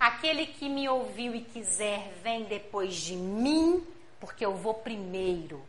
Aquele 0.01 0.47
que 0.47 0.71
me 0.71 0.89
ouviu 0.89 1.35
e 1.35 1.43
quiser, 1.43 2.11
vem 2.23 2.45
depois 2.45 2.95
de 2.95 3.15
mim, 3.15 3.87
porque 4.19 4.47
eu 4.47 4.55
vou 4.57 4.73
primeiro. 4.73 5.63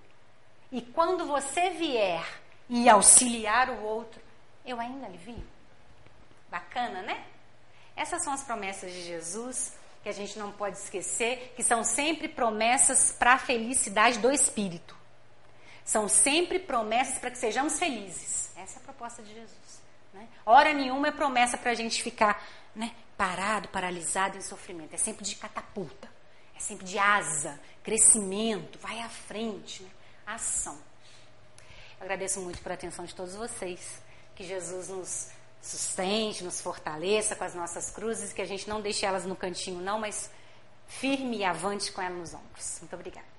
E 0.72 0.82
quando 0.82 1.26
você 1.26 1.72
vier 1.72 2.26
e 2.70 2.88
auxiliar 2.88 3.70
o 3.70 3.84
outro, 3.84 4.22
eu 4.66 4.80
ainda 4.80 5.10
lhe 5.10 5.18
vi. 5.18 5.36
Bacana, 6.50 7.02
né? 7.02 7.22
Essas 7.96 8.24
são 8.24 8.34
as 8.34 8.44
promessas 8.44 8.92
de 8.92 9.04
Jesus 9.04 9.74
que 10.04 10.10
a 10.10 10.14
gente 10.14 10.38
não 10.38 10.52
pode 10.52 10.78
esquecer, 10.78 11.54
que 11.56 11.64
são 11.64 11.84
sempre 11.84 12.28
promessas 12.28 13.14
para 13.18 13.34
a 13.34 13.38
felicidade 13.40 14.20
do 14.20 14.30
espírito. 14.32 14.98
São 15.86 16.10
sempre 16.10 16.60
promessas 16.60 17.18
para 17.20 17.32
que 17.32 17.38
sejamos 17.38 17.80
felizes. 17.80 18.52
Essa 18.58 18.80
é 18.80 18.82
a 18.82 18.84
proposta 18.84 19.24
de 19.24 19.34
Jesus. 19.34 19.82
Né? 20.14 20.28
Hora 20.46 20.74
nenhuma 20.74 21.08
é 21.08 21.12
promessa 21.12 21.58
para 21.58 21.72
a 21.72 21.74
gente 21.74 22.04
ficar 22.04 22.46
né, 22.76 22.94
parado, 23.18 23.70
paralisado 23.70 24.38
em 24.38 24.42
sofrimento. 24.42 24.94
É 24.94 24.98
sempre 24.98 25.24
de 25.24 25.36
catapulta, 25.36 26.10
é 26.56 26.60
sempre 26.60 26.86
de 26.86 26.98
asa, 27.00 27.60
crescimento, 27.82 28.78
vai 28.80 29.00
à 29.00 29.10
frente, 29.10 29.84
né? 29.84 29.90
ação. 30.26 30.78
Eu 32.00 32.06
agradeço 32.06 32.42
muito 32.42 32.62
por 32.62 32.72
atenção 32.74 33.06
de 33.06 33.16
todos 33.16 33.36
vocês. 33.36 34.02
Que 34.36 34.44
Jesus 34.44 34.90
nos 34.90 35.30
sustente, 35.64 36.44
nos 36.44 36.62
fortaleça 36.62 37.36
com 37.36 37.44
as 37.46 37.56
nossas 37.56 37.90
cruzes, 37.90 38.34
que 38.34 38.42
a 38.42 38.46
gente 38.46 38.68
não 38.68 38.82
deixe 38.82 39.06
elas 39.06 39.26
no 39.26 39.36
cantinho, 39.36 39.80
não, 39.80 39.98
mas 39.98 40.30
firme 40.88 41.38
e 41.38 41.44
avante 41.46 41.92
com 41.92 42.02
elas 42.02 42.18
nos 42.18 42.34
ombros. 42.34 42.78
Muito 42.82 42.94
obrigada. 42.94 43.33